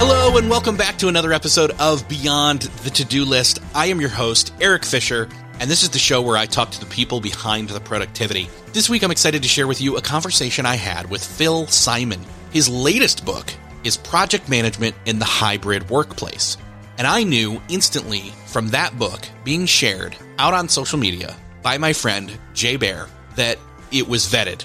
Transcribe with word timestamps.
Hello, 0.00 0.36
and 0.36 0.48
welcome 0.48 0.76
back 0.76 0.96
to 0.98 1.08
another 1.08 1.32
episode 1.32 1.72
of 1.80 2.08
Beyond 2.08 2.62
the 2.84 2.90
To 2.90 3.04
Do 3.04 3.24
List. 3.24 3.58
I 3.74 3.86
am 3.86 4.00
your 4.00 4.10
host, 4.10 4.52
Erik 4.60 4.84
Fisher, 4.84 5.28
and 5.58 5.68
this 5.68 5.82
is 5.82 5.90
the 5.90 5.98
show 5.98 6.22
where 6.22 6.36
I 6.36 6.46
talk 6.46 6.70
to 6.70 6.78
the 6.78 6.86
people 6.86 7.20
behind 7.20 7.68
the 7.68 7.80
productivity. 7.80 8.48
This 8.72 8.88
week, 8.88 9.02
I'm 9.02 9.10
excited 9.10 9.42
to 9.42 9.48
share 9.48 9.66
with 9.66 9.80
you 9.80 9.96
a 9.96 10.00
conversation 10.00 10.66
I 10.66 10.76
had 10.76 11.10
with 11.10 11.24
Phil 11.24 11.66
Simon. 11.66 12.20
His 12.52 12.68
latest 12.68 13.24
book 13.24 13.52
is 13.82 13.96
Project 13.96 14.48
Management 14.48 14.94
in 15.04 15.18
the 15.18 15.24
Hybrid 15.24 15.90
Workplace. 15.90 16.56
And 16.96 17.04
I 17.04 17.24
knew 17.24 17.60
instantly 17.68 18.32
from 18.46 18.68
that 18.68 18.96
book 19.00 19.26
being 19.42 19.66
shared 19.66 20.14
out 20.38 20.54
on 20.54 20.68
social 20.68 21.00
media 21.00 21.34
by 21.60 21.76
my 21.78 21.92
friend, 21.92 22.30
Jay 22.54 22.76
Baer, 22.76 23.08
that 23.34 23.58
it 23.90 24.06
was 24.06 24.26
vetted. 24.26 24.62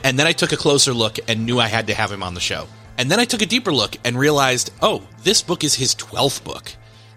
and 0.02 0.18
then 0.18 0.26
I 0.26 0.32
took 0.32 0.52
a 0.52 0.56
closer 0.56 0.94
look 0.94 1.18
and 1.28 1.44
knew 1.44 1.60
I 1.60 1.68
had 1.68 1.88
to 1.88 1.94
have 1.94 2.10
him 2.10 2.22
on 2.22 2.32
the 2.32 2.40
show. 2.40 2.66
And 2.98 3.10
then 3.10 3.20
I 3.20 3.24
took 3.24 3.42
a 3.42 3.46
deeper 3.46 3.72
look 3.72 3.96
and 4.04 4.18
realized, 4.18 4.72
oh, 4.82 5.02
this 5.22 5.42
book 5.42 5.64
is 5.64 5.74
his 5.74 5.94
12th 5.94 6.44
book. 6.44 6.72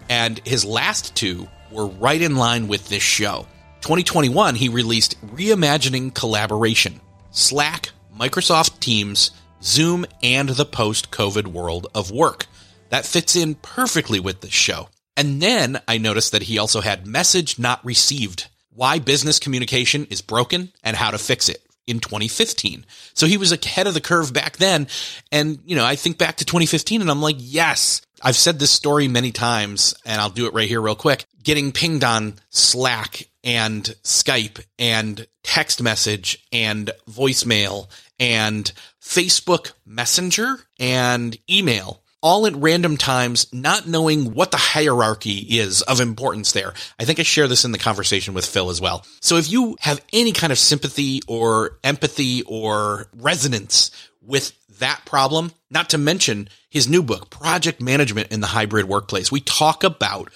And 0.08 0.40
his 0.44 0.64
last 0.64 1.14
two 1.14 1.48
were 1.70 1.86
right 1.86 2.20
in 2.20 2.36
line 2.36 2.68
with 2.68 2.88
this 2.88 3.02
show. 3.02 3.46
2021, 3.82 4.54
he 4.54 4.68
released 4.68 5.20
Reimagining 5.26 6.14
Collaboration 6.14 7.00
Slack, 7.30 7.90
Microsoft 8.18 8.80
Teams, 8.80 9.30
Zoom, 9.62 10.06
and 10.22 10.48
the 10.48 10.64
post 10.64 11.10
COVID 11.10 11.48
world 11.48 11.86
of 11.94 12.10
work. 12.10 12.46
That 12.88 13.04
fits 13.04 13.36
in 13.36 13.56
perfectly 13.56 14.20
with 14.20 14.40
this 14.40 14.52
show. 14.52 14.88
And 15.16 15.40
then 15.42 15.80
I 15.88 15.98
noticed 15.98 16.32
that 16.32 16.44
he 16.44 16.58
also 16.58 16.80
had 16.80 17.06
Message 17.06 17.58
Not 17.58 17.84
Received 17.84 18.48
Why 18.70 18.98
Business 18.98 19.38
Communication 19.38 20.06
is 20.06 20.22
Broken 20.22 20.72
and 20.82 20.96
How 20.96 21.10
to 21.10 21.18
Fix 21.18 21.48
It 21.48 21.65
in 21.86 22.00
2015. 22.00 22.84
So 23.14 23.26
he 23.26 23.36
was 23.36 23.52
ahead 23.52 23.86
of 23.86 23.94
the 23.94 24.00
curve 24.00 24.32
back 24.32 24.56
then. 24.56 24.88
And, 25.30 25.58
you 25.64 25.76
know, 25.76 25.84
I 25.84 25.96
think 25.96 26.18
back 26.18 26.36
to 26.36 26.44
2015 26.44 27.00
and 27.00 27.10
I'm 27.10 27.22
like, 27.22 27.36
yes, 27.38 28.02
I've 28.22 28.36
said 28.36 28.58
this 28.58 28.70
story 28.70 29.08
many 29.08 29.32
times 29.32 29.94
and 30.04 30.20
I'll 30.20 30.30
do 30.30 30.46
it 30.46 30.54
right 30.54 30.68
here 30.68 30.80
real 30.80 30.94
quick. 30.94 31.24
Getting 31.42 31.72
pinged 31.72 32.04
on 32.04 32.34
Slack 32.50 33.28
and 33.44 33.84
Skype 34.02 34.64
and 34.78 35.26
text 35.42 35.82
message 35.82 36.44
and 36.52 36.90
voicemail 37.08 37.88
and 38.18 38.72
Facebook 39.00 39.72
Messenger 39.84 40.56
and 40.80 41.36
email 41.48 42.02
all 42.26 42.44
at 42.44 42.56
random 42.56 42.96
times, 42.96 43.46
not 43.52 43.86
knowing 43.86 44.34
what 44.34 44.50
the 44.50 44.56
hierarchy 44.56 45.38
is 45.60 45.82
of 45.82 46.00
importance 46.00 46.50
there. 46.50 46.74
I 46.98 47.04
think 47.04 47.20
I 47.20 47.22
share 47.22 47.46
this 47.46 47.64
in 47.64 47.70
the 47.70 47.78
conversation 47.78 48.34
with 48.34 48.44
Phil 48.44 48.68
as 48.68 48.80
well. 48.80 49.06
So 49.20 49.36
if 49.36 49.48
you 49.48 49.76
have 49.78 50.04
any 50.12 50.32
kind 50.32 50.52
of 50.52 50.58
sympathy 50.58 51.22
or 51.28 51.78
empathy 51.84 52.42
or 52.42 53.06
resonance 53.14 53.92
with 54.20 54.52
that 54.80 55.02
problem, 55.04 55.52
not 55.70 55.90
to 55.90 55.98
mention 55.98 56.48
his 56.68 56.88
new 56.88 57.04
book, 57.04 57.30
Project 57.30 57.80
Management 57.80 58.32
in 58.32 58.40
the 58.40 58.48
Hybrid 58.48 58.88
Workplace, 58.88 59.30
we 59.30 59.38
talk 59.38 59.84
about 59.84 60.28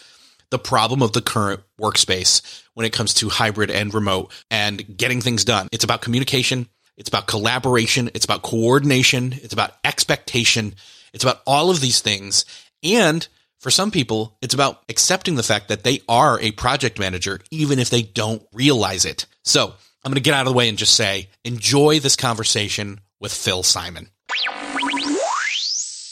the 0.51 0.61
problem 0.61 1.03
of 1.03 1.13
the 1.13 1.21
current 1.21 1.61
workspace 1.81 2.63
when 2.75 2.87
it 2.87 2.93
comes 2.93 3.15
to 3.15 3.29
hybrid 3.29 3.69
and 3.69 3.93
remote 3.93 4.31
and 4.49 4.97
getting 4.97 5.21
things 5.21 5.45
done. 5.45 5.67
It's 5.73 5.83
about 5.83 6.03
communication. 6.03 6.69
It's 6.97 7.09
about 7.09 7.27
collaboration. 7.27 8.11
It's 8.15 8.27
about 8.27 8.43
coordination. 8.43 9.33
It's 9.33 9.53
about 9.53 9.73
expectation. 9.83 10.77
It's 11.13 11.25
about 11.25 11.43
all 11.47 11.71
of 11.71 11.81
these 11.81 12.01
things. 12.01 12.45
And 12.83 13.27
for 13.59 13.71
some 13.71 13.91
people, 13.91 14.37
it's 14.41 14.55
about 14.55 14.83
accepting 14.89 15.35
the 15.35 15.43
fact 15.43 15.69
that 15.69 15.85
they 15.85 16.01
are 16.09 16.41
a 16.41 16.53
project 16.53 16.99
manager, 16.99 17.41
even 17.51 17.79
if 17.79 17.91
they 17.91 18.03
don't 18.03 18.43
realize 18.53 19.05
it. 19.05 19.27
So 19.45 19.75
I'm 20.05 20.11
going 20.11 20.15
to 20.15 20.21
get 20.21 20.35
out 20.35 20.47
of 20.47 20.53
the 20.53 20.57
way 20.57 20.69
and 20.69 20.79
just 20.79 20.95
say, 20.95 21.29
enjoy 21.45 22.01
this 22.01 22.17
conversation 22.17 23.01
with 23.21 23.33
Phil 23.33 23.63
Simon. 23.63 24.09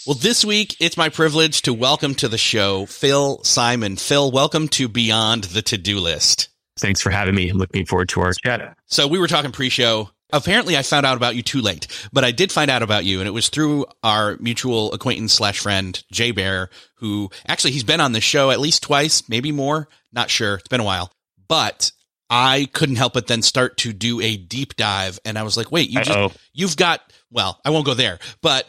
Well, 0.07 0.17
this 0.17 0.45
week, 0.45 0.77
it's 0.81 0.97
my 0.97 1.11
privilege 1.11 1.63
to 1.63 1.75
welcome 1.75 2.15
to 2.17 2.29
the 2.29 2.39
show 2.39 2.87
Phil 2.87 3.43
Simon. 3.45 3.97
Phil, 3.97 4.31
welcome 4.31 4.69
to 4.69 4.89
Beyond 4.89 5.45
the 5.45 5.63
To 5.63 5.77
Do 5.77 6.01
List. 6.01 6.49
Thanks 6.79 7.03
for 7.03 7.11
having 7.11 7.35
me. 7.35 7.51
I'm 7.51 7.59
looking 7.59 7.85
forward 7.85 8.09
to 8.11 8.21
our 8.21 8.33
chat. 8.33 8.77
So, 8.87 9.07
we 9.07 9.19
were 9.19 9.27
talking 9.27 9.53
pre 9.53 9.69
show 9.69 10.11
Apparently, 10.31 10.77
I 10.77 10.83
found 10.83 11.07
out 11.07 11.17
about 11.17 11.37
you 11.37 11.43
too 11.43 11.63
late, 11.63 11.87
but 12.13 12.23
I 12.23 12.33
did 12.33 12.53
find 12.53 12.71
out 12.71 12.83
about 12.83 13.05
you, 13.05 13.21
and 13.21 13.27
it 13.27 13.33
was 13.33 13.49
through 13.49 13.87
our 14.03 14.37
mutual 14.41 14.93
acquaintance 14.93 15.33
slash 15.33 15.59
friend 15.59 16.03
Jay 16.13 16.33
Baer, 16.33 16.69
who 16.97 17.31
actually 17.47 17.71
he's 17.73 17.85
been 17.85 18.01
on 18.01 18.13
the 18.13 18.21
show 18.21 18.51
at 18.51 18.61
least 18.61 18.83
twice, 18.83 19.27
maybe 19.29 19.53
more. 19.53 19.89
Not 20.13 20.29
sure. 20.29 20.57
It's 20.57 20.69
been 20.69 20.81
a 20.81 20.85
while, 20.85 21.11
but 21.49 21.93
I 22.29 22.69
couldn't 22.75 22.97
help 22.97 23.15
but 23.15 23.27
then 23.27 23.41
start 23.41 23.79
to 23.79 23.93
do 23.95 24.21
a 24.21 24.37
deep 24.37 24.77
dive, 24.77 25.19
and 25.25 25.39
I 25.39 25.45
was 25.45 25.57
like, 25.57 25.73
"Wait, 25.73 25.89
you 25.89 26.03
just 26.03 26.19
you've 26.53 26.77
got 26.77 27.01
well, 27.31 27.61
I 27.65 27.71
won't 27.71 27.87
go 27.87 27.95
there, 27.95 28.19
but 28.43 28.67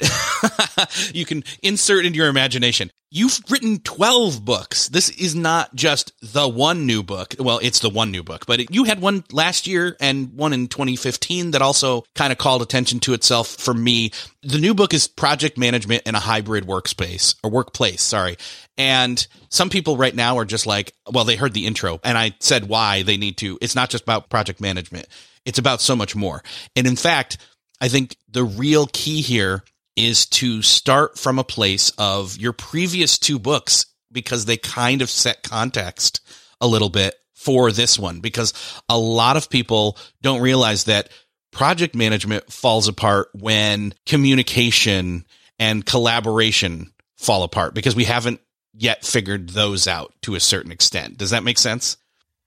you 1.14 1.26
can 1.26 1.44
insert 1.64 2.06
into 2.06 2.18
your 2.18 2.28
imagination. 2.28 2.92
You've 3.12 3.40
written 3.50 3.80
12 3.80 4.46
books. 4.46 4.90
This 4.90 5.10
is 5.10 5.34
not 5.34 5.74
just 5.74 6.14
the 6.22 6.48
one 6.48 6.86
new 6.86 7.02
book. 7.02 7.34
Well, 7.40 7.60
it's 7.64 7.80
the 7.80 7.90
one 7.90 8.12
new 8.12 8.22
book, 8.22 8.46
but 8.46 8.60
it, 8.60 8.68
you 8.72 8.84
had 8.84 9.02
one 9.02 9.24
last 9.32 9.66
year 9.66 9.98
and 10.00 10.34
one 10.34 10.54
in 10.54 10.68
2015 10.68 11.52
that 11.52 11.62
also 11.62 12.04
kind 12.14 12.32
of 12.32 12.38
called 12.38 12.62
attention 12.62 13.00
to 13.02 13.14
itself 13.14 13.48
for 13.48 13.74
me. 13.74 14.12
The 14.44 14.60
new 14.60 14.76
book 14.76 14.94
is 14.94 15.08
Project 15.08 15.58
Management 15.58 16.04
in 16.06 16.14
a 16.14 16.20
Hybrid 16.20 16.66
Workspace 16.66 17.36
or 17.44 17.50
Workplace, 17.50 18.04
sorry. 18.04 18.38
And 18.78 19.26
some 19.50 19.72
people 19.72 19.98
right 19.98 20.16
now 20.16 20.38
are 20.38 20.46
just 20.46 20.68
like, 20.68 20.94
well, 21.12 21.26
they 21.26 21.36
heard 21.36 21.54
the 21.54 21.66
intro 21.66 22.00
and 22.04 22.16
I 22.16 22.36
said 22.40 22.70
why 22.70 23.02
they 23.02 23.18
need 23.18 23.38
to. 23.38 23.58
It's 23.60 23.76
not 23.76 23.90
just 23.90 24.04
about 24.04 24.30
project 24.30 24.62
management. 24.62 25.08
It's 25.46 25.58
about 25.58 25.82
so 25.82 25.96
much 25.96 26.16
more. 26.16 26.44
And 26.76 26.86
in 26.86 26.96
fact, 26.96 27.40
I 27.82 27.88
think 27.88 28.18
the 28.30 28.44
real 28.44 28.88
key 28.88 29.22
here 29.22 29.64
is 29.96 30.26
to 30.28 30.62
start 30.62 31.18
from 31.18 31.40
a 31.40 31.44
place 31.44 31.92
of 31.98 32.38
your 32.38 32.54
previous 32.54 33.18
two 33.18 33.40
books 33.40 33.86
because 34.12 34.46
they 34.46 34.58
kind 34.58 35.02
of 35.02 35.10
set 35.10 35.44
context 35.44 36.22
a 36.62 36.68
little 36.68 36.90
bit 36.90 37.16
for 37.36 37.72
this 37.72 37.98
one 37.98 38.20
because 38.20 38.54
a 38.90 38.98
lot 38.98 39.38
of 39.38 39.50
people 39.50 39.98
don't 40.22 40.42
realize 40.42 40.86
that 40.86 41.10
project 41.52 41.96
management 41.96 42.52
falls 42.52 42.88
apart 42.88 43.30
when 43.34 43.94
communication 44.06 45.26
and 45.58 45.86
collaboration 45.86 46.92
fall 47.18 47.44
apart 47.44 47.74
because 47.74 47.96
we 47.96 48.04
haven't 48.04 48.40
yet 48.74 49.06
figured 49.06 49.50
those 49.50 49.88
out 49.88 50.14
to 50.22 50.36
a 50.36 50.40
certain 50.40 50.72
extent. 50.72 51.18
Does 51.18 51.32
that 51.32 51.44
make 51.44 51.58
sense? 51.58 51.98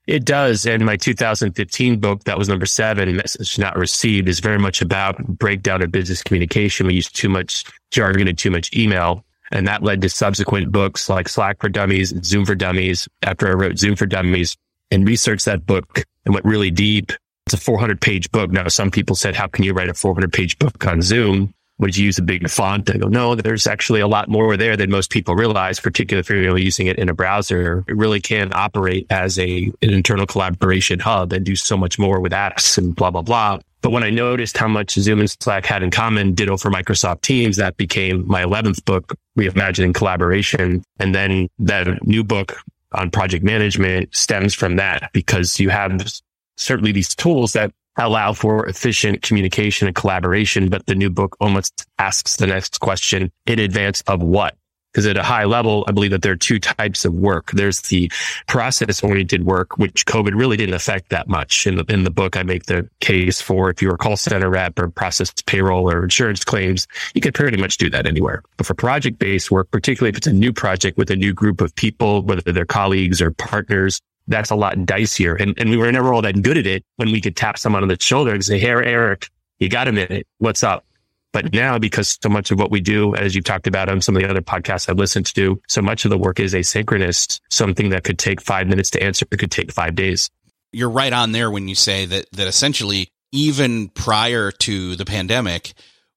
It 0.05 0.25
does. 0.25 0.65
And 0.65 0.85
my 0.85 0.97
2015 0.97 1.99
book, 1.99 2.25
that 2.25 2.37
was 2.37 2.49
number 2.49 2.65
seven, 2.65 3.15
Message 3.15 3.57
Not 3.57 3.77
Received, 3.77 4.27
is 4.27 4.39
very 4.39 4.59
much 4.59 4.81
about 4.81 5.17
breakdown 5.25 5.81
of 5.81 5.91
business 5.91 6.21
communication. 6.21 6.87
We 6.87 6.95
use 6.95 7.09
too 7.09 7.29
much 7.29 7.63
jargon 7.91 8.27
and 8.27 8.37
too 8.37 8.51
much 8.51 8.75
email. 8.75 9.23
And 9.51 9.67
that 9.67 9.83
led 9.83 10.01
to 10.01 10.09
subsequent 10.09 10.71
books 10.71 11.09
like 11.09 11.29
Slack 11.29 11.61
for 11.61 11.69
Dummies, 11.69 12.13
Zoom 12.25 12.45
for 12.45 12.55
Dummies. 12.55 13.07
After 13.21 13.47
I 13.47 13.53
wrote 13.53 13.77
Zoom 13.77 13.95
for 13.95 14.05
Dummies 14.05 14.57
and 14.91 15.07
researched 15.07 15.45
that 15.45 15.65
book 15.65 16.03
and 16.25 16.33
went 16.33 16.45
really 16.45 16.71
deep, 16.71 17.11
it's 17.45 17.53
a 17.53 17.57
400 17.57 18.01
page 18.01 18.31
book. 18.31 18.51
Now, 18.51 18.67
some 18.67 18.91
people 18.91 19.15
said, 19.15 19.35
how 19.35 19.47
can 19.47 19.63
you 19.63 19.73
write 19.73 19.89
a 19.89 19.93
400 19.93 20.33
page 20.33 20.57
book 20.59 20.85
on 20.87 21.01
Zoom? 21.01 21.53
Would 21.79 21.97
you 21.97 22.05
use 22.05 22.17
a 22.17 22.21
big 22.21 22.49
font? 22.49 22.89
I 22.89 22.97
go, 22.97 23.07
no, 23.07 23.35
there's 23.35 23.67
actually 23.67 23.99
a 23.99 24.07
lot 24.07 24.29
more 24.29 24.55
there 24.57 24.77
than 24.77 24.89
most 24.89 25.09
people 25.09 25.35
realize, 25.35 25.79
particularly 25.79 26.21
if 26.21 26.29
you're 26.29 26.57
using 26.57 26.87
it 26.87 26.99
in 26.99 27.09
a 27.09 27.13
browser. 27.13 27.83
It 27.87 27.97
really 27.97 28.21
can 28.21 28.51
operate 28.53 29.07
as 29.09 29.39
a, 29.39 29.71
an 29.81 29.89
internal 29.89 30.25
collaboration 30.25 30.99
hub 30.99 31.33
and 31.33 31.45
do 31.45 31.55
so 31.55 31.75
much 31.75 31.97
more 31.97 32.19
with 32.19 32.31
apps 32.31 32.77
and 32.77 32.95
blah, 32.95 33.11
blah, 33.11 33.21
blah. 33.23 33.59
But 33.81 33.91
when 33.91 34.03
I 34.03 34.11
noticed 34.11 34.57
how 34.57 34.69
much 34.69 34.93
Zoom 34.93 35.19
and 35.19 35.29
Slack 35.29 35.65
had 35.65 35.83
in 35.83 35.91
common, 35.91 36.33
ditto 36.33 36.55
for 36.55 36.71
Microsoft 36.71 37.21
Teams, 37.21 37.57
that 37.57 37.75
became 37.75 38.25
my 38.25 38.43
11th 38.43 38.85
book, 38.85 39.13
Reimagining 39.37 39.93
Collaboration. 39.93 40.83
And 40.99 41.13
then 41.13 41.49
that 41.59 42.05
new 42.07 42.23
book 42.23 42.57
on 42.93 43.11
project 43.11 43.43
management 43.43 44.15
stems 44.15 44.53
from 44.53 44.77
that 44.77 45.09
because 45.11 45.59
you 45.59 45.69
have 45.69 46.07
certainly 46.55 46.91
these 46.93 47.13
tools 47.13 47.53
that 47.53 47.73
allow 47.97 48.33
for 48.33 48.67
efficient 48.67 49.21
communication 49.21 49.87
and 49.87 49.95
collaboration. 49.95 50.69
But 50.69 50.85
the 50.85 50.95
new 50.95 51.09
book 51.09 51.37
almost 51.39 51.85
asks 51.99 52.37
the 52.37 52.47
next 52.47 52.79
question 52.79 53.31
in 53.45 53.59
advance 53.59 54.01
of 54.07 54.21
what? 54.21 54.55
Because 54.91 55.07
at 55.07 55.17
a 55.17 55.23
high 55.23 55.45
level, 55.45 55.83
I 55.87 55.91
believe 55.91 56.11
that 56.11 56.21
there 56.21 56.33
are 56.33 56.37
two 56.37 56.59
types 56.59 57.03
of 57.03 57.13
work. 57.13 57.49
There's 57.51 57.81
the 57.81 58.11
process 58.47 59.03
oriented 59.03 59.43
work, 59.43 59.79
which 59.79 60.05
COVID 60.05 60.37
really 60.37 60.55
didn't 60.55 60.75
affect 60.75 61.09
that 61.09 61.27
much. 61.27 61.65
In 61.65 61.77
the, 61.77 61.85
in 61.89 62.03
the 62.03 62.11
book, 62.11 62.37
I 62.37 62.43
make 62.43 62.67
the 62.67 62.87
case 62.99 63.41
for 63.41 63.71
if 63.71 63.81
you're 63.81 63.95
a 63.95 63.97
call 63.97 64.17
center 64.17 64.51
rep 64.51 64.77
or 64.77 64.89
process 64.89 65.33
payroll 65.47 65.89
or 65.89 66.03
insurance 66.03 66.43
claims, 66.43 66.87
you 67.15 67.21
could 67.21 67.33
pretty 67.33 67.57
much 67.57 67.77
do 67.77 67.89
that 67.89 68.05
anywhere. 68.05 68.43
But 68.57 68.67
for 68.67 68.75
project 68.75 69.17
based 69.17 69.49
work, 69.49 69.71
particularly 69.71 70.09
if 70.09 70.17
it's 70.17 70.27
a 70.27 70.33
new 70.33 70.53
project 70.53 70.95
with 70.95 71.09
a 71.09 71.15
new 71.15 71.33
group 71.33 71.59
of 71.59 71.73
people, 71.73 72.21
whether 72.21 72.51
they're 72.51 72.65
colleagues 72.65 73.19
or 73.19 73.31
partners, 73.31 73.99
that's 74.27 74.51
a 74.51 74.55
lot 74.55 74.75
dicier. 74.77 75.39
And, 75.39 75.57
and 75.57 75.69
we 75.69 75.77
were 75.77 75.91
never 75.91 76.13
all 76.13 76.21
that 76.21 76.41
good 76.41 76.57
at 76.57 76.67
it 76.67 76.83
when 76.95 77.11
we 77.11 77.21
could 77.21 77.35
tap 77.35 77.57
someone 77.57 77.81
on 77.81 77.89
the 77.89 77.97
shoulder 77.99 78.33
and 78.33 78.43
say, 78.43 78.59
Hey, 78.59 78.69
Erik, 78.69 79.29
you 79.59 79.69
got 79.69 79.87
a 79.87 79.91
minute. 79.91 80.27
What's 80.39 80.63
up? 80.63 80.85
But 81.33 81.51
now, 81.51 81.79
because 81.79 82.19
so 82.21 82.29
much 82.29 82.51
of 82.51 82.59
what 82.59 82.69
we 82.69 82.79
do, 82.79 83.15
as 83.15 83.33
you've 83.33 83.43
talked 83.43 83.65
about 83.65 83.89
on 83.89 84.01
some 84.01 84.15
of 84.15 84.21
the 84.21 84.29
other 84.29 84.41
podcasts 84.41 84.87
I've 84.87 84.99
listened 84.99 85.25
to, 85.33 85.59
so 85.67 85.81
much 85.81 86.05
of 86.05 86.11
the 86.11 86.17
work 86.17 86.39
is 86.39 86.53
asynchronous. 86.53 87.39
Something 87.49 87.89
that 87.89 88.03
could 88.03 88.19
take 88.19 88.39
five 88.39 88.67
minutes 88.67 88.91
to 88.91 89.03
answer 89.03 89.25
it 89.29 89.37
could 89.37 89.51
take 89.51 89.71
five 89.71 89.95
days. 89.95 90.29
You're 90.71 90.91
right 90.91 91.11
on 91.11 91.31
there 91.31 91.49
when 91.49 91.67
you 91.67 91.75
say 91.75 92.05
that, 92.05 92.27
that 92.33 92.47
essentially, 92.47 93.09
even 93.31 93.89
prior 93.89 94.51
to 94.51 94.95
the 94.95 95.05
pandemic, 95.05 95.73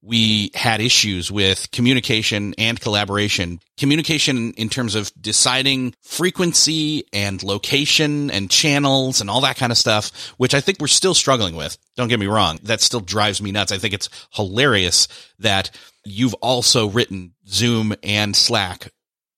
we 0.07 0.53
had 0.55 0.81
issues 0.81 1.33
with 1.33 1.69
communication 1.73 2.55
and 2.59 2.81
collaboration. 2.81 3.59
Communication 3.77 4.53
in 4.53 4.69
terms 4.69 4.95
of 4.95 5.11
deciding 5.21 5.95
frequency 6.01 7.05
and 7.13 7.43
location 7.43 8.31
and 8.31 8.49
channels 8.49 9.21
and 9.21 9.29
all 9.29 9.41
that 9.41 9.57
kind 9.57 9.73
of 9.73 9.79
stuff, 9.79 10.33
which 10.37 10.55
I 10.55 10.61
think 10.61 10.79
we're 10.81 10.87
still 10.87 11.15
struggling 11.15 11.57
with. 11.57 11.77
Don't 11.97 12.09
get 12.09 12.21
me 12.21 12.29
wrong. 12.29 12.61
That 12.63 12.81
still 12.81 13.01
drives 13.01 13.43
me 13.43 13.51
nuts. 13.51 13.73
I 13.73 13.79
think 13.79 13.95
it's 13.95 14.09
hilarious 14.31 15.09
that 15.41 15.73
you've 16.05 16.35
also 16.35 16.89
written 16.89 17.35
Zoom 17.49 17.93
and 18.05 18.37
Slack, 18.37 18.93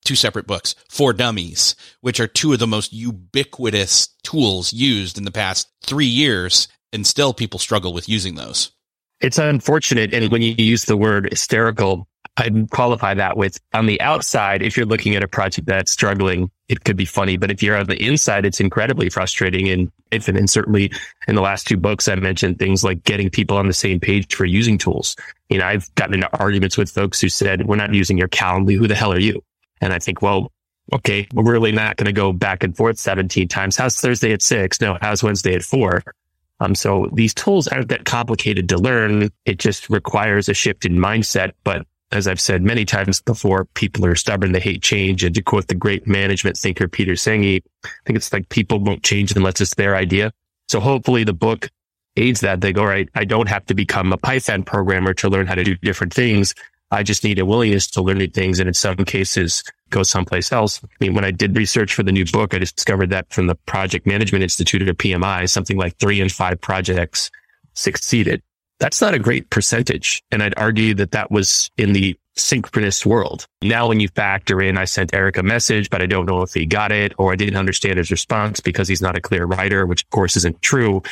two 0.05 0.17
separate 0.17 0.47
books 0.47 0.75
for 0.91 1.15
dummies, 1.15 1.77
which 2.03 2.21
are 2.21 2.29
two 2.29 2.53
of 2.53 2.59
the 2.59 2.67
most 2.67 2.93
ubiquitous 2.93 4.09
tools 4.23 4.75
used 4.75 5.17
in 5.17 5.25
the 5.25 5.31
past 5.31 5.69
three 5.83 6.07
years. 6.07 6.69
And 6.91 7.07
still 7.07 7.35
people 7.35 7.59
struggle 7.59 7.93
with 7.93 8.09
using 8.09 8.35
those. 8.35 8.71
It's 9.21 9.39
unfortunate. 9.39 10.15
And 10.15 10.31
when 10.31 10.43
you 10.43 10.55
use 10.57 10.85
the 10.85 10.97
word 10.97 11.29
hysterical, 11.31 12.07
I'd 12.37 12.71
qualify 12.71 13.15
that 13.15 13.37
with 13.37 13.59
on 13.75 13.87
the 13.87 14.01
outside, 14.01 14.63
if 14.63 14.77
you're 14.77 14.87
looking 14.87 15.17
at 15.17 15.25
a 15.25 15.29
project 15.29 15.67
that's 15.67 15.91
struggling, 15.91 16.51
it 16.69 16.85
could 16.85 16.97
be 16.97 17.05
funny. 17.05 17.37
But 17.37 17.51
if 17.51 17.63
you're 17.63 17.77
on 17.77 17.87
the 17.87 18.01
inside, 18.01 18.45
it's 18.45 18.61
incredibly 18.61 19.09
frustrating 19.11 19.69
and. 19.69 19.93
And 20.11 20.49
certainly 20.49 20.91
in 21.27 21.35
the 21.35 21.43
last 21.43 21.67
two 21.67 21.77
books, 21.77 22.09
I 22.09 22.15
mentioned 22.15 22.59
things 22.59 22.83
like 22.83 23.05
getting 23.05 23.29
people 23.29 23.59
on 23.59 23.67
the 23.67 23.75
same 23.75 24.01
page 24.01 24.35
for 24.35 24.47
using 24.47 24.79
tools. 24.79 25.17
You 25.51 25.59
know, 25.59 25.67
I've 25.67 25.95
gotten 25.97 26.15
into 26.15 26.35
arguments 26.39 26.79
with 26.79 26.91
folks 26.91 27.21
who 27.21 27.29
said, 27.29 27.67
we're 27.67 27.77
not 27.77 27.93
using 27.93 28.17
your 28.17 28.29
Calendly. 28.29 28.75
Who 28.79 28.89
the 28.89 28.95
hell 28.95 29.13
are 29.13 29.19
you? 29.19 29.45
And 29.83 29.93
I 29.93 29.99
think, 29.99 30.23
well, 30.23 30.51
okay, 30.95 31.29
we're 31.35 31.53
really 31.53 31.73
not 31.73 31.99
going 31.99 32.07
to 32.07 32.13
go 32.15 32.33
back 32.33 32.65
and 32.65 32.75
forth 32.75 32.99
17 32.99 33.49
times. 33.49 33.77
How's 33.77 34.01
Thursday 34.01 34.33
at 34.33 34.41
six? 34.41 34.81
No, 34.81 34.97
how's 34.99 35.23
Wednesday 35.23 35.55
at 35.55 35.63
four? 35.63 36.03
Um, 36.61 36.75
so 36.75 37.09
these 37.13 37.35
tools 37.35 37.69
aren't 37.69 37.89
that 37.89 38.05
complicated 38.05 38.69
to 38.71 38.79
learn. 38.79 39.31
It 39.45 39.59
just 39.59 39.89
requires 39.91 40.49
a 40.49 40.55
shift 40.55 40.85
in 40.85 40.97
mindset. 40.97 41.53
But 41.65 41.87
as 42.11 42.27
I've 42.27 42.41
said 42.41 42.63
many 42.63 42.85
times 42.85 43.21
before, 43.21 43.67
people 43.75 44.05
are 44.07 44.15
stubborn. 44.15 44.53
They 44.53 44.61
hate 44.61 44.83
change. 44.83 45.23
And 45.25 45.35
to 45.35 45.43
quote 45.43 45.69
the 45.69 45.75
great 45.75 46.07
management 46.07 46.57
thinker, 46.57 46.89
Peter 46.89 47.13
Senge, 47.13 47.61
I 47.85 47.89
think 48.07 48.17
it's 48.17 48.33
like 48.33 48.49
people 48.49 48.81
won't 48.81 49.03
change 49.03 49.33
unless 49.37 49.61
it's 49.61 49.75
their 49.75 49.95
idea. 49.95 50.33
So 50.69 50.81
hopefully 50.81 51.25
the 51.25 51.33
book 51.33 51.71
aids 52.17 52.41
that. 52.41 52.61
They 52.61 52.73
go, 52.73 52.85
right, 52.85 53.09
I 53.15 53.25
don't 53.25 53.49
have 53.49 53.65
to 53.67 53.75
become 53.75 54.13
a 54.13 54.19
Python 54.19 54.63
programmer 54.63 55.15
to 55.15 55.29
learn 55.29 55.47
how 55.47 55.55
to 55.55 55.65
do 55.65 55.77
different 55.77 56.13
things. 56.13 56.55
I 56.91 57.03
just 57.03 57.25
need 57.25 57.39
a 57.39 57.47
willingness 57.47 57.87
to 57.93 58.03
learn 58.03 58.19
new 58.19 58.29
things. 58.29 58.59
And 58.59 58.69
in 58.69 58.75
some 58.75 58.97
cases, 58.97 59.63
go 59.91 60.03
someplace 60.03 60.53
else. 60.53 60.81
I 60.83 60.89
mean, 61.01 61.15
when 61.15 61.25
I 61.25 61.31
did 61.31 61.57
research 61.57 61.95
for 61.95 62.03
the 62.03 62.13
new 62.13 62.25
book, 62.25 62.55
I 62.55 62.59
discovered 62.59 63.11
that 63.11 63.33
from 63.33 63.47
the 63.47 63.55
Project 63.55 64.07
Management 64.07 64.43
Institute 64.43 64.89
or 64.89 64.95
PMI, 64.95 65.49
something 65.49 65.77
like 65.77 65.97
three 65.99 66.21
in 66.21 66.29
five 66.29 66.61
projects 66.61 67.31
succeeded. 67.75 68.43
That's 68.81 69.01
not 69.01 69.15
a 69.15 69.19
great 69.19 69.51
percentage. 69.51 70.23
And 70.31 70.43
I'd 70.43 70.57
argue 70.57 70.95
that 70.95 71.13
that 71.13 71.31
was 71.31 71.71
in 71.77 71.93
the 71.93 72.17
synchronous 72.37 73.05
world. 73.05 73.47
Now, 73.63 73.89
when 73.89 74.01
you 74.01 74.09
factor 74.09 74.63
in, 74.63 74.79
I 74.79 74.85
sent 74.85 75.13
Erik 75.13 75.37
a 75.37 75.43
message, 75.43 75.91
but 75.91 76.01
I 76.01 76.07
don't 76.07 76.27
know 76.27 76.43
if 76.43 76.55
he 76.55 76.67
got 76.67 76.93
it 76.93 77.13
or 77.19 77.33
I 77.33 77.37
didn't 77.37 77.57
understand 77.57 77.99
his 77.99 78.11
response 78.11 78.61
because 78.61 78.89
he's 78.89 79.03
not 79.03 79.17
a 79.17 79.21
clear 79.21 79.45
writer, 79.45 79.87
which 79.87 80.05
of 80.05 80.11
course 80.11 80.37
isn't 80.37 80.63
true. 80.63 81.03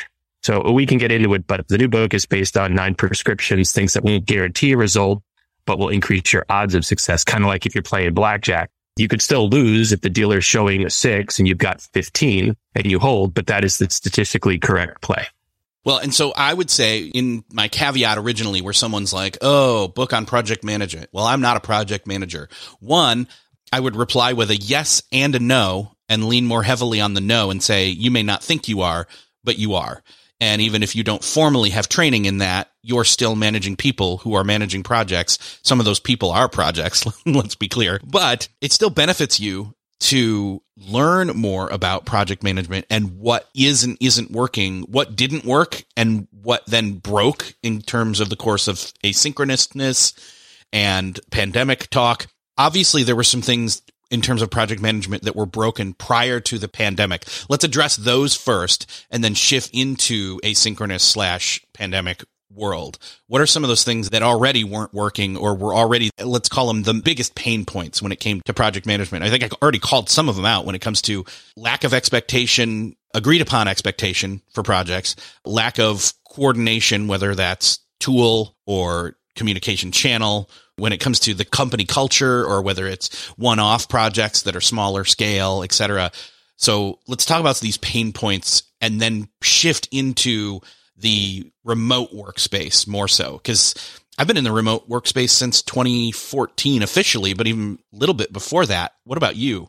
So 0.42 0.70
we 0.70 0.86
can 0.86 0.98
get 0.98 1.10
into 1.10 1.34
it, 1.34 1.46
but 1.48 1.66
the 1.66 1.78
new 1.78 1.88
book 1.88 2.14
is 2.14 2.24
based 2.24 2.56
on 2.56 2.74
nine 2.74 2.94
prescriptions, 2.94 3.72
things 3.72 3.94
that 3.94 4.04
won't 4.04 4.26
guarantee 4.26 4.72
a 4.72 4.76
result, 4.76 5.22
but 5.66 5.78
will 5.78 5.88
increase 5.88 6.32
your 6.32 6.46
odds 6.48 6.74
of 6.74 6.84
success. 6.84 7.24
Kind 7.24 7.44
of 7.44 7.48
like 7.48 7.66
if 7.66 7.74
you're 7.74 7.82
playing 7.82 8.14
blackjack, 8.14 8.70
you 8.96 9.08
could 9.08 9.20
still 9.20 9.48
lose 9.48 9.92
if 9.92 10.00
the 10.00 10.10
dealer's 10.10 10.44
showing 10.44 10.84
a 10.84 10.90
six 10.90 11.38
and 11.38 11.46
you've 11.46 11.58
got 11.58 11.82
15 11.92 12.56
and 12.74 12.86
you 12.86 12.98
hold, 12.98 13.34
but 13.34 13.46
that 13.48 13.64
is 13.64 13.78
the 13.78 13.90
statistically 13.90 14.58
correct 14.58 15.02
play. 15.02 15.26
Well, 15.84 15.98
and 15.98 16.12
so 16.12 16.32
I 16.36 16.52
would 16.52 16.70
say 16.70 17.02
in 17.02 17.44
my 17.52 17.68
caveat 17.68 18.18
originally 18.18 18.60
where 18.60 18.72
someone's 18.72 19.12
like, 19.12 19.38
Oh, 19.40 19.88
book 19.88 20.12
on 20.12 20.26
project 20.26 20.64
management. 20.64 21.10
Well, 21.12 21.26
I'm 21.26 21.40
not 21.40 21.56
a 21.56 21.60
project 21.60 22.08
manager. 22.08 22.48
One, 22.80 23.28
I 23.72 23.78
would 23.78 23.94
reply 23.94 24.32
with 24.32 24.50
a 24.50 24.56
yes 24.56 25.02
and 25.12 25.34
a 25.34 25.38
no 25.38 25.92
and 26.08 26.28
lean 26.28 26.46
more 26.46 26.62
heavily 26.62 27.00
on 27.00 27.14
the 27.14 27.20
no 27.20 27.50
and 27.50 27.62
say, 27.62 27.88
you 27.88 28.10
may 28.10 28.22
not 28.22 28.42
think 28.42 28.68
you 28.68 28.80
are, 28.80 29.06
but 29.44 29.58
you 29.58 29.74
are. 29.74 30.02
And 30.40 30.60
even 30.60 30.82
if 30.82 30.94
you 30.94 31.02
don't 31.02 31.24
formally 31.24 31.70
have 31.70 31.88
training 31.88 32.26
in 32.26 32.38
that, 32.38 32.70
you're 32.82 33.04
still 33.04 33.34
managing 33.34 33.76
people 33.76 34.18
who 34.18 34.34
are 34.34 34.44
managing 34.44 34.82
projects. 34.82 35.58
Some 35.62 35.80
of 35.80 35.86
those 35.86 36.00
people 36.00 36.30
are 36.30 36.48
projects, 36.48 37.06
let's 37.26 37.54
be 37.54 37.68
clear, 37.68 38.00
but 38.04 38.48
it 38.60 38.72
still 38.72 38.90
benefits 38.90 39.40
you 39.40 39.74
to 39.98 40.62
learn 40.76 41.28
more 41.28 41.68
about 41.68 42.04
project 42.04 42.42
management 42.42 42.84
and 42.90 43.18
what 43.18 43.48
is 43.54 43.82
and 43.82 43.96
isn't 44.00 44.30
working, 44.30 44.82
what 44.82 45.16
didn't 45.16 45.44
work 45.44 45.84
and 45.96 46.28
what 46.30 46.66
then 46.66 46.94
broke 46.94 47.54
in 47.62 47.80
terms 47.80 48.20
of 48.20 48.28
the 48.28 48.36
course 48.36 48.68
of 48.68 48.76
asynchronousness 49.02 50.12
and 50.72 51.18
pandemic 51.30 51.88
talk. 51.88 52.26
Obviously, 52.58 53.02
there 53.02 53.16
were 53.16 53.24
some 53.24 53.42
things 53.42 53.82
in 54.10 54.20
terms 54.20 54.42
of 54.42 54.50
project 54.50 54.80
management 54.80 55.24
that 55.24 55.36
were 55.36 55.46
broken 55.46 55.92
prior 55.94 56.40
to 56.40 56.58
the 56.58 56.68
pandemic. 56.68 57.24
Let's 57.48 57.64
address 57.64 57.96
those 57.96 58.34
first 58.34 58.86
and 59.10 59.24
then 59.24 59.34
shift 59.34 59.70
into 59.72 60.38
asynchronous 60.40 61.00
slash 61.00 61.64
pandemic 61.72 62.24
world. 62.54 62.98
What 63.26 63.40
are 63.40 63.46
some 63.46 63.64
of 63.64 63.68
those 63.68 63.84
things 63.84 64.10
that 64.10 64.22
already 64.22 64.64
weren't 64.64 64.94
working 64.94 65.36
or 65.36 65.54
were 65.54 65.74
already, 65.74 66.10
let's 66.22 66.48
call 66.48 66.68
them 66.68 66.84
the 66.84 66.94
biggest 66.94 67.34
pain 67.34 67.64
points 67.64 68.00
when 68.00 68.12
it 68.12 68.20
came 68.20 68.40
to 68.42 68.54
project 68.54 68.86
management? 68.86 69.24
I 69.24 69.30
think 69.30 69.44
I 69.44 69.48
already 69.60 69.78
called 69.78 70.08
some 70.08 70.28
of 70.28 70.36
them 70.36 70.44
out 70.44 70.64
when 70.64 70.74
it 70.74 70.80
comes 70.80 71.02
to 71.02 71.24
lack 71.56 71.84
of 71.84 71.92
expectation, 71.92 72.96
agreed 73.14 73.42
upon 73.42 73.68
expectation 73.68 74.40
for 74.54 74.62
projects, 74.62 75.16
lack 75.44 75.78
of 75.78 76.12
coordination, 76.28 77.08
whether 77.08 77.34
that's 77.34 77.80
tool 77.98 78.56
or 78.66 79.16
communication 79.34 79.92
channel 79.92 80.48
when 80.76 80.92
it 80.92 81.00
comes 81.00 81.18
to 81.20 81.34
the 81.34 81.44
company 81.44 81.84
culture 81.84 82.44
or 82.44 82.62
whether 82.62 82.86
it's 82.86 83.26
one-off 83.38 83.88
projects 83.88 84.42
that 84.42 84.56
are 84.56 84.60
smaller 84.60 85.04
scale, 85.04 85.62
et 85.62 85.72
cetera. 85.72 86.10
So 86.56 86.98
let's 87.06 87.24
talk 87.24 87.40
about 87.40 87.60
these 87.60 87.78
pain 87.78 88.12
points 88.12 88.62
and 88.80 89.00
then 89.00 89.28
shift 89.42 89.88
into 89.90 90.60
the 90.96 91.50
remote 91.64 92.12
workspace 92.12 92.86
more 92.86 93.08
so 93.08 93.38
because 93.38 93.74
I've 94.18 94.26
been 94.26 94.38
in 94.38 94.44
the 94.44 94.52
remote 94.52 94.88
workspace 94.88 95.30
since 95.30 95.62
2014 95.62 96.82
officially, 96.82 97.34
but 97.34 97.46
even 97.46 97.78
a 97.92 97.96
little 97.96 98.14
bit 98.14 98.32
before 98.32 98.64
that. 98.66 98.92
What 99.04 99.18
about 99.18 99.36
you? 99.36 99.68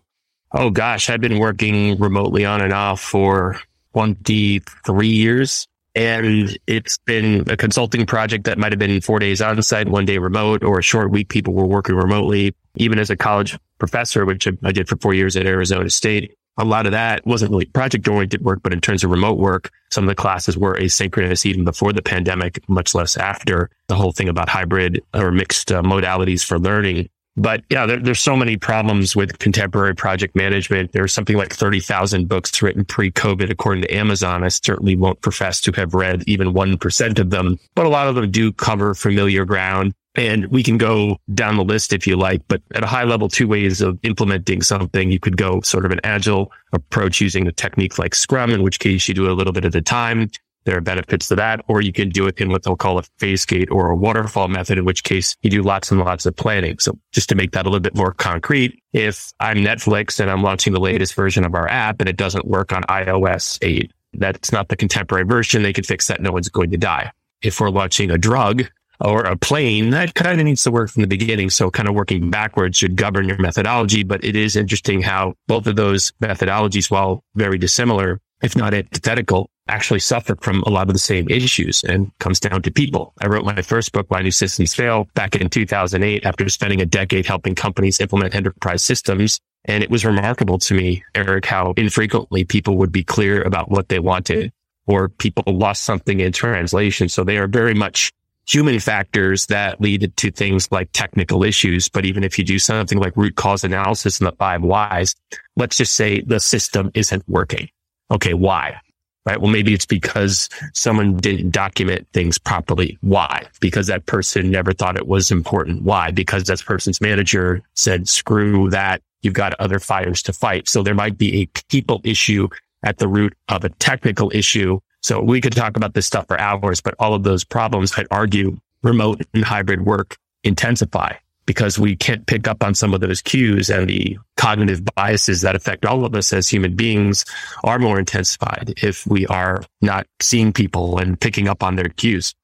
Oh 0.53 0.69
gosh, 0.69 1.09
I've 1.09 1.19
been 1.19 1.39
working 1.39 1.97
remotely 1.99 2.45
on 2.45 2.61
and 2.61 2.71
off 2.71 3.01
for 3.01 3.59
23 3.93 5.07
years. 5.07 5.67
And 5.97 6.55
it's 6.67 6.99
been 6.99 7.49
a 7.49 7.57
consulting 7.57 8.05
project 8.05 8.43
that 8.43 8.59
might 8.59 8.71
have 8.71 8.77
been 8.77 9.01
four 9.01 9.17
days 9.17 9.41
on 9.41 9.59
site, 9.63 9.89
one 9.89 10.05
day 10.05 10.19
remote, 10.19 10.63
or 10.63 10.77
a 10.77 10.83
short 10.83 11.09
week. 11.09 11.27
People 11.27 11.55
were 11.55 11.65
working 11.65 11.95
remotely. 11.95 12.53
Even 12.75 12.99
as 12.99 13.09
a 13.09 13.17
college 13.17 13.57
professor, 13.79 14.23
which 14.23 14.47
I 14.63 14.71
did 14.71 14.87
for 14.87 14.95
four 14.97 15.15
years 15.15 15.35
at 15.35 15.47
Arizona 15.47 15.89
State, 15.89 16.37
a 16.55 16.65
lot 16.65 16.85
of 16.85 16.91
that 16.91 17.25
wasn't 17.25 17.49
really 17.49 17.65
project 17.65 18.07
oriented 18.07 18.43
work, 18.43 18.59
but 18.61 18.73
in 18.73 18.79
terms 18.79 19.03
of 19.03 19.09
remote 19.09 19.39
work, 19.39 19.71
some 19.91 20.03
of 20.03 20.07
the 20.07 20.15
classes 20.15 20.55
were 20.55 20.75
asynchronous 20.75 21.47
even 21.47 21.63
before 21.63 21.93
the 21.93 22.03
pandemic, 22.03 22.59
much 22.69 22.93
less 22.93 23.17
after 23.17 23.71
the 23.87 23.95
whole 23.95 24.11
thing 24.11 24.29
about 24.29 24.49
hybrid 24.49 25.03
or 25.15 25.31
mixed 25.31 25.71
uh, 25.71 25.81
modalities 25.81 26.45
for 26.45 26.59
learning 26.59 27.09
but 27.37 27.63
yeah, 27.69 27.85
there, 27.85 27.99
there's 27.99 28.19
so 28.19 28.35
many 28.35 28.57
problems 28.57 29.15
with 29.15 29.37
contemporary 29.39 29.95
project 29.95 30.35
management. 30.35 30.91
There's 30.91 31.13
something 31.13 31.37
like 31.37 31.53
30,000 31.53 32.27
books 32.27 32.61
written 32.61 32.83
pre-COVID, 32.83 33.49
according 33.51 33.83
to 33.83 33.93
Amazon. 33.93 34.43
I 34.43 34.47
certainly 34.49 34.95
won't 34.95 35.21
profess 35.21 35.61
to 35.61 35.71
have 35.73 35.93
read 35.93 36.23
even 36.25 36.53
1% 36.53 37.19
of 37.19 37.29
them, 37.29 37.59
but 37.75 37.85
a 37.85 37.89
lot 37.89 38.07
of 38.07 38.15
them 38.15 38.31
do 38.31 38.51
cover 38.51 38.95
familiar 38.95 39.45
ground. 39.45 39.93
And 40.15 40.47
we 40.47 40.63
can 40.63 40.79
go 40.79 41.19
down 41.35 41.57
the 41.57 41.63
list 41.63 41.93
if 41.93 42.07
you 42.07 42.15
like, 42.15 42.41
but 42.47 42.63
at 42.73 42.83
a 42.83 42.87
high 42.87 43.03
level, 43.03 43.29
two 43.29 43.47
ways 43.47 43.81
of 43.81 43.99
implementing 44.01 44.63
something. 44.63 45.11
You 45.11 45.19
could 45.19 45.37
go 45.37 45.61
sort 45.61 45.85
of 45.85 45.91
an 45.91 45.99
agile 46.03 46.51
approach 46.73 47.21
using 47.21 47.47
a 47.47 47.51
technique 47.51 47.99
like 47.99 48.15
Scrum, 48.15 48.49
in 48.49 48.63
which 48.63 48.79
case 48.79 49.07
you 49.07 49.13
do 49.13 49.29
a 49.29 49.33
little 49.33 49.53
bit 49.53 49.63
at 49.63 49.75
a 49.75 49.81
time. 49.81 50.31
There 50.67 50.75
are 50.75 50.81
benefits 50.81 51.29
to 51.29 51.35
that, 51.35 51.61
or 51.69 51.79
you 51.79 51.93
can 51.93 52.09
do 52.09 52.27
it 52.27 52.41
in 52.41 52.49
what 52.49 52.63
they'll 52.63 52.75
call 52.75 52.97
a 52.97 53.03
phase 53.19 53.45
gate 53.45 53.71
or 53.71 53.89
a 53.89 53.95
waterfall 53.95 54.49
method, 54.49 54.77
in 54.77 54.83
which 54.83 55.05
case 55.05 55.33
you 55.41 55.49
do 55.49 55.63
lots 55.63 55.91
and 55.91 56.01
lots 56.01 56.25
of 56.25 56.35
planning. 56.35 56.77
So 56.79 56.99
just 57.13 57.29
to 57.29 57.35
make 57.35 57.53
that 57.53 57.65
a 57.65 57.69
little 57.69 57.79
bit 57.79 57.95
more 57.95 58.11
concrete, 58.11 58.83
if 58.91 59.31
I'm 59.39 59.59
Netflix 59.59 60.19
and 60.19 60.29
I'm 60.29 60.43
launching 60.43 60.73
the 60.73 60.81
latest 60.81 61.13
version 61.13 61.45
of 61.45 61.55
our 61.55 61.69
app 61.69 62.01
and 62.01 62.09
it 62.09 62.17
doesn't 62.17 62.45
work 62.45 62.73
on 62.73 62.83
iOS 62.83 63.57
8, 63.61 63.93
that's 64.15 64.51
not 64.51 64.67
the 64.67 64.75
contemporary 64.75 65.23
version. 65.23 65.63
They 65.63 65.71
can 65.71 65.85
fix 65.85 66.07
that. 66.07 66.21
No 66.21 66.33
one's 66.33 66.49
going 66.49 66.71
to 66.71 66.77
die. 66.77 67.13
If 67.41 67.61
we're 67.61 67.69
launching 67.69 68.11
a 68.11 68.17
drug 68.17 68.63
or 68.99 69.21
a 69.21 69.37
plane, 69.37 69.91
that 69.91 70.15
kind 70.15 70.37
of 70.37 70.43
needs 70.43 70.63
to 70.63 70.71
work 70.71 70.89
from 70.89 71.01
the 71.01 71.07
beginning. 71.07 71.49
So 71.49 71.71
kind 71.71 71.87
of 71.87 71.95
working 71.95 72.29
backwards 72.29 72.77
should 72.77 72.97
govern 72.97 73.29
your 73.29 73.37
methodology. 73.37 74.03
But 74.03 74.25
it 74.25 74.35
is 74.35 74.57
interesting 74.57 75.01
how 75.01 75.35
both 75.47 75.65
of 75.65 75.77
those 75.77 76.11
methodologies, 76.21 76.91
while 76.91 77.23
very 77.35 77.57
dissimilar, 77.57 78.19
if 78.41 78.53
not 78.57 78.73
antithetical, 78.73 79.49
actually 79.69 79.99
suffer 79.99 80.35
from 80.41 80.63
a 80.63 80.69
lot 80.69 80.87
of 80.87 80.93
the 80.93 80.99
same 80.99 81.29
issues 81.29 81.83
and 81.83 82.11
comes 82.19 82.39
down 82.39 82.61
to 82.63 82.71
people. 82.71 83.13
I 83.21 83.27
wrote 83.27 83.45
my 83.45 83.61
first 83.61 83.91
book, 83.91 84.05
Why 84.09 84.21
New 84.21 84.31
Systems 84.31 84.73
Fail, 84.73 85.07
back 85.13 85.35
in 85.35 85.49
2008 85.49 86.25
after 86.25 86.49
spending 86.49 86.81
a 86.81 86.85
decade 86.85 87.25
helping 87.25 87.55
companies 87.55 87.99
implement 87.99 88.35
enterprise 88.35 88.83
systems. 88.83 89.39
And 89.65 89.83
it 89.83 89.89
was 89.89 90.05
remarkable 90.05 90.59
to 90.59 90.73
me, 90.73 91.03
Erik, 91.13 91.45
how 91.45 91.73
infrequently 91.77 92.45
people 92.45 92.77
would 92.77 92.91
be 92.91 93.03
clear 93.03 93.41
about 93.41 93.69
what 93.69 93.89
they 93.89 93.99
wanted 93.99 94.51
or 94.85 95.09
people 95.09 95.43
lost 95.47 95.83
something 95.83 96.19
in 96.21 96.31
translation. 96.31 97.09
So 97.09 97.23
they 97.23 97.37
are 97.37 97.47
very 97.47 97.73
much 97.73 98.11
human 98.47 98.79
factors 98.79 99.47
that 99.47 99.81
lead 99.81 100.15
to 100.15 100.31
things 100.31 100.71
like 100.71 100.89
technical 100.93 101.43
issues. 101.43 101.89
But 101.89 102.05
even 102.05 102.23
if 102.23 102.39
you 102.39 102.45
do 102.45 102.59
something 102.59 102.97
like 102.97 103.17
root 103.17 103.35
cause 103.35 103.63
analysis 103.63 104.19
and 104.19 104.27
the 104.27 104.35
five 104.37 104.63
whys, 104.63 105.15
let's 105.57 105.77
just 105.77 105.93
say 105.93 106.21
the 106.21 106.39
system 106.39 106.89
isn't 106.93 107.27
working. 107.27 107.69
Okay. 108.09 108.33
Why? 108.33 108.79
Right. 109.27 109.41
Well, 109.41 109.51
maybe 109.51 109.73
it's 109.73 109.85
because 109.85 110.47
someone 110.73 111.17
didn't 111.17 111.51
document 111.51 112.07
things 112.13 112.37
properly. 112.37 112.97
Why? 113.01 113.43
Because 113.59 113.87
that 113.87 114.05
person 114.05 114.49
never 114.49 114.71
thought 114.71 114.95
it 114.95 115.05
was 115.05 115.31
important. 115.31 115.83
Why? 115.83 116.11
Because 116.11 116.45
that 116.45 116.63
person's 116.63 117.01
manager 117.01 117.61
said, 117.73 118.07
screw 118.07 118.69
that. 118.69 119.01
You've 119.23 119.33
got 119.33 119.53
other 119.59 119.79
fires 119.79 120.23
to 120.23 120.33
fight. 120.33 120.69
So 120.69 120.81
there 120.81 120.95
might 120.95 121.17
be 121.17 121.41
a 121.41 121.45
people 121.67 121.99
issue 122.05 122.47
at 122.83 122.99
the 122.99 123.09
root 123.09 123.33
of 123.49 123.65
a 123.65 123.69
technical 123.69 124.31
issue. 124.33 124.79
So 125.03 125.21
we 125.21 125.41
could 125.41 125.53
talk 125.53 125.75
about 125.75 125.93
this 125.93 126.05
stuff 126.05 126.25
for 126.29 126.39
hours, 126.39 126.79
but 126.79 126.95
all 126.97 127.13
of 127.13 127.23
those 127.23 127.43
problems, 127.43 127.91
I'd 127.97 128.07
argue 128.09 128.57
remote 128.81 129.23
and 129.33 129.43
hybrid 129.43 129.85
work 129.85 130.15
intensify 130.45 131.15
because 131.47 131.79
we 131.79 131.95
can't 131.95 132.27
pick 132.27 132.47
up 132.47 132.63
on 132.63 132.75
some 132.75 132.93
of 132.93 133.01
those 133.01 133.21
cues 133.23 133.69
and 133.71 133.89
the 133.89 134.19
cognitive 134.35 134.83
biases 134.93 135.41
that 135.41 135.55
affect 135.55 135.85
all 135.85 136.05
of 136.05 136.13
us 136.13 136.31
as 136.31 136.47
human 136.47 136.75
beings 136.75 137.25
are 137.63 137.79
more 137.79 137.97
intensified 137.97 138.73
if 138.77 139.07
we 139.07 139.25
are 139.27 139.63
not 139.81 140.05
seeing 140.21 140.53
people 140.53 140.99
and 140.99 141.19
picking 141.19 141.47
up 141.47 141.63
on 141.63 141.75
their 141.75 141.89
cues. 141.89 142.35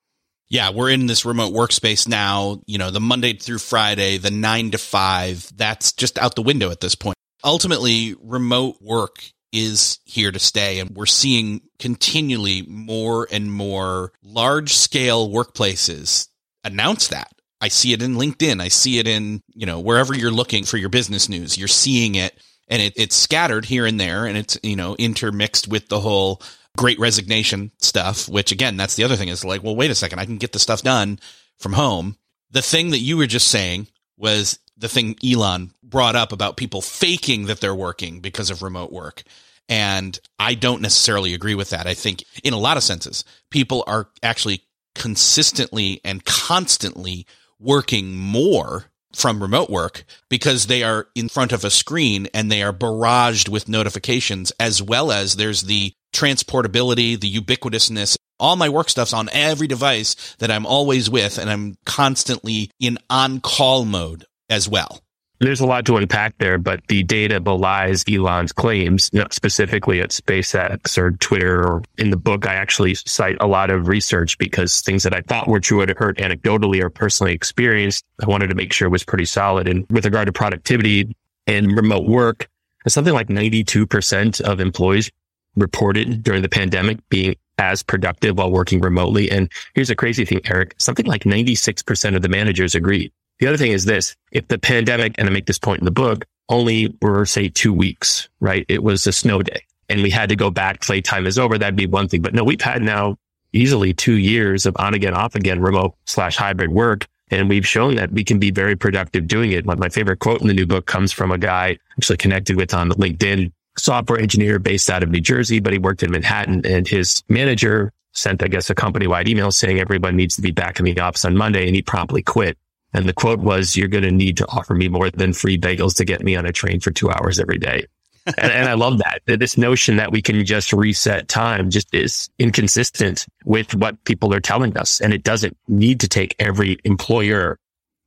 Yeah, 0.50 0.72
we're 0.72 0.90
in 0.90 1.06
this 1.06 1.26
remote 1.26 1.54
workspace 1.54 2.08
now, 2.08 2.62
you 2.66 2.78
know, 2.78 2.90
the 2.90 3.00
Monday 3.00 3.34
through 3.34 3.60
Friday, 3.60 4.18
the 4.18 4.32
nine 4.32 4.72
to 4.72 4.78
five, 4.78 5.48
that's 5.56 5.94
just 5.94 6.18
out 6.18 6.36
the 6.36 6.42
window 6.42 6.72
at 6.72 6.80
this 6.80 6.96
point. 6.96 7.16
Ultimately, 7.44 8.16
remote 8.22 8.78
work 8.82 9.24
is 9.52 10.00
here 10.06 10.32
to 10.32 10.40
stay. 10.40 10.80
And 10.80 10.90
we're 10.92 11.06
seeing 11.06 11.62
continually 11.80 12.64
more 12.64 13.28
and 13.32 13.52
more 13.52 14.14
large 14.24 14.74
scale 14.74 15.30
workplaces 15.30 16.28
announce 16.64 17.10
that. 17.10 17.33
I 17.64 17.70
see 17.70 17.94
it 17.94 18.02
in 18.02 18.16
LinkedIn. 18.16 18.62
I 18.62 18.68
see 18.68 19.00
it 19.00 19.08
in, 19.08 19.42
you 19.54 19.66
know, 19.66 19.80
wherever 19.80 20.14
you're 20.14 20.32
looking 20.32 20.66
for 20.66 20.76
your 20.76 20.90
business 20.90 21.30
news, 21.30 21.58
you're 21.58 21.70
seeing 21.70 22.16
it 22.16 22.38
and 22.68 22.82
it, 22.82 22.92
it's 22.98 23.16
scattered 23.16 23.64
here 23.64 23.86
and 23.86 23.98
there 23.98 24.26
and 24.26 24.38
it's, 24.38 24.60
you 24.64 24.76
know, 24.76 24.98
intermixed 24.98 25.70
with 25.70 25.88
the 25.88 26.02
whole 26.02 26.42
great 26.78 27.00
resignation 27.00 27.72
stuff, 27.78 28.28
which 28.28 28.52
again, 28.52 28.76
that's 28.76 28.98
the 28.98 29.06
other 29.06 29.16
thing 29.16 29.30
is 29.30 29.46
like, 29.46 29.64
well, 29.64 29.78
wait 29.78 29.92
a 29.92 29.96
second. 29.96 30.20
I 30.20 30.26
can 30.26 30.40
get 30.40 30.52
the 30.52 30.60
stuff 30.60 30.82
done 30.82 31.20
from 31.58 31.72
home. 31.72 32.18
The 32.52 32.62
thing 32.62 32.90
that 32.90 33.00
you 33.00 33.16
were 33.16 33.28
just 33.28 33.48
saying 33.48 33.88
was 34.18 34.60
the 34.76 34.90
thing 34.90 35.16
Elon 35.26 35.72
brought 35.82 36.18
up 36.18 36.34
about 36.34 36.58
people 36.58 36.82
faking 36.82 37.46
that 37.46 37.62
they're 37.62 37.74
working 37.74 38.20
because 38.20 38.50
of 38.50 38.62
remote 38.62 38.92
work. 38.92 39.24
And 39.70 40.20
I 40.38 40.56
don't 40.56 40.82
necessarily 40.82 41.34
agree 41.34 41.56
with 41.56 41.70
that. 41.70 41.88
I 41.88 41.94
think 41.94 42.26
in 42.44 42.52
a 42.52 42.60
lot 42.60 42.76
of 42.76 42.84
senses, 42.84 43.24
people 43.52 43.86
are 43.88 44.10
actually 44.22 44.64
consistently 44.96 46.02
and 46.04 46.26
constantly 46.26 47.26
working 47.64 48.16
more 48.16 48.86
from 49.14 49.42
remote 49.42 49.70
work 49.70 50.06
because 50.30 50.68
they 50.68 50.84
are 50.84 51.08
in 51.16 51.30
front 51.30 51.52
of 51.52 51.64
a 51.64 51.70
screen 51.70 52.28
and 52.34 52.52
they 52.52 52.64
are 52.64 52.74
barraged 52.74 53.48
with 53.48 53.70
notifications 53.70 54.52
as 54.60 54.82
well 54.82 55.12
as 55.12 55.36
there's 55.36 55.64
the 55.64 55.94
transportability, 56.14 57.20
the 57.20 57.32
ubiquitousness. 57.32 58.18
All 58.40 58.56
my 58.56 58.70
work 58.70 58.90
stuff's 58.90 59.14
on 59.14 59.30
every 59.32 59.68
device 59.68 60.36
that 60.40 60.52
I'm 60.52 60.66
always 60.66 61.10
with 61.10 61.38
and 61.38 61.50
I'm 61.50 61.76
constantly 61.86 62.72
in 62.80 62.98
on 63.10 63.40
call 63.40 63.86
mode 63.86 64.26
as 64.50 64.68
well. 64.68 65.02
There's 65.40 65.60
a 65.60 65.66
lot 65.66 65.86
to 65.88 65.98
unpack 65.98 66.38
there, 66.38 66.58
but 66.58 66.88
the 66.88 67.04
data 67.04 67.42
belies 67.42 68.06
Elon's 68.08 68.54
claims, 68.54 69.12
specifically 69.32 70.00
at 70.00 70.12
SpaceX 70.12 70.98
or 70.98 71.12
Twitter 71.12 71.68
or 71.68 71.84
in 71.98 72.12
the 72.12 72.18
book. 72.18 72.48
I 72.48 72.54
actually 72.54 72.96
cite 72.96 73.36
a 73.42 73.48
lot 73.48 73.70
of 73.70 73.88
research 73.90 74.38
because 74.38 74.80
things 74.82 75.04
that 75.04 75.14
I 75.14 75.22
thought 75.22 75.50
were 75.50 75.60
true, 75.60 75.82
I'd 75.82 75.90
heard 75.98 76.18
anecdotally 76.18 76.82
or 76.82 76.90
personally 76.90 77.34
experienced. 77.34 78.06
I 78.22 78.28
wanted 78.28 78.48
to 78.48 78.56
make 78.56 78.72
sure 78.72 78.90
was 78.90 79.04
pretty 79.04 79.26
solid. 79.26 79.68
And 79.68 79.86
with 79.90 80.06
regard 80.06 80.28
to 80.28 80.32
productivity 80.32 81.14
and 81.46 81.76
remote 81.76 82.08
work, 82.08 82.48
something 82.88 83.14
like 83.14 83.28
92% 83.28 84.40
of 84.42 84.60
employees 84.62 85.12
reported 85.56 86.24
during 86.24 86.42
the 86.42 86.50
pandemic 86.50 86.98
being 87.10 87.36
as 87.58 87.84
productive 87.84 88.38
while 88.38 88.52
working 88.52 88.80
remotely. 88.82 89.30
And 89.30 89.52
here's 89.76 89.90
a 89.90 89.96
crazy 89.96 90.26
thing, 90.26 90.42
Erik, 90.46 90.74
something 90.78 91.06
like 91.06 91.24
96% 91.26 92.16
of 92.16 92.22
the 92.22 92.30
managers 92.30 92.76
agreed. 92.76 93.12
The 93.40 93.48
other 93.48 93.58
thing 93.58 93.72
is 93.72 93.86
this, 93.86 94.16
if 94.32 94.48
the 94.48 94.58
pandemic, 94.58 95.16
and 95.18 95.28
I 95.28 95.32
make 95.32 95.46
this 95.46 95.60
point 95.60 95.80
in 95.80 95.86
the 95.86 95.92
book, 95.92 96.26
only 96.50 96.96
were 97.02 97.26
say 97.26 97.50
two 97.50 97.74
weeks, 97.74 98.30
right? 98.40 98.66
It 98.70 98.84
was 98.84 99.08
a 99.08 99.12
snow 99.12 99.42
day 99.42 99.64
and 99.90 100.02
we 100.02 100.10
had 100.10 100.30
to 100.30 100.36
go 100.36 100.50
back, 100.50 100.82
playtime 100.82 101.28
is 101.28 101.38
over. 101.38 101.58
That'd 101.58 101.76
be 101.76 101.86
one 101.86 102.08
thing. 102.08 102.22
But 102.22 102.34
no, 102.34 102.44
we've 102.44 102.62
had 102.62 102.82
now 102.82 103.18
easily 103.54 103.94
two 103.94 104.16
years 104.16 104.66
of 104.66 104.76
on 104.80 104.94
again, 104.94 105.14
off 105.14 105.36
again 105.36 105.62
remote 105.62 105.96
slash 106.06 106.36
hybrid 106.36 106.72
work. 106.72 107.08
And 107.30 107.50
we've 107.50 107.66
shown 107.66 107.96
that 107.96 108.12
we 108.12 108.24
can 108.24 108.40
be 108.40 108.52
very 108.52 108.76
productive 108.76 109.28
doing 109.28 109.52
it. 109.52 109.66
My, 109.66 109.76
my 109.76 109.90
favorite 109.90 110.20
quote 110.20 110.42
in 110.42 110.48
the 110.48 110.54
new 110.54 110.66
book 110.66 110.86
comes 110.86 111.12
from 111.12 111.32
a 111.32 111.38
guy 111.38 111.78
actually 111.98 112.18
connected 112.18 112.58
with 112.58 112.74
on 112.74 112.90
LinkedIn, 112.90 113.52
software 113.78 114.20
engineer 114.20 114.60
based 114.60 114.90
out 114.90 115.04
of 115.04 115.10
New 115.10 115.22
Jersey, 115.22 115.60
but 115.60 115.74
he 115.74 115.80
worked 115.80 116.04
in 116.04 116.12
Manhattan 116.12 116.66
and 116.66 116.88
his 116.88 117.24
manager 117.30 117.92
sent, 118.12 118.44
I 118.44 118.48
guess, 118.48 118.70
a 118.70 118.76
company 118.76 119.08
wide 119.08 119.28
email 119.28 119.52
saying 119.52 119.80
everyone 119.80 120.16
needs 120.16 120.36
to 120.36 120.42
be 120.42 120.52
back 120.52 120.80
in 120.80 120.86
the 120.86 121.00
office 121.00 121.26
on 121.26 121.36
Monday 121.36 121.66
and 121.66 121.76
he 121.76 121.82
promptly 121.82 122.22
quit. 122.22 122.58
And 122.94 123.10
the 123.10 123.14
quote 123.14 123.40
was, 123.40 123.76
you're 123.76 123.88
going 123.88 124.04
to 124.04 124.12
need 124.12 124.38
to 124.38 124.48
offer 124.50 124.76
me 124.76 124.88
more 124.88 125.10
than 125.10 125.34
free 125.34 125.58
bagels 125.58 125.96
to 125.98 126.06
get 126.06 126.24
me 126.24 126.36
on 126.36 126.46
a 126.46 126.52
train 126.52 126.80
for 126.80 126.92
two 126.92 127.10
hours 127.10 127.40
every 127.40 127.58
day. 127.58 127.86
and, 128.26 128.52
and, 128.52 128.70
I 128.70 128.74
love 128.74 129.00
that. 129.00 129.22
This 129.26 129.58
notion 129.58 129.98
that 129.98 130.12
we 130.14 130.22
can 130.22 130.46
just 130.46 130.72
reset 130.72 131.28
time 131.28 131.70
just 131.70 131.94
is 131.94 132.30
inconsistent 132.40 133.26
with 133.44 133.76
what 133.76 134.02
people 134.06 134.34
are 134.34 134.40
telling 134.40 134.78
us. 134.78 135.02
And 135.02 135.14
it 135.14 135.24
doesn't 135.24 135.58
need 135.68 136.00
to 136.00 136.08
take 136.08 136.34
every 136.40 136.78
employer 136.86 137.60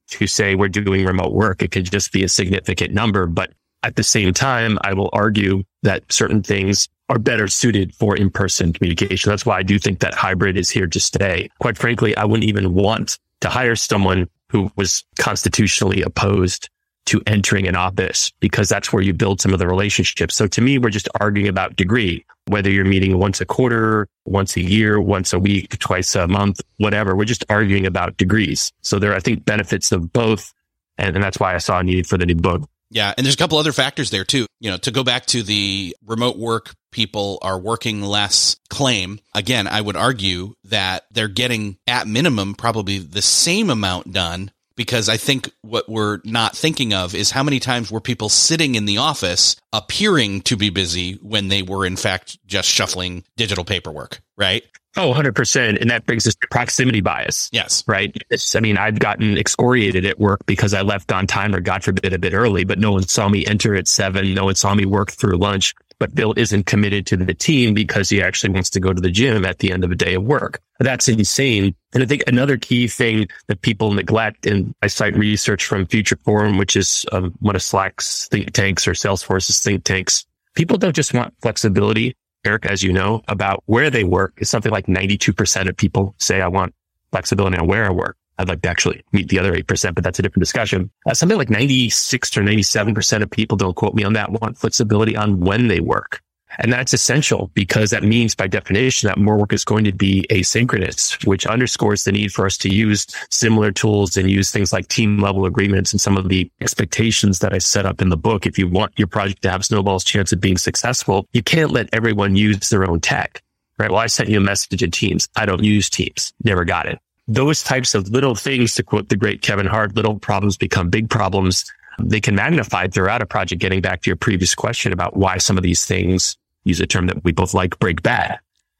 to 0.09 0.27
say 0.27 0.55
we're 0.55 0.69
doing 0.69 1.05
remote 1.05 1.33
work. 1.33 1.63
It 1.63 1.71
could 1.71 1.91
just 1.91 2.13
be 2.13 2.25
a 2.25 2.29
significant 2.31 2.95
number. 2.95 3.27
But 3.27 3.53
at 3.83 3.97
the 3.97 4.03
same 4.03 4.33
time, 4.33 4.79
I 4.83 4.95
will 4.95 5.11
argue 5.13 5.65
that 5.83 6.11
certain 6.11 6.43
things 6.43 6.89
are 7.09 7.19
better 7.19 7.47
suited 7.47 7.95
for 7.95 8.17
in-person 8.17 8.73
communication. 8.73 9.31
That's 9.31 9.45
why 9.47 9.59
I 9.59 9.63
do 9.63 9.79
think 9.79 10.01
that 10.01 10.15
hybrid 10.15 10.57
is 10.57 10.71
here 10.71 10.87
to 10.87 11.01
stay. 11.01 11.51
Quite 11.61 11.77
frankly, 11.77 12.17
I 12.17 12.25
wouldn't 12.25 12.49
even 12.49 12.75
want 12.75 13.19
to 13.41 13.49
hire 13.49 13.77
someone 13.77 14.29
who 14.51 14.71
was 14.77 15.05
constitutionally 15.19 16.03
opposed 16.03 16.69
to 17.07 17.23
entering 17.27 17.69
an 17.69 17.77
office 17.77 18.33
because 18.41 18.69
that's 18.69 18.93
where 18.93 19.03
you 19.03 19.15
build 19.15 19.41
some 19.41 19.53
of 19.53 19.59
the 19.59 19.67
relationships. 19.67 20.35
So 20.35 20.47
to 20.49 20.61
me, 20.61 20.79
we're 20.79 20.91
just 20.91 21.09
arguing 21.21 21.49
about 21.49 21.77
degree, 21.77 22.25
whether 22.49 22.69
you're 22.69 22.85
meeting 22.85 23.19
once 23.19 23.41
a 23.41 23.47
quarter, 23.47 24.09
once 24.25 24.57
a 24.57 24.61
year, 24.61 25.01
once 25.01 25.33
a 25.33 25.39
week, 25.39 25.79
twice 25.79 26.15
a 26.17 26.27
month, 26.27 26.61
whatever. 26.79 27.15
We're 27.15 27.25
just 27.25 27.45
arguing 27.49 27.87
about 27.87 28.17
degrees. 28.17 28.73
So 28.83 28.99
there 28.99 29.13
are, 29.13 29.17
I 29.17 29.21
think, 29.21 29.45
benefits 29.45 29.93
of 29.93 30.13
both. 30.13 30.53
And, 30.99 31.15
and 31.15 31.23
that's 31.23 31.39
why 31.39 31.55
I 31.55 31.59
saw 31.59 31.79
a 31.79 31.85
need 31.85 32.07
for 32.07 32.19
the 32.19 32.27
new 32.27 32.35
book. 32.35 32.69
Yeah. 32.91 33.13
And 33.17 33.27
there's 33.27 33.35
a 33.35 33.39
couple 33.39 33.59
other 33.59 33.73
factors 33.73 34.11
there 34.11 34.25
too. 34.25 34.47
You 34.61 34.71
know, 34.71 34.77
to 34.79 34.91
go 34.91 35.05
back 35.05 35.27
to 35.27 35.43
the 35.43 35.97
remote 36.05 36.39
work 36.39 36.75
people 36.93 37.39
are 37.43 37.59
working 37.59 38.01
less 38.01 38.57
claim. 38.71 39.21
Again, 39.35 39.67
I 39.67 39.81
would 39.81 39.97
argue 39.97 40.55
that 40.65 41.05
they're 41.11 41.29
getting 41.29 41.77
at 41.87 42.09
minimum 42.09 42.55
probably 42.55 42.99
the 42.99 43.21
same 43.21 43.69
amount 43.69 44.13
done 44.13 44.51
because 44.77 45.09
I 45.09 45.17
think 45.17 45.51
what 45.63 45.89
we're 45.89 46.21
not 46.25 46.57
thinking 46.57 46.93
of 46.93 47.15
is 47.15 47.31
how 47.31 47.43
many 47.43 47.59
times 47.59 47.91
were 47.91 48.01
people 48.01 48.29
sitting 48.29 48.75
in 48.75 48.85
the 48.85 48.99
office 48.99 49.57
appearing 49.73 50.43
to 50.43 50.57
be 50.57 50.71
busy 50.71 51.15
when 51.23 51.49
they 51.49 51.63
were 51.63 51.85
in 51.85 51.97
fact 51.97 52.39
just 52.47 52.69
shuffling 52.69 53.25
digital 53.37 53.65
paperwork, 53.65 54.21
right? 54.37 54.65
Oh, 54.99 55.13
100%. 55.13 55.81
And 55.81 55.91
that 55.91 56.07
brings 56.07 56.27
us 56.27 56.35
to 56.37 56.49
proximity 56.51 57.03
bias. 57.03 57.51
Yes. 57.53 57.85
Right. 57.87 58.17
It's, 58.31 58.57
I 58.57 58.61
mean, 58.61 58.79
I've 58.79 58.99
gotten 58.99 59.37
excoriated 59.37 60.07
at 60.07 60.19
work 60.19 60.47
because 60.47 60.73
I 60.73 60.81
left 60.81 61.13
on 61.13 61.27
time 61.27 61.55
or 61.55 61.61
God 61.61 61.85
forbid 61.85 62.15
a 62.15 62.19
bit 62.19 62.33
early, 62.33 62.65
but 62.65 62.79
no 62.79 62.93
one 62.93 63.03
saw 63.03 63.29
me 63.29 63.45
enter 63.45 63.75
at 63.75 63.89
seven. 63.89 64.33
No 64.33 64.47
one 64.47 64.55
saw 64.55 64.75
me 64.75 64.87
work 64.87 65.11
through 65.11 65.37
lunch. 65.37 65.75
But 65.99 66.15
Bill 66.15 66.35
isn't 66.37 66.67
committed 66.67 67.07
to 67.07 67.17
the 67.17 67.33
team 67.33 67.73
because 67.73 68.09
he 68.09 68.21
actually 68.21 68.53
wants 68.53 68.71
to 68.71 68.81
go 68.81 68.93
to 68.93 69.01
the 69.01 69.11
gym 69.11 69.45
at 69.45 69.61
the 69.61 69.73
end 69.73 69.83
of 69.83 69.91
a 69.91 69.95
day 69.95 70.15
of 70.15 70.25
work. 70.25 70.61
That's 70.79 71.09
insane. 71.09 71.75
And 71.95 72.03
I 72.03 72.07
think 72.07 72.25
another 72.27 72.59
key 72.59 72.87
thing 72.87 73.29
that 73.47 73.63
people 73.63 73.93
neglect, 73.93 74.45
and 74.45 74.75
I 74.83 74.89
cite 74.89 75.17
research 75.17 75.65
from 75.65 75.87
Future 75.87 76.19
Forum, 76.25 76.59
which 76.59 76.77
is 76.77 77.07
um, 77.13 77.35
one 77.41 77.57
of 77.57 77.63
Slack's 77.63 78.29
think 78.29 78.53
tanks 78.53 78.87
or 78.87 78.93
Salesforce's 78.93 79.59
think 79.59 79.85
tanks. 79.85 80.27
People 80.55 80.77
don't 80.77 80.95
just 80.95 81.15
want 81.15 81.35
flexibility. 81.41 82.15
Erik, 82.45 82.67
as 82.67 82.83
you 82.83 82.93
know, 82.93 83.23
about 83.27 83.63
where 83.67 83.91
they 83.91 84.05
work 84.05 84.35
is 84.39 84.49
something 84.49 84.71
like 84.71 84.87
92% 84.87 85.69
of 85.69 85.77
people 85.77 86.15
say, 86.19 86.41
I 86.41 86.49
want 86.49 86.75
flexibility 87.11 87.57
on 87.57 87.67
where 87.67 87.87
I 87.87 87.91
work. 87.91 88.17
I'd 88.39 88.49
like 88.49 88.63
to 88.63 88.69
actually 88.69 89.03
meet 89.13 89.29
the 89.29 89.39
other 89.39 89.55
8%, 89.55 89.95
but 89.95 90.05
that's 90.05 90.19
a 90.19 90.23
different 90.23 90.43
discussion. 90.43 90.91
Uh, 91.07 91.15
something 91.15 91.39
like 91.39 91.51
96 91.51 92.37
or 92.37 92.43
97% 92.43 93.23
of 93.23 93.31
people 93.31 93.57
don't 93.57 93.75
quote 93.75 93.95
me 93.95 94.05
on 94.05 94.13
that 94.13 94.33
want 94.33 94.59
flexibility 94.59 95.17
on 95.17 95.41
when 95.41 95.69
they 95.69 95.81
work. 95.81 96.21
And 96.59 96.73
that's 96.73 96.95
essential 96.95 97.51
because 97.55 97.91
that 97.91 98.03
means 98.03 98.35
by 98.35 98.47
definition 98.47 99.09
that 99.09 99.19
more 99.19 99.37
work 99.37 99.53
is 99.53 99.65
going 99.65 99.85
to 99.85 99.93
be 99.93 100.27
asynchronous, 100.31 101.25
which 101.27 101.47
underscores 101.47 102.05
the 102.05 102.13
need 102.13 102.33
for 102.33 102.47
us 102.47 102.57
to 102.59 102.73
use 102.73 103.07
similar 103.31 103.73
tools 103.73 104.17
and 104.17 104.31
use 104.31 104.51
things 104.51 104.73
like 104.73 104.89
team 104.89 105.19
level 105.19 105.45
agreements 105.45 105.93
and 105.93 106.01
some 106.01 106.17
of 106.17 106.29
the 106.29 106.51
expectations 106.61 107.41
that 107.41 107.53
I 107.53 107.59
set 107.59 107.85
up 107.85 108.01
in 108.01 108.09
the 108.09 108.17
book. 108.17 108.47
If 108.47 108.59
you 108.59 108.69
want 108.69 108.99
your 108.99 109.09
project 109.09 109.43
to 109.43 109.51
have 109.51 109.65
snowball's 109.65 110.05
chance 110.05 110.33
of 110.33 110.41
being 110.41 110.57
successful, 110.57 111.27
you 111.33 111.43
can't 111.43 111.73
let 111.73 111.91
everyone 111.93 112.37
use 112.37 112.69
their 112.71 112.89
own 112.89 113.01
tech, 113.01 113.43
right? 113.79 113.91
Well, 113.91 114.01
I 114.01 114.07
sent 114.07 114.31
you 114.31 114.39
a 114.39 114.41
message 114.41 114.83
in 114.83 114.91
Teams. 114.91 115.29
I 115.37 115.47
don't 115.47 115.65
use 115.65 115.91
Teams. 115.91 116.33
Never 116.43 116.65
got 116.65 116.87
it 116.87 116.99
those 117.29 117.63
types 117.63 117.95
of 117.95 118.09
little 118.09 118.35
things, 118.35 118.75
to 118.75 118.83
quote 118.83 119.09
the 119.09 119.17
great 119.17 119.43
Kevin 119.43 119.67
Hart, 119.67 119.97
little 119.97 120.19
problems 120.19 120.57
become 120.57 120.91
big 120.91 121.11
problems. 121.11 121.65
They 121.99 122.21
can 122.21 122.35
magnify 122.35 122.89
throughout 122.89 123.23
a 123.23 123.27
project. 123.27 123.61
Getting 123.61 123.81
back 123.81 124.03
to 124.03 124.11
your 124.11 124.17
previous 124.17 124.55
question 124.55 124.93
about 124.93 125.17
why 125.17 125.39
some 125.39 125.57
of 125.57 125.63
these 125.63 125.85
things, 125.85 126.37
use 126.65 126.81
a 126.81 126.87
term 126.87 127.07
that 127.07 127.25
we 127.25 127.33
both 127.33 127.55
like, 127.55 127.79
break 127.79 128.03
bad. 128.03 128.39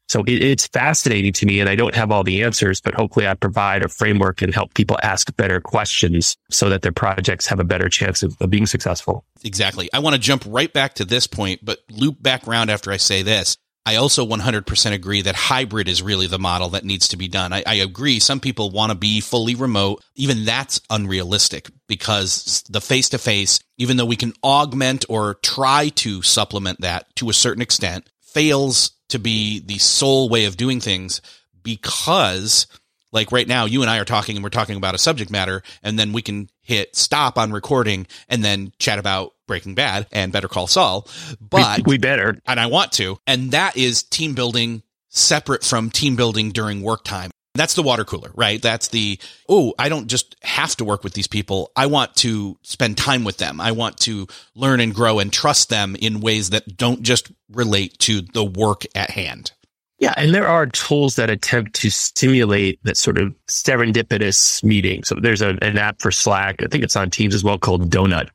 So 0.09 0.23
it, 0.23 0.41
it's 0.41 0.67
fascinating 0.67 1.33
to 1.33 1.45
me 1.45 1.59
and 1.59 1.69
I 1.69 1.75
don't 1.75 1.95
have 1.95 2.11
all 2.11 2.23
the 2.23 2.43
answers, 2.43 2.79
but 2.79 2.93
hopefully 2.93 3.27
I 3.27 3.33
provide 3.33 3.83
a 3.83 3.89
framework 3.89 4.41
and 4.41 4.53
help 4.53 4.73
people 4.73 4.97
ask 5.03 5.35
better 5.35 5.59
questions 5.59 6.37
so 6.49 6.69
that 6.69 6.81
their 6.81 6.93
projects 6.93 7.45
have 7.47 7.59
a 7.59 7.65
better 7.65 7.89
chance 7.89 8.23
of, 8.23 8.37
of 8.39 8.49
being 8.49 8.65
successful. 8.65 9.25
Exactly. 9.43 9.89
I 9.93 9.99
want 9.99 10.15
to 10.15 10.21
jump 10.21 10.43
right 10.47 10.71
back 10.71 10.93
to 10.95 11.05
this 11.05 11.27
point, 11.27 11.63
but 11.63 11.79
loop 11.89 12.21
back 12.21 12.47
around 12.47 12.69
after 12.69 12.91
I 12.91 12.97
say 12.97 13.21
this. 13.21 13.57
I 13.87 13.95
also 13.95 14.25
100% 14.25 14.91
agree 14.91 15.21
that 15.21 15.35
hybrid 15.35 15.87
is 15.87 16.01
really 16.01 16.27
the 16.27 16.37
model 16.37 16.67
that 16.71 16.83
needs 16.83 17.07
to 17.07 17.15
be 17.15 17.29
done. 17.29 17.53
I, 17.53 17.63
I 17.65 17.75
agree. 17.75 18.19
Some 18.19 18.41
people 18.41 18.69
want 18.69 18.91
to 18.91 18.97
be 18.97 19.21
fully 19.21 19.55
remote. 19.55 20.03
Even 20.13 20.43
that's 20.43 20.81
unrealistic 20.89 21.69
because 21.87 22.65
the 22.69 22.81
face 22.81 23.07
to 23.09 23.17
face, 23.17 23.61
even 23.77 23.95
though 23.95 24.05
we 24.05 24.17
can 24.17 24.33
augment 24.43 25.05
or 25.07 25.35
try 25.35 25.87
to 25.95 26.21
supplement 26.21 26.81
that 26.81 27.15
to 27.15 27.29
a 27.29 27.33
certain 27.33 27.61
extent, 27.61 28.09
fails 28.19 28.91
to 29.07 29.19
be 29.19 29.61
the 29.61 29.77
sole 29.77 30.27
way 30.27 30.43
of 30.43 30.57
doing 30.57 30.81
things 30.81 31.21
because 31.63 32.67
like 33.13 33.31
right 33.31 33.47
now, 33.47 33.63
you 33.63 33.83
and 33.83 33.89
I 33.89 33.99
are 33.99 34.05
talking 34.05 34.35
and 34.35 34.43
we're 34.43 34.49
talking 34.49 34.75
about 34.75 34.95
a 34.95 34.99
subject 34.99 35.31
matter 35.31 35.63
and 35.81 35.97
then 35.97 36.11
we 36.11 36.21
can 36.21 36.49
hit 36.61 36.93
stop 36.97 37.37
on 37.37 37.53
recording 37.53 38.05
and 38.27 38.43
then 38.43 38.73
chat 38.79 38.99
about 38.99 39.31
Breaking 39.47 39.75
Bad 39.75 40.07
and 40.11 40.31
Better 40.31 40.47
Call 40.47 40.67
Saul. 40.67 41.07
But 41.41 41.85
we, 41.85 41.93
we 41.93 41.97
better. 41.97 42.39
And 42.45 42.59
I 42.59 42.67
want 42.67 42.91
to. 42.93 43.17
And 43.25 43.51
that 43.51 43.77
is 43.77 44.03
team 44.03 44.33
building 44.33 44.83
separate 45.09 45.63
from 45.63 45.89
team 45.89 46.15
building 46.15 46.51
during 46.51 46.81
work 46.81 47.03
time. 47.03 47.31
That's 47.55 47.73
the 47.73 47.81
water 47.81 48.05
cooler, 48.05 48.29
right? 48.35 48.61
That's 48.61 48.89
the, 48.89 49.17
oh, 49.49 49.73
I 49.79 49.89
don't 49.89 50.07
just 50.07 50.35
have 50.43 50.75
to 50.75 50.85
work 50.85 51.03
with 51.03 51.13
these 51.13 51.27
people. 51.27 51.71
I 51.75 51.87
want 51.87 52.15
to 52.17 52.55
spend 52.61 52.97
time 52.97 53.23
with 53.23 53.37
them. 53.37 53.59
I 53.59 53.71
want 53.71 53.97
to 54.01 54.27
learn 54.53 54.79
and 54.79 54.93
grow 54.93 55.17
and 55.17 55.33
trust 55.33 55.69
them 55.69 55.95
in 55.95 56.19
ways 56.19 56.51
that 56.51 56.77
don't 56.77 57.01
just 57.01 57.31
relate 57.51 57.97
to 57.99 58.21
the 58.21 58.45
work 58.45 58.83
at 58.93 59.09
hand. 59.09 59.53
Yeah. 59.97 60.13
And 60.15 60.35
there 60.35 60.47
are 60.47 60.67
tools 60.67 61.15
that 61.15 61.31
attempt 61.31 61.73
to 61.77 61.89
stimulate 61.89 62.79
that 62.83 62.97
sort 62.97 63.17
of 63.17 63.33
serendipitous 63.47 64.63
meeting. 64.63 65.03
So 65.03 65.15
there's 65.19 65.41
a, 65.41 65.57
an 65.63 65.79
app 65.79 65.99
for 65.99 66.11
Slack. 66.11 66.61
I 66.61 66.67
think 66.67 66.83
it's 66.83 66.95
on 66.95 67.09
Teams 67.09 67.33
as 67.33 67.43
well 67.43 67.57
called 67.57 67.89
Donut, 67.89 68.29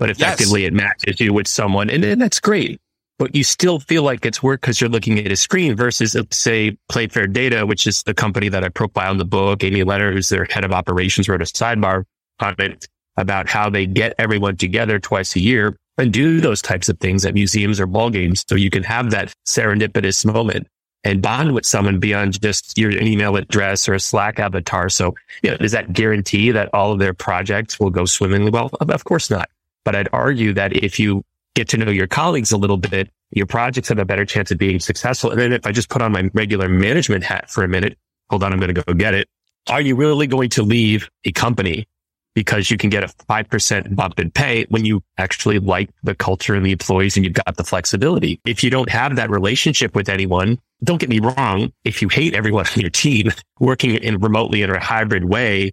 but 0.00 0.10
effectively 0.10 0.62
yes. 0.62 0.68
it 0.68 0.74
matches 0.74 1.20
you 1.20 1.32
with 1.32 1.46
someone 1.46 1.88
and, 1.88 2.04
and 2.04 2.20
that's 2.20 2.40
great. 2.40 2.80
But 3.18 3.34
you 3.34 3.44
still 3.44 3.80
feel 3.80 4.02
like 4.02 4.24
it's 4.24 4.42
work 4.42 4.62
because 4.62 4.80
you're 4.80 4.88
looking 4.88 5.18
at 5.18 5.30
a 5.30 5.36
screen 5.36 5.76
versus 5.76 6.16
say 6.30 6.78
Playfair 6.88 7.26
Data, 7.26 7.66
which 7.66 7.86
is 7.86 8.02
the 8.04 8.14
company 8.14 8.48
that 8.48 8.64
I 8.64 8.70
profile 8.70 9.12
in 9.12 9.18
the 9.18 9.26
book. 9.26 9.62
Amy 9.62 9.84
Leonard, 9.84 10.14
who's 10.14 10.30
their 10.30 10.46
head 10.46 10.64
of 10.64 10.72
operations, 10.72 11.28
wrote 11.28 11.42
a 11.42 11.44
sidebar 11.44 12.04
on 12.40 12.54
it 12.58 12.88
about 13.18 13.46
how 13.46 13.68
they 13.68 13.84
get 13.84 14.14
everyone 14.18 14.56
together 14.56 14.98
twice 14.98 15.36
a 15.36 15.40
year 15.40 15.76
and 15.98 16.14
do 16.14 16.40
those 16.40 16.62
types 16.62 16.88
of 16.88 16.98
things 16.98 17.26
at 17.26 17.34
museums 17.34 17.78
or 17.78 17.86
ball 17.86 18.08
games. 18.08 18.42
So 18.48 18.54
you 18.54 18.70
can 18.70 18.84
have 18.84 19.10
that 19.10 19.34
serendipitous 19.46 20.24
moment 20.24 20.66
and 21.04 21.20
bond 21.20 21.52
with 21.52 21.66
someone 21.66 21.98
beyond 21.98 22.40
just 22.40 22.78
your 22.78 22.90
email 22.90 23.36
address 23.36 23.86
or 23.86 23.92
a 23.92 24.00
Slack 24.00 24.38
avatar. 24.38 24.88
So, 24.88 25.14
you 25.42 25.50
know, 25.50 25.58
does 25.58 25.72
that 25.72 25.92
guarantee 25.92 26.52
that 26.52 26.70
all 26.72 26.92
of 26.92 26.98
their 26.98 27.12
projects 27.12 27.78
will 27.78 27.90
go 27.90 28.06
swimmingly? 28.06 28.50
Well, 28.50 28.70
of 28.80 29.04
course 29.04 29.28
not. 29.28 29.50
But 29.84 29.96
I'd 29.96 30.08
argue 30.12 30.52
that 30.54 30.74
if 30.74 30.98
you 30.98 31.22
get 31.54 31.68
to 31.70 31.76
know 31.76 31.90
your 31.90 32.06
colleagues 32.06 32.52
a 32.52 32.56
little 32.56 32.76
bit, 32.76 33.10
your 33.30 33.46
projects 33.46 33.88
have 33.88 33.98
a 33.98 34.04
better 34.04 34.24
chance 34.24 34.50
of 34.50 34.58
being 34.58 34.80
successful. 34.80 35.30
And 35.30 35.40
then 35.40 35.52
if 35.52 35.66
I 35.66 35.72
just 35.72 35.88
put 35.88 36.02
on 36.02 36.12
my 36.12 36.30
regular 36.34 36.68
management 36.68 37.24
hat 37.24 37.50
for 37.50 37.64
a 37.64 37.68
minute, 37.68 37.96
hold 38.28 38.42
on, 38.42 38.52
I'm 38.52 38.58
going 38.58 38.74
to 38.74 38.82
go 38.82 38.92
get 38.94 39.14
it. 39.14 39.28
Are 39.68 39.80
you 39.80 39.94
really 39.94 40.26
going 40.26 40.50
to 40.50 40.62
leave 40.62 41.08
a 41.24 41.32
company 41.32 41.86
because 42.34 42.70
you 42.70 42.76
can 42.76 42.90
get 42.90 43.02
a 43.02 43.08
5% 43.08 43.96
bump 43.96 44.18
in 44.18 44.30
pay 44.30 44.64
when 44.68 44.84
you 44.84 45.02
actually 45.18 45.58
like 45.58 45.90
the 46.02 46.14
culture 46.14 46.54
and 46.54 46.64
the 46.64 46.72
employees 46.72 47.16
and 47.16 47.24
you've 47.24 47.34
got 47.34 47.56
the 47.56 47.64
flexibility. 47.64 48.40
If 48.46 48.62
you 48.62 48.70
don't 48.70 48.88
have 48.88 49.16
that 49.16 49.30
relationship 49.30 49.94
with 49.94 50.08
anyone, 50.08 50.58
don't 50.82 50.98
get 50.98 51.08
me 51.08 51.20
wrong. 51.20 51.72
If 51.84 52.02
you 52.02 52.08
hate 52.08 52.34
everyone 52.34 52.66
on 52.66 52.80
your 52.80 52.90
team 52.90 53.30
working 53.60 53.94
in 53.94 54.18
remotely 54.18 54.62
in 54.62 54.70
a 54.70 54.80
hybrid 54.80 55.24
way, 55.24 55.72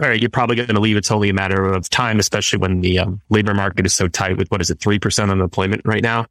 all 0.00 0.08
right, 0.08 0.20
you're 0.20 0.30
probably 0.30 0.56
going 0.56 0.68
to 0.68 0.80
leave. 0.80 0.96
It's 0.96 1.10
only 1.10 1.28
a 1.28 1.34
matter 1.34 1.64
of 1.64 1.88
time, 1.90 2.18
especially 2.18 2.58
when 2.58 2.80
the 2.80 2.98
um, 3.00 3.20
labor 3.30 3.54
market 3.54 3.86
is 3.86 3.94
so 3.94 4.08
tight 4.08 4.36
with 4.36 4.48
what 4.50 4.60
is 4.60 4.70
it, 4.70 4.78
3% 4.78 5.30
unemployment 5.30 5.82
right 5.84 6.02
now. 6.02 6.26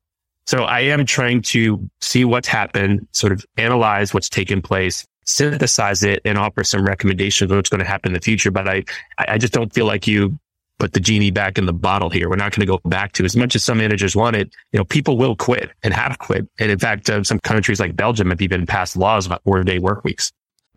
So 0.48 0.64
I 0.64 0.82
am 0.82 1.06
trying 1.06 1.42
to 1.44 1.90
see 2.02 2.26
what's 2.26 2.48
happened, 2.48 3.08
sort 3.12 3.34
of 3.34 3.46
analyze 3.58 4.14
what's 4.14 4.30
taken 4.30 4.62
place, 4.62 5.06
synthesize 5.26 6.04
it 6.04 6.22
and 6.26 6.38
offer 6.38 6.64
some 6.64 6.84
recommendations 6.84 7.52
on 7.52 7.58
what's 7.58 7.70
going 7.70 7.80
to 7.80 7.86
happen 7.86 8.10
in 8.10 8.14
the 8.14 8.22
future. 8.22 8.52
But 8.52 8.68
I, 8.68 8.84
I 9.18 9.38
just 9.38 9.54
don't 9.54 9.74
feel 9.74 9.86
like 9.86 10.08
you 10.08 10.38
put 10.80 10.94
the 10.94 11.00
genie 11.00 11.30
back 11.30 11.60
in 11.60 11.68
the 11.68 11.74
bottle 11.74 12.10
here. 12.10 12.28
We're 12.28 12.38
not 12.38 12.54
going 12.56 12.66
to 12.66 12.72
go 12.72 12.80
back 12.90 13.14
to 13.14 13.24
as 13.24 13.36
much 13.36 13.56
as 13.56 13.64
some 13.64 13.78
managers 13.78 14.16
want 14.16 14.36
it. 14.36 14.52
You 14.72 14.80
know, 14.80 14.84
people 14.86 15.16
will 15.16 15.36
quit 15.36 15.70
and 15.84 15.94
have 15.94 16.18
quit. 16.18 16.48
And 16.60 16.72
in 16.72 16.80
fact, 16.80 17.08
uh, 17.08 17.24
some 17.24 17.40
countries 17.40 17.80
like 17.80 17.96
Belgium 17.96 18.32
have 18.32 18.42
even 18.42 18.66
passed 18.66 18.98
laws 18.98 19.28
about 19.28 19.44
four 19.44 19.64
day 19.64 19.78
work 19.78 20.04
weeks. 20.04 20.32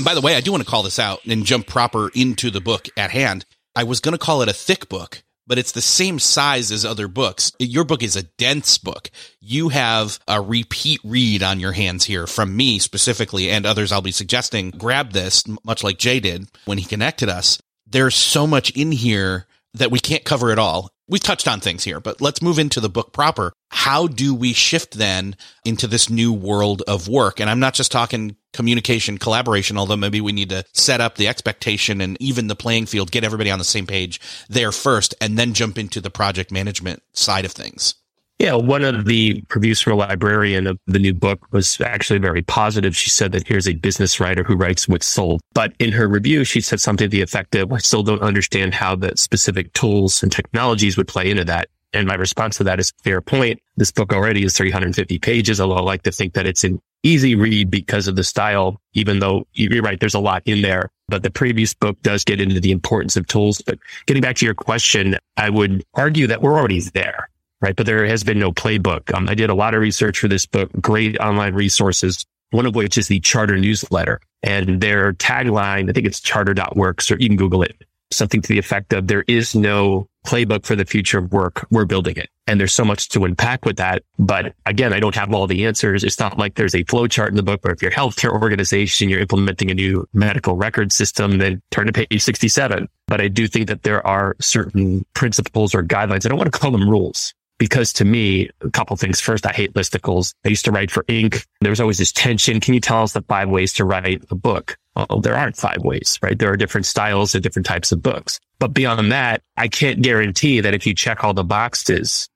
And 0.00 0.04
by 0.06 0.14
the 0.14 0.22
way, 0.22 0.34
I 0.34 0.40
do 0.40 0.50
want 0.50 0.64
to 0.64 0.70
call 0.70 0.82
this 0.82 0.98
out 0.98 1.26
and 1.26 1.44
jump 1.44 1.66
proper 1.66 2.08
into 2.14 2.50
the 2.50 2.62
book 2.62 2.88
at 2.96 3.10
hand. 3.10 3.44
I 3.76 3.84
was 3.84 4.00
going 4.00 4.14
to 4.14 4.18
call 4.18 4.40
it 4.40 4.48
a 4.48 4.54
thick 4.54 4.88
book, 4.88 5.22
but 5.46 5.58
it's 5.58 5.72
the 5.72 5.82
same 5.82 6.18
size 6.18 6.72
as 6.72 6.86
other 6.86 7.06
books. 7.06 7.52
Your 7.58 7.84
book 7.84 8.02
is 8.02 8.16
a 8.16 8.22
dense 8.22 8.78
book. 8.78 9.10
You 9.42 9.68
have 9.68 10.18
a 10.26 10.40
repeat 10.40 11.00
read 11.04 11.42
on 11.42 11.60
your 11.60 11.72
hands 11.72 12.06
here 12.06 12.26
from 12.26 12.56
me 12.56 12.78
specifically 12.78 13.50
and 13.50 13.66
others 13.66 13.92
I'll 13.92 14.00
be 14.00 14.10
suggesting. 14.10 14.70
Grab 14.70 15.12
this, 15.12 15.44
much 15.64 15.84
like 15.84 15.98
Jay 15.98 16.18
did 16.18 16.48
when 16.64 16.78
he 16.78 16.86
connected 16.86 17.28
us. 17.28 17.60
There's 17.86 18.16
so 18.16 18.46
much 18.46 18.70
in 18.70 18.92
here 18.92 19.44
that 19.74 19.90
we 19.90 19.98
can't 19.98 20.24
cover 20.24 20.50
it 20.50 20.58
all. 20.58 20.90
We've 21.10 21.20
touched 21.20 21.48
on 21.48 21.58
things 21.58 21.82
here, 21.82 21.98
but 21.98 22.20
let's 22.20 22.40
move 22.40 22.60
into 22.60 22.78
the 22.78 22.88
book 22.88 23.12
proper. 23.12 23.52
How 23.70 24.06
do 24.06 24.32
we 24.32 24.52
shift 24.52 24.94
then 24.94 25.34
into 25.64 25.88
this 25.88 26.08
new 26.08 26.32
world 26.32 26.82
of 26.86 27.08
work? 27.08 27.40
And 27.40 27.50
I'm 27.50 27.58
not 27.58 27.74
just 27.74 27.90
talking 27.90 28.36
communication, 28.52 29.18
collaboration, 29.18 29.76
although 29.76 29.96
maybe 29.96 30.20
we 30.20 30.30
need 30.30 30.50
to 30.50 30.64
set 30.72 31.00
up 31.00 31.16
the 31.16 31.26
expectation 31.26 32.00
and 32.00 32.16
even 32.20 32.46
the 32.46 32.54
playing 32.54 32.86
field, 32.86 33.10
get 33.10 33.24
everybody 33.24 33.50
on 33.50 33.58
the 33.58 33.64
same 33.64 33.88
page 33.88 34.20
there 34.48 34.70
first, 34.70 35.12
and 35.20 35.36
then 35.36 35.52
jump 35.52 35.78
into 35.78 36.00
the 36.00 36.10
project 36.10 36.52
management 36.52 37.02
side 37.12 37.44
of 37.44 37.50
things. 37.50 37.96
Yeah, 38.40 38.54
one 38.54 38.84
of 38.84 39.04
the 39.04 39.44
reviews 39.54 39.82
from 39.82 39.92
a 39.92 39.96
librarian 39.96 40.66
of 40.66 40.78
the 40.86 40.98
new 40.98 41.12
book 41.12 41.46
was 41.52 41.78
actually 41.82 42.20
very 42.20 42.40
positive. 42.40 42.96
She 42.96 43.10
said 43.10 43.32
that 43.32 43.46
here's 43.46 43.68
a 43.68 43.74
business 43.74 44.18
writer 44.18 44.42
who 44.42 44.56
writes 44.56 44.88
with 44.88 45.02
soul. 45.02 45.40
But 45.52 45.74
in 45.78 45.92
her 45.92 46.08
review, 46.08 46.44
she 46.44 46.62
said 46.62 46.80
something 46.80 47.04
to 47.04 47.14
the 47.14 47.20
effect 47.20 47.54
of, 47.54 47.70
I 47.70 47.76
still 47.78 48.02
don't 48.02 48.22
understand 48.22 48.72
how 48.72 48.96
the 48.96 49.12
specific 49.16 49.74
tools 49.74 50.22
and 50.22 50.32
technologies 50.32 50.96
would 50.96 51.06
play 51.06 51.30
into 51.30 51.44
that. 51.44 51.68
And 51.92 52.08
my 52.08 52.14
response 52.14 52.56
to 52.56 52.64
that 52.64 52.80
is 52.80 52.94
fair 53.04 53.20
point. 53.20 53.60
This 53.76 53.92
book 53.92 54.10
already 54.10 54.42
is 54.42 54.56
350 54.56 55.18
pages, 55.18 55.60
although 55.60 55.76
I 55.76 55.82
like 55.82 56.04
to 56.04 56.10
think 56.10 56.32
that 56.32 56.46
it's 56.46 56.64
an 56.64 56.80
easy 57.02 57.34
read 57.34 57.70
because 57.70 58.08
of 58.08 58.16
the 58.16 58.24
style, 58.24 58.80
even 58.94 59.18
though 59.18 59.46
you're 59.52 59.82
right, 59.82 60.00
there's 60.00 60.14
a 60.14 60.18
lot 60.18 60.42
in 60.46 60.62
there. 60.62 60.88
But 61.08 61.24
the 61.24 61.30
previous 61.30 61.74
book 61.74 62.00
does 62.00 62.24
get 62.24 62.40
into 62.40 62.58
the 62.58 62.70
importance 62.70 63.18
of 63.18 63.26
tools. 63.26 63.60
But 63.60 63.78
getting 64.06 64.22
back 64.22 64.36
to 64.36 64.46
your 64.46 64.54
question, 64.54 65.18
I 65.36 65.50
would 65.50 65.84
argue 65.92 66.26
that 66.28 66.40
we're 66.40 66.58
already 66.58 66.80
there 66.80 67.29
right? 67.60 67.76
But 67.76 67.86
there 67.86 68.06
has 68.06 68.24
been 68.24 68.38
no 68.38 68.52
playbook. 68.52 69.14
Um, 69.14 69.28
I 69.28 69.34
did 69.34 69.50
a 69.50 69.54
lot 69.54 69.74
of 69.74 69.80
research 69.80 70.18
for 70.18 70.28
this 70.28 70.46
book, 70.46 70.70
great 70.80 71.18
online 71.18 71.54
resources, 71.54 72.24
one 72.50 72.66
of 72.66 72.74
which 72.74 72.98
is 72.98 73.08
the 73.08 73.20
Charter 73.20 73.56
newsletter. 73.56 74.20
And 74.42 74.80
their 74.80 75.12
tagline, 75.12 75.90
I 75.90 75.92
think 75.92 76.06
it's 76.06 76.20
charter.works, 76.20 77.10
or 77.10 77.18
you 77.18 77.28
can 77.28 77.36
Google 77.36 77.62
it, 77.62 77.76
something 78.10 78.40
to 78.40 78.48
the 78.48 78.58
effect 78.58 78.92
of 78.92 79.06
there 79.06 79.24
is 79.28 79.54
no 79.54 80.06
playbook 80.26 80.64
for 80.64 80.76
the 80.76 80.84
future 80.84 81.18
of 81.18 81.32
work. 81.32 81.66
We're 81.70 81.84
building 81.84 82.16
it. 82.16 82.28
And 82.46 82.58
there's 82.58 82.72
so 82.72 82.84
much 82.84 83.08
to 83.10 83.24
unpack 83.24 83.64
with 83.64 83.76
that. 83.76 84.02
But 84.18 84.54
again, 84.66 84.92
I 84.92 85.00
don't 85.00 85.14
have 85.14 85.32
all 85.32 85.46
the 85.46 85.66
answers. 85.66 86.02
It's 86.02 86.18
not 86.18 86.38
like 86.38 86.54
there's 86.54 86.74
a 86.74 86.82
flow 86.84 87.06
chart 87.06 87.30
in 87.30 87.36
the 87.36 87.42
book, 87.42 87.60
but 87.62 87.72
if 87.72 87.80
you're 87.80 87.92
a 87.92 87.94
healthcare 87.94 88.32
organization, 88.32 89.08
you're 89.08 89.20
implementing 89.20 89.70
a 89.70 89.74
new 89.74 90.06
medical 90.12 90.56
record 90.56 90.92
system, 90.92 91.38
then 91.38 91.62
turn 91.70 91.86
to 91.86 91.92
page 91.92 92.22
67. 92.22 92.88
But 93.06 93.20
I 93.20 93.28
do 93.28 93.46
think 93.46 93.68
that 93.68 93.82
there 93.82 94.04
are 94.06 94.36
certain 94.40 95.04
principles 95.14 95.74
or 95.74 95.82
guidelines. 95.82 96.26
I 96.26 96.28
don't 96.28 96.38
want 96.38 96.52
to 96.52 96.58
call 96.58 96.70
them 96.70 96.88
rules 96.88 97.34
because 97.60 97.92
to 97.92 98.06
me, 98.06 98.48
a 98.62 98.70
couple 98.70 98.96
things. 98.96 99.20
First, 99.20 99.46
I 99.46 99.52
hate 99.52 99.74
listicles. 99.74 100.32
I 100.46 100.48
used 100.48 100.64
to 100.64 100.72
write 100.72 100.90
for 100.90 101.04
Inc. 101.04 101.44
There 101.60 101.70
was 101.70 101.80
always 101.80 101.98
this 101.98 102.10
tension. 102.10 102.58
Can 102.58 102.72
you 102.72 102.80
tell 102.80 103.02
us 103.02 103.12
the 103.12 103.22
five 103.22 103.50
ways 103.50 103.74
to 103.74 103.84
write 103.84 104.24
a 104.30 104.34
book? 104.34 104.78
Well, 104.96 105.20
there 105.20 105.36
aren't 105.36 105.58
five 105.58 105.84
ways, 105.84 106.18
right? 106.22 106.38
There 106.38 106.50
are 106.50 106.56
different 106.56 106.86
styles 106.86 107.34
and 107.34 107.44
different 107.44 107.66
types 107.66 107.92
of 107.92 108.02
books. 108.02 108.40
But 108.58 108.72
beyond 108.72 109.12
that, 109.12 109.42
I 109.58 109.68
can't 109.68 110.00
guarantee 110.00 110.60
that 110.60 110.72
if 110.72 110.86
you 110.86 110.94
check 110.94 111.22
all 111.22 111.34
the 111.34 111.44
boxes, 111.44 112.30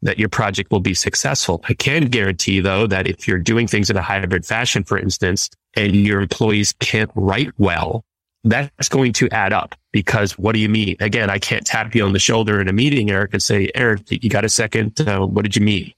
that 0.00 0.18
your 0.18 0.30
project 0.30 0.72
will 0.72 0.80
be 0.80 0.94
successful. 0.94 1.62
I 1.68 1.74
can 1.74 2.06
guarantee 2.06 2.60
though 2.60 2.86
that 2.86 3.06
if 3.06 3.28
you're 3.28 3.38
doing 3.38 3.68
things 3.68 3.90
in 3.90 3.96
a 3.98 4.02
hybrid 4.02 4.46
fashion, 4.46 4.84
for 4.84 4.98
instance, 4.98 5.50
and 5.76 5.94
your 5.94 6.22
employees 6.22 6.74
can't 6.80 7.10
write 7.14 7.52
well, 7.58 8.04
that's 8.44 8.88
going 8.88 9.12
to 9.14 9.28
add 9.30 9.52
up 9.52 9.74
because 9.92 10.38
what 10.38 10.52
do 10.52 10.58
you 10.58 10.68
mean? 10.68 10.96
Again, 11.00 11.30
I 11.30 11.38
can't 11.38 11.64
tap 11.64 11.94
you 11.94 12.04
on 12.04 12.12
the 12.12 12.18
shoulder 12.18 12.60
in 12.60 12.68
a 12.68 12.72
meeting, 12.72 13.10
Erik, 13.10 13.32
and 13.32 13.42
say, 13.42 13.70
Erik, 13.74 14.10
you 14.10 14.28
got 14.28 14.44
a 14.44 14.48
second? 14.48 15.00
Uh, 15.00 15.20
what 15.26 15.42
did 15.42 15.54
you 15.54 15.62
mean? 15.62 15.92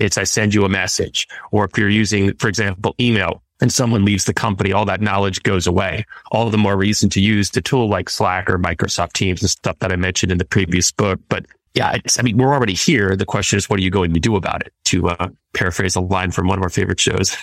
It's 0.00 0.18
I 0.18 0.24
send 0.24 0.54
you 0.54 0.64
a 0.64 0.68
message. 0.68 1.28
Or 1.52 1.64
if 1.66 1.78
you're 1.78 1.88
using, 1.88 2.34
for 2.36 2.48
example, 2.48 2.94
email 3.00 3.42
and 3.60 3.72
someone 3.72 4.04
leaves 4.04 4.24
the 4.24 4.34
company, 4.34 4.72
all 4.72 4.84
that 4.86 5.00
knowledge 5.00 5.42
goes 5.44 5.68
away. 5.68 6.04
All 6.32 6.50
the 6.50 6.58
more 6.58 6.76
reason 6.76 7.10
to 7.10 7.20
use 7.20 7.50
the 7.50 7.62
tool 7.62 7.88
like 7.88 8.10
Slack 8.10 8.50
or 8.50 8.58
Microsoft 8.58 9.12
Teams 9.12 9.40
and 9.40 9.50
stuff 9.50 9.78
that 9.78 9.92
I 9.92 9.96
mentioned 9.96 10.32
in 10.32 10.38
the 10.38 10.44
previous 10.44 10.90
book. 10.90 11.20
But 11.28 11.46
yeah, 11.74 11.96
I 12.18 12.22
mean, 12.22 12.36
we're 12.36 12.52
already 12.52 12.74
here. 12.74 13.14
The 13.14 13.24
question 13.24 13.56
is, 13.56 13.68
what 13.68 13.78
are 13.78 13.82
you 13.82 13.90
going 13.90 14.12
to 14.14 14.20
do 14.20 14.34
about 14.34 14.62
it? 14.62 14.72
To 14.86 15.10
uh, 15.10 15.28
paraphrase 15.54 15.94
a 15.94 16.00
line 16.00 16.32
from 16.32 16.48
one 16.48 16.58
of 16.58 16.62
our 16.64 16.70
favorite 16.70 17.00
shows. 17.00 17.36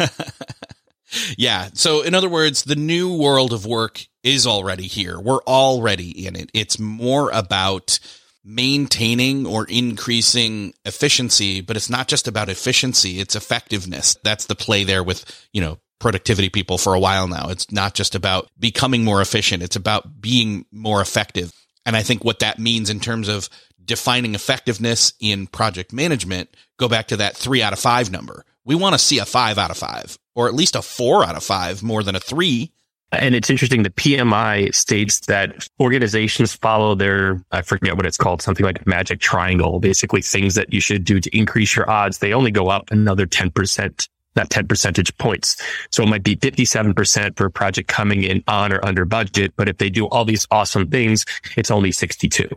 Yeah. 1.36 1.70
So, 1.74 2.02
in 2.02 2.14
other 2.14 2.28
words, 2.28 2.64
the 2.64 2.76
new 2.76 3.16
world 3.16 3.52
of 3.52 3.66
work 3.66 4.06
is 4.22 4.46
already 4.46 4.86
here. 4.86 5.18
We're 5.18 5.42
already 5.42 6.26
in 6.26 6.36
it. 6.36 6.50
It's 6.54 6.78
more 6.78 7.30
about 7.30 7.98
maintaining 8.44 9.46
or 9.46 9.66
increasing 9.66 10.74
efficiency, 10.84 11.60
but 11.60 11.76
it's 11.76 11.90
not 11.90 12.08
just 12.08 12.26
about 12.26 12.48
efficiency, 12.48 13.20
it's 13.20 13.36
effectiveness. 13.36 14.16
That's 14.24 14.46
the 14.46 14.54
play 14.54 14.84
there 14.84 15.02
with, 15.02 15.24
you 15.52 15.60
know, 15.60 15.78
productivity 15.98 16.48
people 16.48 16.78
for 16.78 16.94
a 16.94 17.00
while 17.00 17.28
now. 17.28 17.50
It's 17.50 17.70
not 17.70 17.94
just 17.94 18.14
about 18.14 18.48
becoming 18.58 19.04
more 19.04 19.20
efficient, 19.20 19.62
it's 19.62 19.76
about 19.76 20.20
being 20.20 20.64
more 20.72 21.00
effective. 21.00 21.52
And 21.84 21.96
I 21.96 22.02
think 22.02 22.24
what 22.24 22.40
that 22.40 22.58
means 22.58 22.90
in 22.90 23.00
terms 23.00 23.28
of 23.28 23.48
defining 23.84 24.34
effectiveness 24.34 25.12
in 25.20 25.46
project 25.46 25.92
management, 25.92 26.54
go 26.78 26.88
back 26.88 27.08
to 27.08 27.16
that 27.18 27.36
three 27.36 27.62
out 27.62 27.72
of 27.72 27.78
five 27.78 28.10
number. 28.10 28.44
We 28.64 28.74
want 28.74 28.94
to 28.94 28.98
see 28.98 29.18
a 29.18 29.26
five 29.26 29.58
out 29.58 29.70
of 29.70 29.76
five 29.76 30.18
or 30.34 30.48
at 30.48 30.54
least 30.54 30.76
a 30.76 30.82
four 30.82 31.24
out 31.24 31.36
of 31.36 31.42
five 31.42 31.82
more 31.82 32.02
than 32.02 32.14
a 32.14 32.20
three. 32.20 32.70
And 33.12 33.34
it's 33.34 33.50
interesting. 33.50 33.82
The 33.82 33.90
PMI 33.90 34.72
states 34.72 35.20
that 35.26 35.66
organizations 35.80 36.54
follow 36.54 36.94
their, 36.94 37.42
I 37.50 37.62
forget 37.62 37.96
what 37.96 38.06
it's 38.06 38.16
called, 38.16 38.40
something 38.40 38.64
like 38.64 38.86
magic 38.86 39.18
triangle, 39.18 39.80
basically 39.80 40.22
things 40.22 40.54
that 40.54 40.72
you 40.72 40.80
should 40.80 41.04
do 41.04 41.18
to 41.20 41.36
increase 41.36 41.74
your 41.74 41.90
odds. 41.90 42.18
They 42.18 42.32
only 42.32 42.52
go 42.52 42.68
up 42.68 42.90
another 42.92 43.26
10%, 43.26 44.08
not 44.36 44.48
10 44.48 44.68
percentage 44.68 45.16
points. 45.18 45.60
So 45.90 46.04
it 46.04 46.08
might 46.08 46.22
be 46.22 46.36
57% 46.36 47.36
for 47.36 47.46
a 47.46 47.50
project 47.50 47.88
coming 47.88 48.22
in 48.22 48.44
on 48.46 48.72
or 48.72 48.84
under 48.84 49.04
budget. 49.04 49.54
But 49.56 49.68
if 49.68 49.78
they 49.78 49.90
do 49.90 50.06
all 50.06 50.24
these 50.24 50.46
awesome 50.52 50.88
things, 50.88 51.24
it's 51.56 51.72
only 51.72 51.90
62. 51.90 52.48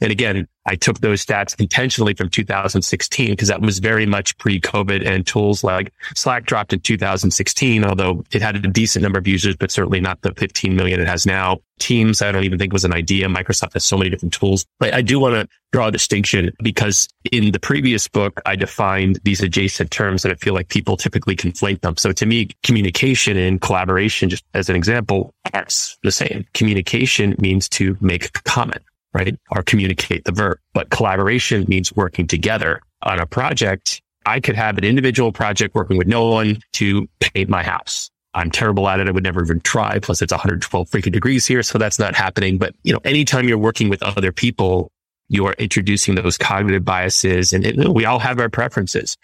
And 0.00 0.12
again, 0.12 0.46
I 0.66 0.76
took 0.76 1.00
those 1.00 1.24
stats 1.24 1.58
intentionally 1.58 2.14
from 2.14 2.28
2016 2.28 3.30
because 3.30 3.48
that 3.48 3.60
was 3.60 3.78
very 3.78 4.06
much 4.06 4.36
pre-COVID 4.38 5.06
and 5.06 5.26
tools 5.26 5.64
like 5.64 5.92
Slack 6.14 6.44
dropped 6.44 6.72
in 6.72 6.80
2016, 6.80 7.84
although 7.84 8.24
it 8.32 8.42
had 8.42 8.56
a 8.56 8.60
decent 8.60 9.02
number 9.02 9.18
of 9.18 9.26
users, 9.26 9.56
but 9.56 9.70
certainly 9.70 10.00
not 10.00 10.20
the 10.22 10.32
15 10.34 10.76
million 10.76 11.00
it 11.00 11.08
has 11.08 11.26
now. 11.26 11.58
Teams, 11.78 12.20
I 12.20 12.30
don't 12.30 12.44
even 12.44 12.58
think 12.58 12.74
was 12.74 12.84
an 12.84 12.92
idea. 12.92 13.26
Microsoft 13.26 13.72
has 13.72 13.84
so 13.84 13.96
many 13.96 14.10
different 14.10 14.34
tools. 14.34 14.66
But 14.78 14.92
I 14.92 15.00
do 15.00 15.18
want 15.18 15.34
to 15.34 15.48
draw 15.72 15.88
a 15.88 15.90
distinction 15.90 16.52
because 16.62 17.08
in 17.32 17.52
the 17.52 17.58
previous 17.58 18.06
book, 18.06 18.40
I 18.44 18.54
defined 18.54 19.18
these 19.24 19.40
adjacent 19.40 19.90
terms 19.90 20.24
and 20.24 20.32
I 20.32 20.36
feel 20.36 20.52
like 20.52 20.68
people 20.68 20.98
typically 20.98 21.36
conflate 21.36 21.80
them. 21.80 21.96
So 21.96 22.12
to 22.12 22.26
me, 22.26 22.50
communication 22.62 23.38
and 23.38 23.60
collaboration, 23.62 24.28
just 24.28 24.44
as 24.52 24.68
an 24.68 24.76
example, 24.76 25.34
are 25.54 25.66
the 26.02 26.12
same. 26.12 26.44
Communication 26.52 27.34
means 27.38 27.66
to 27.70 27.96
make 28.00 28.26
a 28.26 28.42
comment 28.42 28.82
right? 29.12 29.36
Or 29.50 29.62
communicate 29.62 30.24
the 30.24 30.32
verb. 30.32 30.58
But 30.72 30.90
collaboration 30.90 31.64
means 31.68 31.94
working 31.94 32.26
together 32.26 32.80
on 33.02 33.18
a 33.18 33.26
project. 33.26 34.02
I 34.26 34.40
could 34.40 34.56
have 34.56 34.78
an 34.78 34.84
individual 34.84 35.32
project 35.32 35.74
working 35.74 35.96
with 35.96 36.06
no 36.06 36.28
one 36.28 36.60
to 36.74 37.08
paint 37.20 37.48
my 37.48 37.62
house. 37.62 38.10
I'm 38.34 38.50
terrible 38.50 38.88
at 38.88 39.00
it. 39.00 39.08
I 39.08 39.10
would 39.10 39.24
never 39.24 39.42
even 39.42 39.60
try. 39.60 39.98
Plus 39.98 40.22
it's 40.22 40.32
112 40.32 40.88
freaking 40.88 41.12
degrees 41.12 41.46
here. 41.46 41.62
So 41.62 41.78
that's 41.78 41.98
not 41.98 42.14
happening. 42.14 42.58
But 42.58 42.74
you 42.84 42.92
know, 42.92 43.00
anytime 43.04 43.48
you're 43.48 43.58
working 43.58 43.88
with 43.88 44.02
other 44.02 44.30
people, 44.30 44.92
you 45.28 45.46
are 45.46 45.54
introducing 45.54 46.14
those 46.14 46.38
cognitive 46.38 46.84
biases 46.84 47.52
and 47.52 47.64
it, 47.64 47.88
we 47.88 48.04
all 48.04 48.18
have 48.18 48.38
our 48.38 48.48
preferences. 48.48 49.16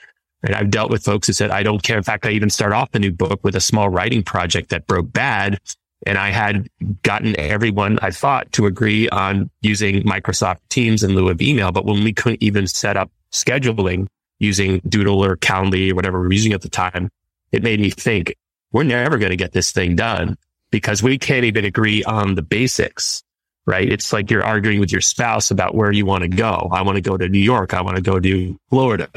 And 0.42 0.54
I've 0.54 0.70
dealt 0.70 0.90
with 0.90 1.04
folks 1.04 1.26
who 1.26 1.32
said, 1.32 1.50
I 1.50 1.62
don't 1.62 1.82
care. 1.82 1.96
In 1.96 2.02
fact, 2.02 2.26
I 2.26 2.30
even 2.30 2.50
start 2.50 2.72
off 2.72 2.90
the 2.92 2.98
new 2.98 3.12
book 3.12 3.40
with 3.42 3.56
a 3.56 3.60
small 3.60 3.88
writing 3.88 4.22
project 4.22 4.70
that 4.70 4.86
broke 4.86 5.12
bad 5.12 5.58
and 6.04 6.18
I 6.18 6.30
had 6.30 6.68
gotten 7.02 7.38
everyone 7.38 7.98
I 8.02 8.10
thought 8.10 8.52
to 8.52 8.66
agree 8.66 9.08
on 9.08 9.50
using 9.62 10.02
Microsoft 10.02 10.58
Teams 10.68 11.02
in 11.02 11.14
lieu 11.14 11.28
of 11.28 11.40
email. 11.40 11.72
But 11.72 11.86
when 11.86 12.04
we 12.04 12.12
couldn't 12.12 12.42
even 12.42 12.66
set 12.66 12.96
up 12.96 13.10
scheduling 13.32 14.06
using 14.38 14.80
Doodle 14.88 15.24
or 15.24 15.36
Calendly 15.36 15.90
or 15.90 15.94
whatever 15.94 16.20
we 16.20 16.26
were 16.26 16.32
using 16.32 16.52
at 16.52 16.62
the 16.62 16.68
time, 16.68 17.10
it 17.52 17.62
made 17.62 17.80
me 17.80 17.90
think 17.90 18.36
we're 18.72 18.82
never 18.82 19.16
going 19.16 19.30
to 19.30 19.36
get 19.36 19.52
this 19.52 19.72
thing 19.72 19.96
done 19.96 20.36
because 20.70 21.02
we 21.02 21.16
can't 21.16 21.44
even 21.44 21.64
agree 21.64 22.04
on 22.04 22.34
the 22.34 22.42
basics, 22.42 23.22
right? 23.66 23.90
It's 23.90 24.12
like 24.12 24.30
you're 24.30 24.44
arguing 24.44 24.80
with 24.80 24.92
your 24.92 25.00
spouse 25.00 25.50
about 25.50 25.74
where 25.74 25.92
you 25.92 26.04
want 26.04 26.22
to 26.22 26.28
go. 26.28 26.68
I 26.72 26.82
want 26.82 26.96
to 26.96 27.02
go 27.02 27.16
to 27.16 27.28
New 27.28 27.38
York. 27.38 27.72
I 27.72 27.80
want 27.80 27.96
to 27.96 28.02
go 28.02 28.20
to 28.20 28.58
Florida. 28.68 29.08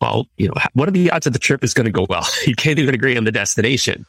Well, 0.00 0.28
you 0.36 0.46
know, 0.46 0.54
what 0.74 0.86
are 0.86 0.92
the 0.92 1.10
odds 1.10 1.24
that 1.24 1.30
the 1.30 1.38
trip 1.40 1.64
is 1.64 1.74
going 1.74 1.86
to 1.86 1.90
go 1.90 2.06
well? 2.08 2.26
You 2.46 2.54
can't 2.54 2.78
even 2.78 2.94
agree 2.94 3.16
on 3.16 3.24
the 3.24 3.32
destination. 3.32 4.06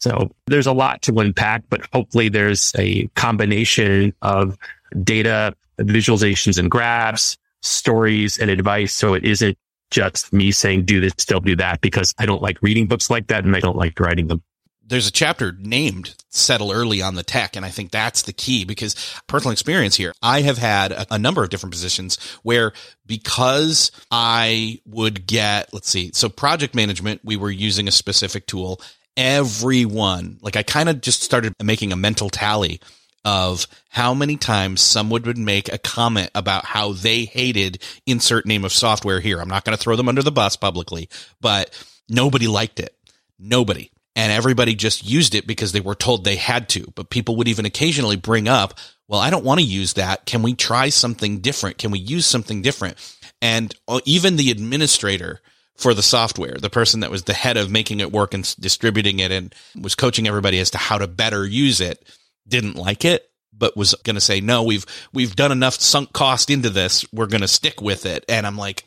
So 0.00 0.34
there's 0.46 0.66
a 0.66 0.72
lot 0.72 1.02
to 1.02 1.18
unpack, 1.18 1.62
but 1.68 1.82
hopefully 1.92 2.28
there's 2.28 2.72
a 2.76 3.06
combination 3.08 4.14
of 4.22 4.56
data, 5.04 5.54
visualizations 5.78 6.58
and 6.58 6.70
graphs, 6.70 7.36
stories 7.62 8.38
and 8.38 8.50
advice. 8.50 8.94
So 8.94 9.14
it 9.14 9.24
isn't 9.24 9.58
just 9.90 10.32
me 10.32 10.52
saying, 10.52 10.84
do 10.84 11.00
this, 11.00 11.12
don't 11.26 11.44
do 11.44 11.56
that, 11.56 11.80
because 11.80 12.14
I 12.18 12.26
don't 12.26 12.42
like 12.42 12.62
reading 12.62 12.86
books 12.86 13.10
like 13.10 13.26
that 13.26 13.44
and 13.44 13.54
I 13.54 13.60
don't 13.60 13.76
like 13.76 13.98
writing 14.00 14.28
them. 14.28 14.42
There's 14.82 15.06
a 15.06 15.12
chapter 15.12 15.54
named 15.60 16.16
settle 16.30 16.72
early 16.72 17.00
on 17.02 17.14
the 17.14 17.22
tech. 17.22 17.54
And 17.54 17.64
I 17.64 17.68
think 17.68 17.90
that's 17.90 18.22
the 18.22 18.32
key 18.32 18.64
because 18.64 18.96
personal 19.28 19.52
experience 19.52 19.96
here, 19.96 20.12
I 20.22 20.40
have 20.40 20.58
had 20.58 20.92
a, 20.92 21.14
a 21.14 21.18
number 21.18 21.44
of 21.44 21.50
different 21.50 21.72
positions 21.72 22.18
where 22.42 22.72
because 23.06 23.92
I 24.10 24.80
would 24.86 25.26
get, 25.26 25.72
let's 25.72 25.88
see, 25.88 26.10
so 26.14 26.28
project 26.28 26.74
management, 26.74 27.20
we 27.22 27.36
were 27.36 27.50
using 27.50 27.86
a 27.86 27.92
specific 27.92 28.46
tool 28.46 28.80
everyone, 29.16 30.38
like 30.42 30.56
I 30.56 30.62
kind 30.62 30.88
of 30.88 31.00
just 31.00 31.22
started 31.22 31.54
making 31.62 31.92
a 31.92 31.96
mental 31.96 32.30
tally 32.30 32.80
of 33.24 33.66
how 33.90 34.14
many 34.14 34.36
times 34.36 34.80
someone 34.80 35.22
would 35.22 35.36
make 35.36 35.70
a 35.72 35.78
comment 35.78 36.30
about 36.34 36.64
how 36.64 36.92
they 36.92 37.24
hated 37.24 37.82
insert 38.06 38.46
name 38.46 38.64
of 38.64 38.72
software 38.72 39.20
here. 39.20 39.40
I'm 39.40 39.48
not 39.48 39.64
going 39.64 39.76
to 39.76 39.82
throw 39.82 39.96
them 39.96 40.08
under 40.08 40.22
the 40.22 40.32
bus 40.32 40.56
publicly, 40.56 41.08
but 41.40 41.70
nobody 42.08 42.46
liked 42.46 42.80
it. 42.80 42.94
Nobody. 43.38 43.90
And 44.16 44.32
everybody 44.32 44.74
just 44.74 45.06
used 45.06 45.34
it 45.34 45.46
because 45.46 45.72
they 45.72 45.80
were 45.80 45.94
told 45.94 46.24
they 46.24 46.36
had 46.36 46.68
to. 46.70 46.92
But 46.94 47.10
people 47.10 47.36
would 47.36 47.48
even 47.48 47.64
occasionally 47.64 48.16
bring 48.16 48.48
up, 48.48 48.74
well, 49.06 49.20
I 49.20 49.30
don't 49.30 49.44
want 49.44 49.60
to 49.60 49.66
use 49.66 49.94
that. 49.94 50.26
Can 50.26 50.42
we 50.42 50.54
try 50.54 50.88
something 50.88 51.40
different? 51.40 51.78
Can 51.78 51.90
we 51.90 51.98
use 51.98 52.26
something 52.26 52.62
different? 52.62 52.96
And 53.42 53.74
uh, 53.86 54.00
even 54.04 54.36
the 54.36 54.50
administrator 54.50 55.40
for 55.80 55.94
the 55.94 56.02
software, 56.02 56.56
the 56.60 56.68
person 56.68 57.00
that 57.00 57.10
was 57.10 57.24
the 57.24 57.32
head 57.32 57.56
of 57.56 57.70
making 57.70 58.00
it 58.00 58.12
work 58.12 58.34
and 58.34 58.54
distributing 58.60 59.18
it 59.18 59.32
and 59.32 59.54
was 59.80 59.94
coaching 59.94 60.28
everybody 60.28 60.58
as 60.58 60.70
to 60.70 60.78
how 60.78 60.98
to 60.98 61.06
better 61.06 61.46
use 61.46 61.80
it, 61.80 62.06
didn't 62.46 62.76
like 62.76 63.02
it, 63.04 63.30
but 63.56 63.78
was 63.78 63.94
going 64.04 64.14
to 64.14 64.20
say, 64.20 64.42
no, 64.42 64.62
we've, 64.62 64.84
we've 65.14 65.34
done 65.34 65.52
enough 65.52 65.74
sunk 65.74 66.12
cost 66.12 66.50
into 66.50 66.68
this. 66.68 67.06
We're 67.12 67.26
going 67.26 67.40
to 67.40 67.48
stick 67.48 67.80
with 67.80 68.04
it. 68.04 68.26
And 68.28 68.46
I'm 68.46 68.58
like, 68.58 68.84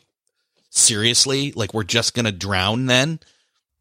seriously? 0.70 1.52
Like 1.52 1.74
we're 1.74 1.82
just 1.82 2.14
going 2.14 2.26
to 2.26 2.32
drown 2.32 2.86
then? 2.86 3.18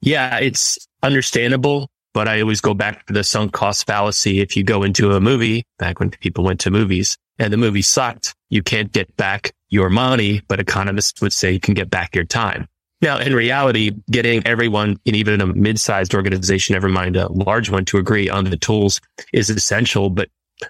Yeah, 0.02 0.40
it's 0.40 0.88
understandable, 1.04 1.92
but 2.16 2.28
I 2.28 2.42
always 2.42 2.62
go 2.62 2.74
back 2.74 3.06
to 3.06 3.14
the 3.14 3.24
sunk 3.24 3.54
cost 3.54 3.86
fallacy. 3.86 4.40
If 4.40 4.58
you 4.58 4.64
go 4.64 4.82
into 4.82 5.12
a 5.12 5.22
movie 5.22 5.66
back 5.78 6.00
when 6.00 6.10
people 6.10 6.44
went 6.44 6.62
to 6.62 6.72
movies 6.72 7.18
and 7.38 7.54
the 7.54 7.58
movie 7.58 7.84
sucked, 7.84 8.34
you 8.50 8.64
can't 8.64 8.92
get 8.92 9.16
back 9.18 9.54
your 9.70 9.92
money, 9.92 10.42
but 10.48 10.60
economists 10.60 11.22
would 11.22 11.34
say 11.34 11.52
you 11.52 11.60
can 11.60 11.76
get 11.76 11.92
back 11.92 12.16
your 12.16 12.26
time. 12.26 12.68
Now, 13.04 13.20
in 13.20 13.36
reality, 13.36 13.92
getting 14.10 14.48
everyone 14.48 14.98
in 15.04 15.14
even 15.14 15.42
a 15.42 15.46
mid-sized 15.46 16.16
organization, 16.16 16.72
never 16.72 16.88
mind 16.88 17.18
a 17.18 17.30
large 17.30 17.70
one, 17.70 17.84
to 17.86 17.98
agree 17.98 18.30
on 18.30 18.46
the 18.46 18.56
tools 18.56 19.02
is 19.34 19.50
essential. 19.50 20.10
But 20.10 20.30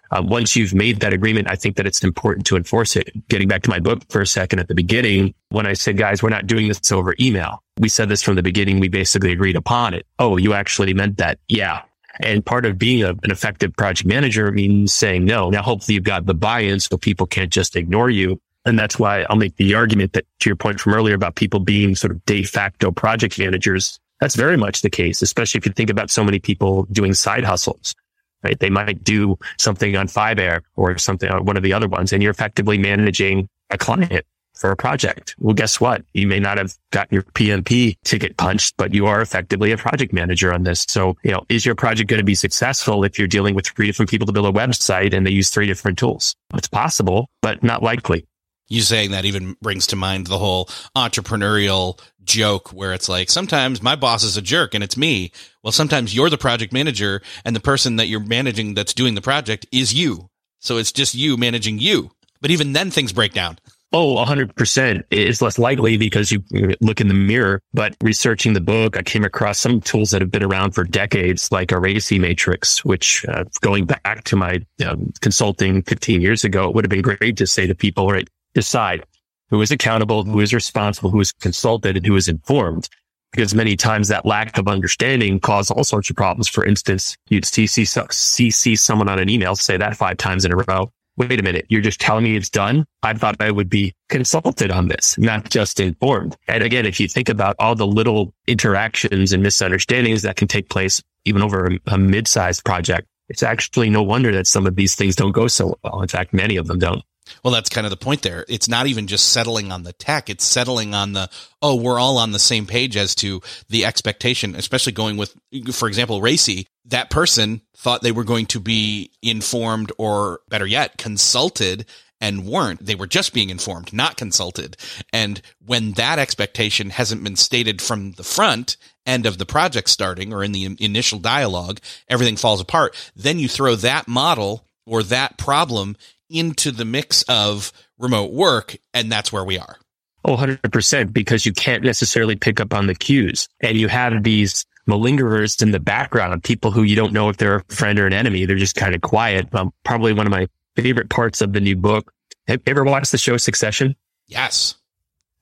uh, 0.10 0.24
once 0.26 0.56
you've 0.56 0.74
made 0.74 1.00
that 1.02 1.14
agreement, 1.14 1.48
I 1.48 1.56
think 1.56 1.76
that 1.76 1.86
it's 1.86 2.04
important 2.04 2.48
to 2.48 2.58
enforce 2.58 2.96
it. 2.96 3.12
Getting 3.28 3.48
back 3.48 3.62
to 3.62 3.70
my 3.70 3.78
book 3.78 4.02
for 4.10 4.20
a 4.20 4.26
second 4.26 4.58
at 4.58 4.68
the 4.68 4.74
beginning, 4.74 5.36
when 5.50 5.68
I 5.68 5.74
said, 5.74 5.96
guys, 5.96 6.24
we're 6.24 6.30
not 6.30 6.48
doing 6.48 6.70
this 6.70 6.92
over 6.92 7.14
email. 7.20 7.62
We 7.78 7.88
said 7.88 8.10
this 8.10 8.24
from 8.24 8.36
the 8.36 8.42
beginning. 8.42 8.80
We 8.80 8.90
basically 8.90 9.32
agreed 9.32 9.56
upon 9.56 9.94
it. 9.94 10.08
Oh, 10.18 10.38
you 10.38 10.54
actually 10.54 10.96
meant 10.96 11.18
that. 11.18 11.38
Yeah. 11.48 11.84
And 12.20 12.44
part 12.44 12.66
of 12.66 12.80
being 12.80 13.04
a, 13.04 13.10
an 13.10 13.30
effective 13.30 13.76
project 13.76 14.08
manager 14.08 14.52
means 14.52 14.92
saying 14.92 15.24
no. 15.24 15.52
Now, 15.52 15.62
hopefully 15.62 15.94
you've 15.94 16.04
got 16.04 16.26
the 16.26 16.34
buy-in 16.34 16.80
so 16.80 16.98
people 16.98 17.28
can't 17.28 17.52
just 17.52 17.76
ignore 17.76 18.10
you. 18.10 18.42
And 18.66 18.80
that's 18.80 18.98
why 18.98 19.26
I'll 19.30 19.36
make 19.36 19.56
the 19.58 19.76
argument 19.76 20.14
that 20.14 20.26
to 20.40 20.50
your 20.50 20.56
point 20.56 20.80
from 20.80 20.94
earlier 20.94 21.16
about 21.16 21.36
people 21.36 21.60
being 21.60 21.96
sort 21.96 22.12
of 22.12 22.24
de 22.26 22.44
facto 22.44 22.92
project 22.92 23.38
managers. 23.38 24.00
That's 24.20 24.36
very 24.36 24.58
much 24.58 24.82
the 24.82 24.90
case, 24.90 25.22
especially 25.22 25.60
if 25.60 25.66
you 25.66 25.74
think 25.74 25.90
about 25.90 26.10
so 26.10 26.24
many 26.24 26.40
people 26.40 26.84
doing 26.92 27.14
side 27.14 27.44
hustles, 27.44 27.94
right? 28.42 28.58
They 28.58 28.70
might 28.70 29.04
do 29.04 29.38
something 29.58 29.98
on 29.98 30.08
Fiverr 30.08 30.62
or 30.76 30.98
something 30.98 31.30
on 31.30 31.46
one 31.46 31.58
of 31.58 31.64
the 31.64 31.74
other 31.74 31.90
ones, 31.90 32.14
and 32.14 32.24
you're 32.24 32.32
effectively 32.32 32.78
managing 32.78 33.50
a 33.70 33.78
client 33.78 34.26
for 34.54 34.72
a 34.72 34.78
project. 34.78 35.36
Well, 35.40 35.56
guess 35.56 35.82
what? 35.82 36.04
You 36.14 36.28
may 36.28 36.40
not 36.40 36.58
have 36.58 36.74
got 36.92 37.12
your 37.12 37.24
PMP 37.24 37.98
ticket 38.06 38.38
punched, 38.38 38.76
but 38.78 38.94
you 38.94 39.08
are 39.08 39.20
effectively 39.20 39.72
a 39.72 39.78
project 39.78 40.14
manager 40.14 40.54
on 40.54 40.64
this. 40.64 40.86
So, 40.88 41.18
you 41.24 41.32
know, 41.32 41.44
is 41.50 41.66
your 41.66 41.76
project 41.76 42.10
going 42.10 42.20
to 42.20 42.24
be 42.24 42.36
successful 42.36 43.04
if 43.04 43.18
you're 43.18 43.28
dealing 43.28 43.56
with 43.56 43.68
three 43.68 43.88
different 43.88 44.12
people 44.12 44.28
to 44.28 44.32
build 44.32 44.46
a 44.46 44.58
website 44.58 45.14
and 45.14 45.26
they 45.26 45.32
use 45.32 45.50
three 45.50 45.66
different 45.66 45.98
tools? 45.98 46.36
It's 46.54 46.68
possible, 46.68 47.30
but 47.42 47.64
not 47.64 47.82
likely 47.82 48.26
you 48.68 48.82
saying 48.82 49.12
that 49.12 49.26
even 49.26 49.56
brings 49.62 49.88
to 49.88 49.96
mind 49.96 50.28
the 50.28 50.38
whole 50.38 50.66
entrepreneurial 50.96 52.00
joke 52.24 52.70
where 52.70 52.94
it's 52.94 53.10
like 53.10 53.30
sometimes 53.30 53.82
my 53.82 53.96
boss 53.96 54.24
is 54.24 54.38
a 54.38 54.42
jerk 54.42 54.74
and 54.74 54.84
it's 54.84 54.98
me. 54.98 55.32
Well, 55.64 55.72
sometimes 55.72 56.16
you're 56.16 56.30
the 56.30 56.38
project 56.38 56.74
manager 56.74 57.22
and 57.46 57.56
the 57.56 57.60
person 57.60 57.98
that 57.98 58.08
you're 58.08 58.20
managing 58.20 58.74
that's 58.74 58.94
doing 58.94 59.16
the 59.16 59.22
project 59.22 59.66
is 59.72 59.94
you. 59.94 60.30
So 60.60 60.78
it's 60.78 60.92
just 60.92 61.14
you 61.14 61.38
managing 61.38 61.80
you. 61.80 62.12
But 62.42 62.52
even 62.52 62.74
then 62.74 62.92
things 62.92 63.14
break 63.14 63.34
down. 63.34 63.58
Oh, 63.96 64.16
100% 64.16 65.04
is 65.12 65.40
less 65.40 65.60
likely 65.60 65.98
because 65.98 66.32
you 66.32 66.44
look 66.82 67.00
in 67.00 67.10
the 67.10 67.14
mirror. 67.14 67.62
But 67.76 67.96
researching 68.02 68.54
the 68.54 68.62
book, 68.62 68.98
I 68.98 69.04
came 69.04 69.24
across 69.24 69.60
some 69.60 69.82
tools 69.82 70.10
that 70.10 70.22
have 70.22 70.32
been 70.32 70.44
around 70.44 70.72
for 70.72 70.84
decades, 70.84 71.52
like 71.52 71.72
a 71.72 71.76
RACI 71.76 72.20
matrix, 72.20 72.84
which 72.84 73.24
uh, 73.28 73.44
going 73.62 73.86
back 73.86 74.24
to 74.24 74.36
my 74.36 74.66
um, 74.84 75.14
consulting 75.22 75.84
15 75.84 76.22
years 76.22 76.44
ago, 76.44 76.68
it 76.68 76.74
would 76.74 76.86
have 76.86 76.90
been 76.90 77.04
great 77.04 77.38
to 77.38 77.46
say 77.46 77.68
to 77.68 77.76
people, 77.76 78.10
right, 78.10 78.28
decide 78.54 79.06
who 79.50 79.62
is 79.62 79.72
accountable, 79.72 80.24
who 80.24 80.40
is 80.40 80.54
responsible, 80.54 81.10
who 81.10 81.20
is 81.20 81.32
consulted, 81.32 81.98
and 81.98 82.06
who 82.06 82.16
is 82.16 82.28
informed. 82.28 82.90
Because 83.32 83.56
many 83.56 83.76
times 83.76 84.10
that 84.10 84.26
lack 84.26 84.58
of 84.60 84.68
understanding 84.68 85.40
causes 85.40 85.72
all 85.72 85.84
sorts 85.84 86.10
of 86.10 86.16
problems. 86.16 86.48
For 86.48 86.64
instance, 86.66 87.18
you'd 87.30 87.46
see, 87.46 87.66
see 87.68 88.76
someone 88.76 89.10
on 89.10 89.20
an 89.20 89.30
email 89.30 89.56
say 89.56 89.76
that 89.78 89.98
five 89.98 90.18
times 90.18 90.46
in 90.46 90.52
a 90.52 90.58
row. 90.58 90.92
Wait 91.16 91.40
a 91.40 91.44
minute. 91.44 91.66
You're 91.70 91.82
just 91.82 92.00
telling 92.00 92.24
me 92.24 92.36
it's 92.36 92.50
done. 92.50 92.86
I 93.04 93.14
thought 93.14 93.36
I 93.40 93.52
would 93.52 93.70
be 93.70 93.94
consulted 94.10 94.72
on 94.72 94.88
this, 94.88 95.18
not 95.18 95.50
just 95.50 95.80
informed. 95.80 96.36
And 96.48 96.64
again, 96.64 96.86
if 96.86 97.00
you 97.00 97.08
think 97.08 97.30
about 97.30 97.56
all 97.60 97.76
the 97.76 97.86
little 97.86 98.34
interactions 98.48 99.32
and 99.32 99.44
misunderstandings 99.44 100.24
that 100.24 100.36
can 100.36 100.48
take 100.48 100.70
place 100.70 101.02
even 101.26 101.42
over 101.42 101.68
a, 101.68 101.94
a 101.94 101.98
mid-sized 101.98 102.64
project, 102.66 103.08
it's 103.30 103.44
actually 103.44 103.90
no 103.90 104.04
wonder 104.04 104.32
that 104.32 104.48
some 104.48 104.66
of 104.66 104.76
these 104.76 104.96
things 104.96 105.16
don't 105.16 105.32
go 105.32 105.48
so 105.48 105.78
well. 105.84 106.02
In 106.02 106.08
fact, 106.08 106.34
many 106.34 106.56
of 106.58 106.68
them 106.68 106.80
don't. 106.80 107.04
Well, 107.44 107.54
that's 107.54 107.70
kind 107.70 107.86
of 107.86 107.92
the 107.92 107.98
point 107.98 108.22
there. 108.22 108.46
It's 108.48 108.68
not 108.68 108.88
even 108.88 109.08
just 109.08 109.30
settling 109.30 109.72
on 109.72 109.84
the 109.84 109.94
tech. 109.94 110.30
It's 110.30 110.46
settling 110.46 110.94
on 110.94 111.14
the, 111.14 111.30
oh, 111.62 111.76
we're 111.76 112.00
all 112.00 112.18
on 112.18 112.32
the 112.32 112.40
same 112.40 112.66
page 112.66 112.98
as 112.98 113.16
to 113.16 113.42
the 113.70 113.86
expectation, 113.86 114.56
especially 114.56 114.94
going 114.94 115.18
with, 115.18 115.34
for 115.72 115.88
example, 115.88 116.22
RACI. 116.22 116.66
That 116.86 117.10
person 117.10 117.62
thought 117.78 118.02
they 118.02 118.12
were 118.12 118.24
going 118.24 118.48
to 118.48 118.60
be 118.60 119.12
informed 119.22 119.92
or 119.98 120.42
better 120.50 120.66
yet, 120.66 120.98
consulted 120.98 121.86
and 122.20 122.46
weren't. 122.46 122.86
They 122.86 122.96
were 122.96 123.08
just 123.08 123.34
being 123.34 123.50
informed, 123.50 123.92
not 123.92 124.16
consulted. 124.16 124.78
And 125.12 125.42
when 125.66 125.92
that 125.94 126.20
expectation 126.20 126.90
hasn't 126.90 127.24
been 127.24 127.36
stated 127.36 127.82
from 127.82 128.14
the 128.14 128.24
front 128.24 128.78
end 129.06 129.26
of 129.26 129.38
the 129.38 129.46
project 129.46 129.90
starting 129.90 130.34
or 130.34 130.44
in 130.44 130.54
the 130.54 130.78
initial 130.80 131.20
dialogue, 131.20 131.80
everything 132.08 132.38
falls 132.38 132.62
apart. 132.62 132.96
Then 133.14 133.40
you 133.40 133.50
throw 133.50 133.76
that 133.76 134.08
model 134.08 134.66
or 134.86 135.04
that 135.04 135.38
problem 135.38 135.98
into 136.34 136.72
the 136.72 136.86
mix 136.86 137.24
of 137.24 137.72
remote 137.98 138.34
work, 138.34 138.76
and 138.94 139.12
that's 139.12 139.32
where 139.32 139.44
we 139.44 139.58
are. 139.58 139.78
Oh, 140.26 140.36
100%, 140.36 141.14
because 141.14 141.46
you 141.46 141.54
can't 141.54 141.84
necessarily 141.84 142.36
pick 142.36 142.60
up 142.60 142.74
on 142.74 142.88
the 142.88 142.96
cues. 142.96 143.48
And 143.62 143.78
you 143.78 143.88
have 143.90 144.24
these 144.24 144.66
malingerers 144.88 145.62
in 145.62 145.72
the 145.72 145.80
background, 145.80 146.44
people 146.44 146.72
who 146.72 146.84
you 146.84 146.96
don't 146.96 147.14
know 147.14 147.30
if 147.30 147.38
they're 147.38 147.58
a 147.58 147.64
friend 147.74 148.00
or 148.00 148.08
an 148.08 148.14
enemy. 148.14 148.46
They're 148.46 148.56
just 148.56 148.76
kind 148.76 148.96
of 148.96 149.02
quiet. 149.02 149.54
Um, 149.54 149.74
probably 149.84 150.14
one 150.14 150.26
of 150.26 150.32
my 150.32 150.48
favorite 150.76 151.10
parts 151.10 151.42
of 151.42 151.54
the 151.54 151.62
new 151.62 151.76
book. 151.76 152.12
Have 152.48 152.62
you 152.66 152.72
ever 152.72 152.84
watched 152.84 153.12
the 153.12 153.18
show 153.18 153.38
Succession? 153.38 153.96
Yes. 154.28 154.76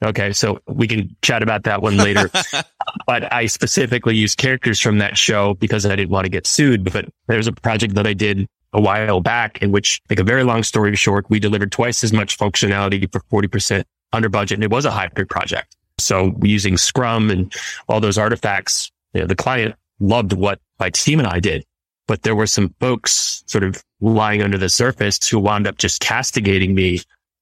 Okay. 0.03 0.33
So 0.33 0.59
we 0.67 0.87
can 0.87 1.15
chat 1.21 1.43
about 1.43 1.63
that 1.63 1.81
one 1.81 1.97
later. 1.97 2.29
but 3.05 3.31
I 3.31 3.45
specifically 3.45 4.15
used 4.15 4.37
characters 4.37 4.79
from 4.79 4.97
that 4.97 5.17
show 5.17 5.53
because 5.55 5.85
I 5.85 5.95
didn't 5.95 6.09
want 6.09 6.25
to 6.25 6.29
get 6.29 6.47
sued. 6.47 6.91
But 6.91 7.05
there's 7.27 7.47
a 7.47 7.51
project 7.51 7.95
that 7.95 8.07
I 8.07 8.13
did 8.13 8.47
a 8.73 8.81
while 8.81 9.19
back 9.21 9.61
in 9.61 9.71
which, 9.71 10.01
like 10.09 10.19
a 10.19 10.23
very 10.23 10.43
long 10.43 10.63
story 10.63 10.95
short, 10.95 11.29
we 11.29 11.39
delivered 11.39 11.71
twice 11.71 12.03
as 12.03 12.13
much 12.13 12.37
functionality 12.37 13.11
for 13.11 13.21
40% 13.31 13.83
under 14.13 14.29
budget. 14.29 14.57
And 14.57 14.63
it 14.63 14.71
was 14.71 14.85
a 14.85 14.91
hybrid 14.91 15.29
project. 15.29 15.75
So 15.97 16.35
using 16.41 16.77
Scrum 16.77 17.29
and 17.29 17.53
all 17.87 17.99
those 17.99 18.17
artifacts, 18.17 18.91
you 19.13 19.21
know, 19.21 19.27
the 19.27 19.35
client 19.35 19.75
loved 19.99 20.33
what 20.33 20.59
my 20.79 20.89
team 20.89 21.19
and 21.19 21.27
I 21.27 21.39
did 21.39 21.65
but 22.11 22.23
there 22.23 22.35
were 22.35 22.45
some 22.45 22.75
folks 22.81 23.41
sort 23.47 23.63
of 23.63 23.81
lying 24.01 24.41
under 24.41 24.57
the 24.57 24.67
surface 24.67 25.25
who 25.29 25.39
wound 25.39 25.65
up 25.65 25.77
just 25.77 26.01
castigating 26.01 26.75
me. 26.75 26.99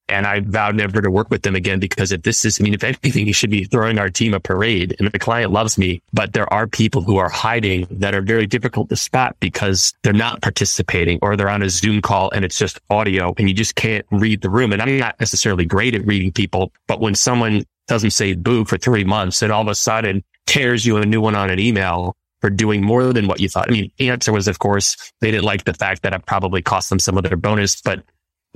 And 0.09 0.25
I 0.25 0.41
vowed 0.41 0.75
never 0.75 1.01
to 1.01 1.11
work 1.11 1.29
with 1.29 1.43
them 1.43 1.55
again 1.55 1.79
because 1.79 2.11
if 2.11 2.23
this 2.23 2.45
is, 2.45 2.59
I 2.59 2.63
mean, 2.63 2.73
if 2.73 2.83
anything, 2.83 3.27
you 3.27 3.33
should 3.33 3.49
be 3.49 3.65
throwing 3.65 3.99
our 3.99 4.09
team 4.09 4.33
a 4.33 4.39
parade 4.39 4.95
and 4.99 5.09
the 5.11 5.19
client 5.19 5.51
loves 5.51 5.77
me, 5.77 6.01
but 6.13 6.33
there 6.33 6.51
are 6.53 6.67
people 6.67 7.01
who 7.01 7.17
are 7.17 7.29
hiding 7.29 7.87
that 7.91 8.13
are 8.13 8.21
very 8.21 8.45
difficult 8.45 8.89
to 8.89 8.95
spot 8.95 9.35
because 9.39 9.93
they're 10.03 10.13
not 10.13 10.41
participating 10.41 11.19
or 11.21 11.35
they're 11.35 11.49
on 11.49 11.61
a 11.61 11.69
Zoom 11.69 12.01
call 12.01 12.31
and 12.31 12.43
it's 12.43 12.57
just 12.57 12.79
audio 12.89 13.33
and 13.37 13.47
you 13.47 13.55
just 13.55 13.75
can't 13.75 14.05
read 14.11 14.41
the 14.41 14.49
room. 14.49 14.73
And 14.73 14.81
I'm 14.81 14.97
not 14.97 15.19
necessarily 15.19 15.65
great 15.65 15.95
at 15.95 16.05
reading 16.05 16.31
people, 16.31 16.71
but 16.87 16.99
when 16.99 17.15
someone 17.15 17.63
doesn't 17.87 18.11
say 18.11 18.33
boo 18.33 18.65
for 18.65 18.77
three 18.77 19.03
months 19.03 19.41
and 19.41 19.51
all 19.51 19.61
of 19.61 19.67
a 19.67 19.75
sudden 19.75 20.23
tears 20.45 20.85
you 20.85 20.97
a 20.97 21.05
new 21.05 21.21
one 21.21 21.35
on 21.35 21.49
an 21.49 21.59
email, 21.59 22.15
for 22.41 22.49
doing 22.49 22.81
more 22.81 23.11
than 23.13 23.27
what 23.27 23.39
you 23.39 23.49
thought. 23.49 23.69
I 23.69 23.71
mean, 23.73 23.91
the 23.97 24.09
answer 24.09 24.31
was, 24.31 24.47
of 24.47 24.59
course, 24.59 25.11
they 25.21 25.31
didn't 25.31 25.43
like 25.43 25.65
the 25.65 25.73
fact 25.73 26.03
that 26.03 26.13
I 26.13 26.17
probably 26.19 26.61
cost 26.61 26.89
them 26.89 26.99
some 26.99 27.17
of 27.17 27.23
their 27.23 27.37
bonus, 27.37 27.81
but 27.81 28.03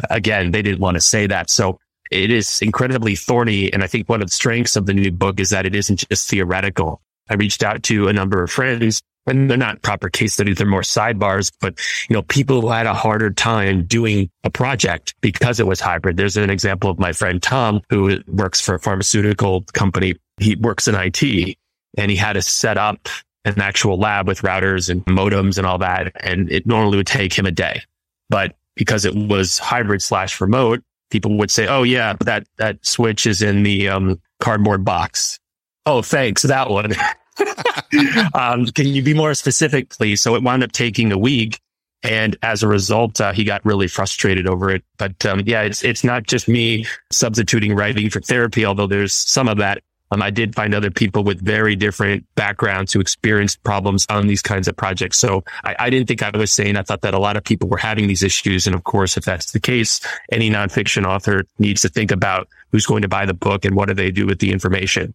again, 0.10 0.52
they 0.52 0.62
didn't 0.62 0.80
want 0.80 0.96
to 0.96 1.02
say 1.02 1.28
that. 1.28 1.50
So 1.50 1.80
it 2.12 2.32
is 2.32 2.62
incredibly 2.62 3.16
thorny. 3.16 3.72
And 3.72 3.84
I 3.84 3.88
think 3.88 4.10
one 4.10 4.22
of 4.22 4.28
the 4.28 4.36
strengths 4.36 4.76
of 4.76 4.86
the 4.86 4.94
new 4.94 5.12
book 5.12 5.40
is 5.40 5.50
that 5.50 5.66
it 5.66 5.76
isn't 5.76 6.08
just 6.10 6.30
theoretical. 6.30 7.02
I 7.30 7.36
reached 7.36 7.64
out 7.64 7.84
to 7.84 8.08
a 8.08 8.14
number 8.14 8.44
of 8.44 8.52
friends 8.52 9.02
and 9.26 9.50
they're 9.50 9.58
not 9.58 9.82
proper 9.82 10.10
case 10.10 10.34
studies. 10.34 10.58
They're 10.58 10.68
more 10.68 10.82
sidebars, 10.82 11.52
but 11.62 11.80
you 12.10 12.14
know, 12.14 12.22
people 12.24 12.62
who 12.62 12.70
had 12.70 12.86
a 12.86 12.94
harder 12.94 13.32
time 13.32 13.86
doing 13.86 14.30
a 14.44 14.50
project 14.50 15.16
because 15.22 15.60
it 15.60 15.68
was 15.68 15.80
hybrid. 15.80 16.18
There's 16.18 16.38
an 16.38 16.50
example 16.50 16.90
of 16.90 17.00
my 17.00 17.14
friend 17.14 17.42
Tom 17.42 17.82
who 17.90 18.20
works 18.28 18.60
for 18.60 18.76
a 18.76 18.80
pharmaceutical 18.80 19.62
company. 19.74 20.16
He 20.40 20.56
works 20.56 20.88
in 20.88 20.96
IT 20.96 21.58
and 21.98 22.12
he 22.12 22.18
had 22.18 22.34
to 22.34 22.42
set 22.42 22.78
up 22.78 23.08
an 23.46 23.60
actual 23.62 23.98
lab 23.98 24.28
with 24.28 24.42
routers 24.42 24.90
and 24.90 25.06
modems 25.06 25.58
and 25.58 25.66
all 25.66 25.78
that. 25.80 26.12
And 26.20 26.52
it 26.52 26.66
normally 26.66 26.98
would 26.98 27.08
take 27.08 27.34
him 27.34 27.46
a 27.46 27.52
day. 27.52 27.82
But 28.30 28.56
because 28.76 29.06
it 29.06 29.16
was 29.16 29.58
hybrid 29.58 30.02
slash 30.02 30.40
remote, 30.42 30.84
people 31.10 31.38
would 31.38 31.52
say, 31.52 31.68
Oh 31.68 31.84
yeah, 31.84 32.16
that, 32.22 32.48
that 32.58 32.86
switch 32.86 33.26
is 33.26 33.42
in 33.42 33.64
the 33.64 33.90
um, 33.90 34.22
cardboard 34.40 34.84
box. 34.84 35.40
Oh, 35.86 36.02
thanks. 36.02 36.44
That 36.44 36.70
one. 36.70 36.94
um, 38.34 38.66
can 38.68 38.88
you 38.88 39.04
be 39.04 39.14
more 39.14 39.34
specific, 39.34 39.90
please? 39.90 40.22
So 40.22 40.36
it 40.36 40.44
wound 40.44 40.64
up 40.64 40.72
taking 40.72 41.12
a 41.12 41.18
week. 41.18 41.60
And 42.04 42.36
as 42.44 42.64
a 42.64 42.68
result, 42.68 43.22
uh, 43.22 43.32
he 43.32 43.46
got 43.46 43.66
really 43.66 43.88
frustrated 43.88 44.46
over 44.46 44.70
it. 44.70 44.84
But 44.98 45.26
um, 45.26 45.44
yeah, 45.46 45.62
it's 45.62 45.86
it's 45.86 46.04
not 46.04 46.24
just 46.24 46.50
me 46.50 46.86
substituting 47.12 47.76
writing 47.76 48.10
for 48.10 48.20
therapy, 48.20 48.66
although 48.66 48.88
there's 48.88 49.14
some 49.14 49.48
of 49.48 49.58
that 49.60 49.82
um, 50.14 50.22
I 50.22 50.30
did 50.30 50.56
find 50.56 50.76
other 50.76 50.92
people 50.92 51.24
with 51.24 51.42
very 51.42 51.76
different 51.76 52.26
backgrounds 52.36 52.94
who 52.94 53.00
experienced 53.00 53.64
problems 53.64 54.06
on 54.10 54.28
these 54.28 54.42
kinds 54.42 54.68
of 54.68 54.76
projects. 54.76 55.18
So 55.18 55.44
I, 55.64 55.76
I, 55.80 55.90
didn't 55.90 56.08
think 56.08 56.22
I 56.22 56.36
was 56.38 56.52
saying, 56.52 56.78
I 56.78 56.84
thought 56.84 57.02
that 57.02 57.14
a 57.14 57.20
lot 57.20 57.36
of 57.36 57.44
people 57.44 57.68
were 57.68 57.78
having 57.78 58.08
these 58.08 58.22
issues. 58.22 58.68
And 58.68 58.76
of 58.76 58.84
course, 58.84 59.18
if 59.18 59.26
that's 59.26 59.52
the 59.52 59.60
case, 59.60 60.02
any 60.32 60.50
nonfiction 60.50 61.06
author 61.06 61.46
needs 61.58 61.82
to 61.82 61.90
think 61.90 62.12
about 62.12 62.48
who's 62.72 62.86
going 62.86 63.02
to 63.02 63.08
buy 63.08 63.26
the 63.26 63.34
book 63.34 63.66
and 63.66 63.76
what 63.76 63.88
do 63.88 63.94
they 63.94 64.12
do 64.12 64.26
with 64.26 64.40
the 64.40 64.52
information. 64.52 65.14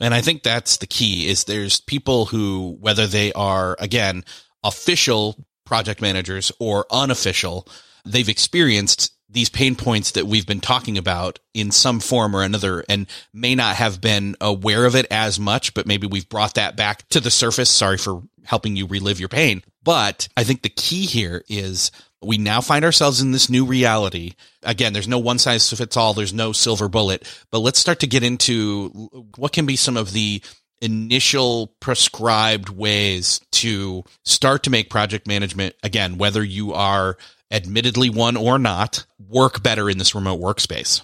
And 0.00 0.14
I 0.14 0.20
think 0.20 0.42
that's 0.42 0.76
the 0.76 0.86
key 0.86 1.28
is 1.28 1.44
there's 1.44 1.80
people 1.80 2.26
who, 2.26 2.76
whether 2.80 3.06
they 3.06 3.32
are, 3.32 3.76
again, 3.80 4.24
official 4.62 5.44
project 5.64 6.00
managers 6.00 6.52
or 6.58 6.86
unofficial, 6.90 7.68
they've 8.04 8.28
experienced 8.28 9.12
these 9.28 9.48
pain 9.48 9.74
points 9.74 10.12
that 10.12 10.26
we've 10.26 10.46
been 10.46 10.60
talking 10.60 10.96
about 10.96 11.38
in 11.52 11.70
some 11.70 12.00
form 12.00 12.34
or 12.34 12.42
another 12.42 12.84
and 12.88 13.06
may 13.32 13.54
not 13.54 13.76
have 13.76 14.00
been 14.00 14.36
aware 14.40 14.86
of 14.86 14.96
it 14.96 15.06
as 15.10 15.38
much, 15.38 15.74
but 15.74 15.86
maybe 15.86 16.06
we've 16.06 16.28
brought 16.28 16.54
that 16.54 16.76
back 16.76 17.06
to 17.10 17.20
the 17.20 17.30
surface. 17.30 17.68
Sorry 17.68 17.98
for 17.98 18.22
helping 18.44 18.76
you 18.76 18.86
relive 18.86 19.20
your 19.20 19.28
pain. 19.28 19.62
But 19.82 20.28
I 20.36 20.44
think 20.44 20.62
the 20.62 20.70
key 20.70 21.04
here 21.04 21.44
is 21.48 21.90
we 22.22 22.38
now 22.38 22.60
find 22.60 22.84
ourselves 22.84 23.20
in 23.20 23.32
this 23.32 23.50
new 23.50 23.64
reality. 23.64 24.32
Again, 24.62 24.92
there's 24.92 25.08
no 25.08 25.18
one 25.18 25.38
size 25.38 25.70
fits 25.70 25.96
all. 25.96 26.14
There's 26.14 26.32
no 26.32 26.52
silver 26.52 26.88
bullet, 26.88 27.26
but 27.50 27.60
let's 27.60 27.78
start 27.78 28.00
to 28.00 28.06
get 28.06 28.22
into 28.22 28.88
what 29.36 29.52
can 29.52 29.66
be 29.66 29.76
some 29.76 29.96
of 29.96 30.12
the 30.12 30.42
initial 30.80 31.68
prescribed 31.80 32.68
ways 32.68 33.40
to 33.50 34.04
start 34.24 34.62
to 34.62 34.70
make 34.70 34.90
project 34.90 35.26
management 35.26 35.74
again, 35.82 36.18
whether 36.18 36.42
you 36.42 36.72
are 36.72 37.16
admittedly 37.50 38.10
one 38.10 38.36
or 38.36 38.58
not, 38.58 39.06
work 39.28 39.62
better 39.62 39.88
in 39.88 39.98
this 39.98 40.14
remote 40.14 40.40
workspace? 40.40 41.02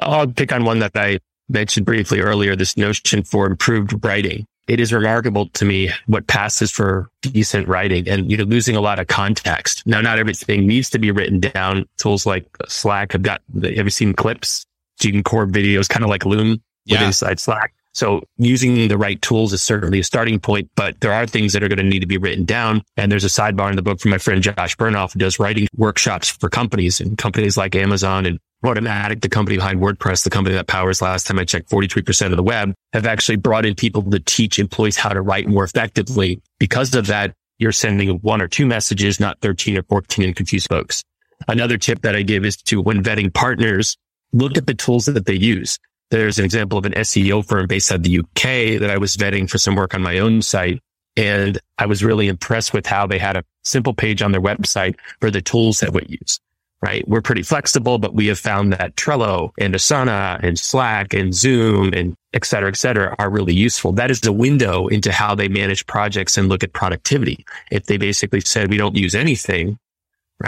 I'll 0.00 0.26
pick 0.26 0.52
on 0.52 0.64
one 0.64 0.78
that 0.80 0.92
I 0.94 1.18
mentioned 1.48 1.86
briefly 1.86 2.20
earlier, 2.20 2.54
this 2.54 2.76
notion 2.76 3.22
for 3.22 3.46
improved 3.46 4.04
writing. 4.04 4.46
It 4.66 4.80
is 4.80 4.92
remarkable 4.92 5.48
to 5.50 5.64
me 5.64 5.90
what 6.06 6.26
passes 6.26 6.70
for 6.70 7.08
decent 7.22 7.68
writing 7.68 8.06
and, 8.06 8.30
you 8.30 8.36
know, 8.36 8.44
losing 8.44 8.76
a 8.76 8.82
lot 8.82 8.98
of 8.98 9.06
context. 9.06 9.82
Now, 9.86 10.02
not 10.02 10.18
everything 10.18 10.66
needs 10.66 10.90
to 10.90 10.98
be 10.98 11.10
written 11.10 11.40
down. 11.40 11.86
Tools 11.96 12.26
like 12.26 12.46
Slack 12.68 13.12
have 13.12 13.22
got, 13.22 13.40
have 13.62 13.86
you 13.86 13.90
seen 13.90 14.12
clips? 14.12 14.66
So 15.00 15.08
you 15.08 15.12
can 15.12 15.22
core 15.22 15.46
videos 15.46 15.88
kind 15.88 16.04
of 16.04 16.10
like 16.10 16.26
Loom 16.26 16.60
yeah. 16.84 17.06
inside 17.06 17.40
Slack. 17.40 17.72
So 17.94 18.22
using 18.36 18.88
the 18.88 18.98
right 18.98 19.20
tools 19.22 19.52
is 19.52 19.62
certainly 19.62 20.00
a 20.00 20.04
starting 20.04 20.38
point, 20.38 20.70
but 20.76 21.00
there 21.00 21.12
are 21.12 21.26
things 21.26 21.52
that 21.52 21.62
are 21.62 21.68
going 21.68 21.78
to 21.78 21.84
need 21.84 22.00
to 22.00 22.06
be 22.06 22.18
written 22.18 22.44
down. 22.44 22.82
And 22.96 23.10
there's 23.10 23.24
a 23.24 23.28
sidebar 23.28 23.70
in 23.70 23.76
the 23.76 23.82
book 23.82 24.00
from 24.00 24.10
my 24.10 24.18
friend 24.18 24.42
Josh 24.42 24.76
Bernoff 24.76 25.14
who 25.14 25.18
does 25.18 25.38
writing 25.38 25.66
workshops 25.76 26.28
for 26.28 26.48
companies 26.48 27.00
and 27.00 27.18
companies 27.18 27.56
like 27.56 27.74
Amazon 27.74 28.26
and 28.26 28.38
Automattic, 28.64 29.20
the 29.20 29.28
company 29.28 29.56
behind 29.56 29.80
WordPress, 29.80 30.24
the 30.24 30.30
company 30.30 30.56
that 30.56 30.66
powers 30.66 31.00
last 31.00 31.28
time 31.28 31.38
I 31.38 31.44
checked 31.44 31.70
43% 31.70 32.32
of 32.32 32.36
the 32.36 32.42
web 32.42 32.74
have 32.92 33.06
actually 33.06 33.36
brought 33.36 33.64
in 33.64 33.76
people 33.76 34.02
to 34.02 34.18
teach 34.18 34.58
employees 34.58 34.96
how 34.96 35.10
to 35.10 35.22
write 35.22 35.46
more 35.46 35.62
effectively. 35.62 36.42
Because 36.58 36.92
of 36.96 37.06
that, 37.06 37.34
you're 37.58 37.70
sending 37.70 38.16
one 38.18 38.42
or 38.42 38.48
two 38.48 38.66
messages, 38.66 39.20
not 39.20 39.40
13 39.42 39.78
or 39.78 39.84
14 39.84 40.24
and 40.24 40.36
confuse 40.36 40.66
folks. 40.66 41.04
Another 41.46 41.78
tip 41.78 42.02
that 42.02 42.16
I 42.16 42.22
give 42.22 42.44
is 42.44 42.56
to 42.56 42.80
when 42.80 43.02
vetting 43.02 43.32
partners, 43.32 43.96
look 44.32 44.56
at 44.56 44.66
the 44.66 44.74
tools 44.74 45.06
that 45.06 45.26
they 45.26 45.34
use. 45.34 45.78
There's 46.10 46.38
an 46.38 46.44
example 46.44 46.78
of 46.78 46.86
an 46.86 46.92
SEO 46.92 47.44
firm 47.44 47.66
based 47.66 47.92
out 47.92 47.96
of 47.96 48.02
the 48.02 48.18
UK 48.20 48.80
that 48.80 48.90
I 48.90 48.98
was 48.98 49.16
vetting 49.16 49.48
for 49.48 49.58
some 49.58 49.74
work 49.74 49.94
on 49.94 50.02
my 50.02 50.18
own 50.18 50.42
site. 50.42 50.80
And 51.16 51.58
I 51.78 51.86
was 51.86 52.04
really 52.04 52.28
impressed 52.28 52.72
with 52.72 52.86
how 52.86 53.06
they 53.06 53.18
had 53.18 53.36
a 53.36 53.44
simple 53.64 53.92
page 53.92 54.22
on 54.22 54.32
their 54.32 54.40
website 54.40 54.94
for 55.20 55.30
the 55.30 55.42
tools 55.42 55.80
that 55.80 55.92
we 55.92 56.06
use, 56.08 56.38
right? 56.80 57.06
We're 57.08 57.22
pretty 57.22 57.42
flexible, 57.42 57.98
but 57.98 58.14
we 58.14 58.28
have 58.28 58.38
found 58.38 58.72
that 58.74 58.94
Trello 58.94 59.50
and 59.58 59.74
Asana 59.74 60.38
and 60.42 60.58
Slack 60.58 61.12
and 61.12 61.34
Zoom 61.34 61.92
and 61.92 62.14
et 62.32 62.44
cetera, 62.44 62.68
et 62.68 62.76
cetera 62.76 63.16
are 63.18 63.30
really 63.30 63.54
useful. 63.54 63.92
That 63.92 64.12
is 64.12 64.20
the 64.20 64.32
window 64.32 64.86
into 64.86 65.10
how 65.10 65.34
they 65.34 65.48
manage 65.48 65.86
projects 65.86 66.38
and 66.38 66.48
look 66.48 66.62
at 66.62 66.72
productivity. 66.72 67.44
If 67.70 67.86
they 67.86 67.96
basically 67.96 68.40
said 68.40 68.70
we 68.70 68.76
don't 68.76 68.96
use 68.96 69.16
anything, 69.16 69.76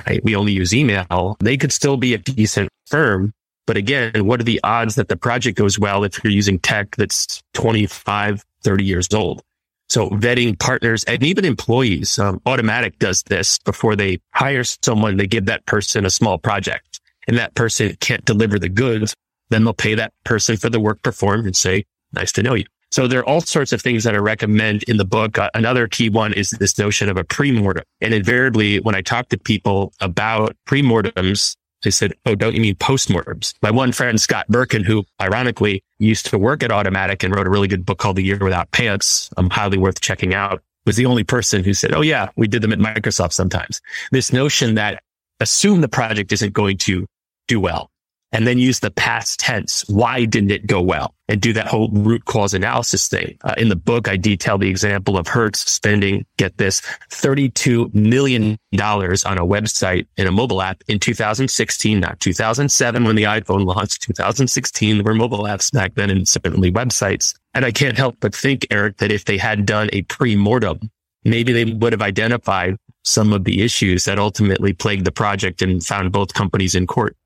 right? 0.07 0.23
We 0.23 0.37
only 0.37 0.53
use 0.53 0.73
email. 0.73 1.37
They 1.41 1.57
could 1.57 1.73
still 1.73 1.97
be 1.97 2.15
a 2.15 2.19
decent 2.19 2.69
firm, 2.87 3.33
but 3.71 3.77
again, 3.77 4.27
what 4.27 4.41
are 4.41 4.43
the 4.43 4.59
odds 4.65 4.97
that 4.97 5.07
the 5.07 5.17
project 5.17 5.57
goes 5.57 5.79
well 5.79 6.03
if 6.03 6.25
you're 6.25 6.33
using 6.33 6.59
tech 6.59 6.97
that's 6.97 7.41
25, 7.55 8.45
30 8.65 8.85
years 8.85 9.15
old? 9.15 9.45
So 9.89 10.11
vetting 10.11 10.59
partners 10.59 11.05
and 11.05 11.23
even 11.23 11.45
employees, 11.45 12.19
um, 12.19 12.41
Automattic 12.41 12.99
does 12.99 13.23
this 13.23 13.61
before 13.61 13.95
they 13.95 14.19
hire 14.35 14.65
someone. 14.65 15.19
They 15.19 15.29
give 15.29 15.45
that 15.45 15.67
person 15.67 16.05
a 16.05 16.11
small 16.11 16.37
project 16.37 17.01
and 17.29 17.39
that 17.39 17.55
person 17.55 17.97
can't 18.01 18.25
deliver 18.25 18.59
the 18.59 18.69
goods. 18.69 19.15
Then 19.51 19.63
they'll 19.63 19.73
pay 19.73 19.95
that 19.95 20.13
person 20.25 20.57
for 20.57 20.69
the 20.69 20.81
work 20.81 21.01
performed 21.05 21.47
and 21.47 21.55
say, 21.55 21.85
nice 22.13 22.33
to 22.33 22.43
know 22.43 22.55
you. 22.55 22.65
So 22.91 23.07
there 23.07 23.21
are 23.21 23.25
all 23.25 23.41
sorts 23.41 23.73
of 23.73 23.81
things 23.81 24.03
that 24.03 24.17
I 24.17 24.19
recommend 24.19 24.83
in 24.89 24.97
the 24.97 25.05
book. 25.05 25.39
Uh, 25.39 25.49
another 25.55 25.87
key 25.87 26.09
one 26.09 26.33
is 26.33 26.51
this 26.51 26.77
notion 26.77 27.09
of 27.09 27.17
a 27.17 27.23
pre-mortem. 27.23 27.85
And 28.01 28.13
invariably, 28.13 28.81
when 28.81 28.97
I 28.97 29.01
talk 29.01 29.29
to 29.29 29.39
people 29.39 29.93
about 30.01 30.57
pre-mortems, 30.67 31.57
They 31.83 31.91
said, 31.91 32.13
Oh, 32.27 32.35
don't 32.35 32.55
you 32.55 32.61
mean 32.61 32.77
postmortems? 32.77 33.55
My 33.63 33.71
one 33.71 33.93
friend, 33.93 34.21
Scott 34.21 34.47
Berkun, 34.49 34.85
who 34.85 35.05
ironically 35.21 35.83
used 35.99 36.27
to 36.27 36.39
work 36.39 36.63
at 36.63 36.71
Automattic 36.71 37.25
and 37.25 37.35
wrote 37.35 37.47
a 37.47 37.51
really 37.51 37.69
good 37.69 37.87
book 37.87 37.99
called 37.99 38.17
The 38.17 38.25
Year 38.25 38.39
Without 38.39 38.71
Pants, 38.73 39.31
um, 39.37 39.51
highly 39.51 39.79
worth 39.79 40.01
checking 40.01 40.35
out, 40.35 40.63
was 40.87 40.97
the 40.97 41.07
only 41.07 41.25
person 41.25 41.65
who 41.65 41.75
said, 41.75 41.93
Oh 41.93 42.03
yeah, 42.03 42.29
we 42.37 42.49
did 42.49 42.63
them 42.63 42.73
at 42.73 42.79
Microsoft 42.79 43.33
sometimes. 43.33 43.81
This 44.13 44.33
notion 44.33 44.75
that 44.75 45.03
assume 45.41 45.81
the 45.81 45.89
project 45.89 46.33
isn't 46.33 46.53
going 46.53 46.79
to 46.79 47.07
do 47.49 47.61
well 47.61 47.91
and 48.33 48.47
then 48.47 48.59
use 48.59 48.81
the 48.81 48.91
past 48.91 49.41
tense. 49.41 49.85
Why 49.89 50.25
didn't 50.25 50.51
it 50.51 50.67
go 50.67 50.81
well? 50.81 51.15
And 51.29 51.41
do 51.41 51.53
that 51.53 51.69
whole 51.69 51.91
root 51.91 52.25
cause 52.25 52.55
analysis 52.55 53.09
thing. 53.09 53.37
Uh, 53.45 53.55
in 53.57 53.69
the 53.69 53.77
book, 53.77 54.09
I 54.09 54.17
detail 54.17 54.59
the 54.59 54.69
example 54.69 55.17
of 55.17 55.29
Hertz 55.29 55.61
spending, 55.71 56.27
get 56.39 56.59
this, 56.59 56.81
$32 57.11 57.95
million 57.95 58.59
on 58.73 59.39
a 59.39 59.47
website 59.47 60.07
and 60.17 60.29
a 60.29 60.33
mobile 60.33 60.61
app 60.63 60.83
in 60.89 60.99
2016, 60.99 62.01
not 62.01 62.19
2007 62.21 63.05
when 63.05 63.17
the 63.17 63.25
iPhone 63.25 63.65
launched, 63.65 64.03
2016. 64.03 64.97
There 64.97 65.05
were 65.05 65.15
mobile 65.15 65.45
apps 65.45 65.73
back 65.73 65.95
then 65.95 66.11
and 66.11 66.27
certainly 66.27 66.73
websites. 66.73 67.35
And 67.55 67.65
I 67.65 67.71
can't 67.71 67.97
help 67.97 68.17
but 68.21 68.35
think, 68.35 68.67
Erik, 68.71 68.99
that 68.99 69.13
if 69.13 69.25
they 69.25 69.39
had 69.39 69.67
done 69.67 69.89
a 69.93 70.03
pre-mortem, 70.03 70.91
maybe 71.25 71.53
they 71.53 71.65
would 71.65 71.93
have 71.93 72.03
identified 72.03 72.77
some 73.05 73.33
of 73.33 73.45
the 73.45 73.63
issues 73.63 74.05
that 74.05 74.19
ultimately 74.19 74.73
plagued 74.73 75.05
the 75.05 75.13
project 75.13 75.63
and 75.63 75.85
found 75.85 76.13
both 76.13 76.35
companies 76.35 76.75
in 76.75 76.87
court. 76.87 77.17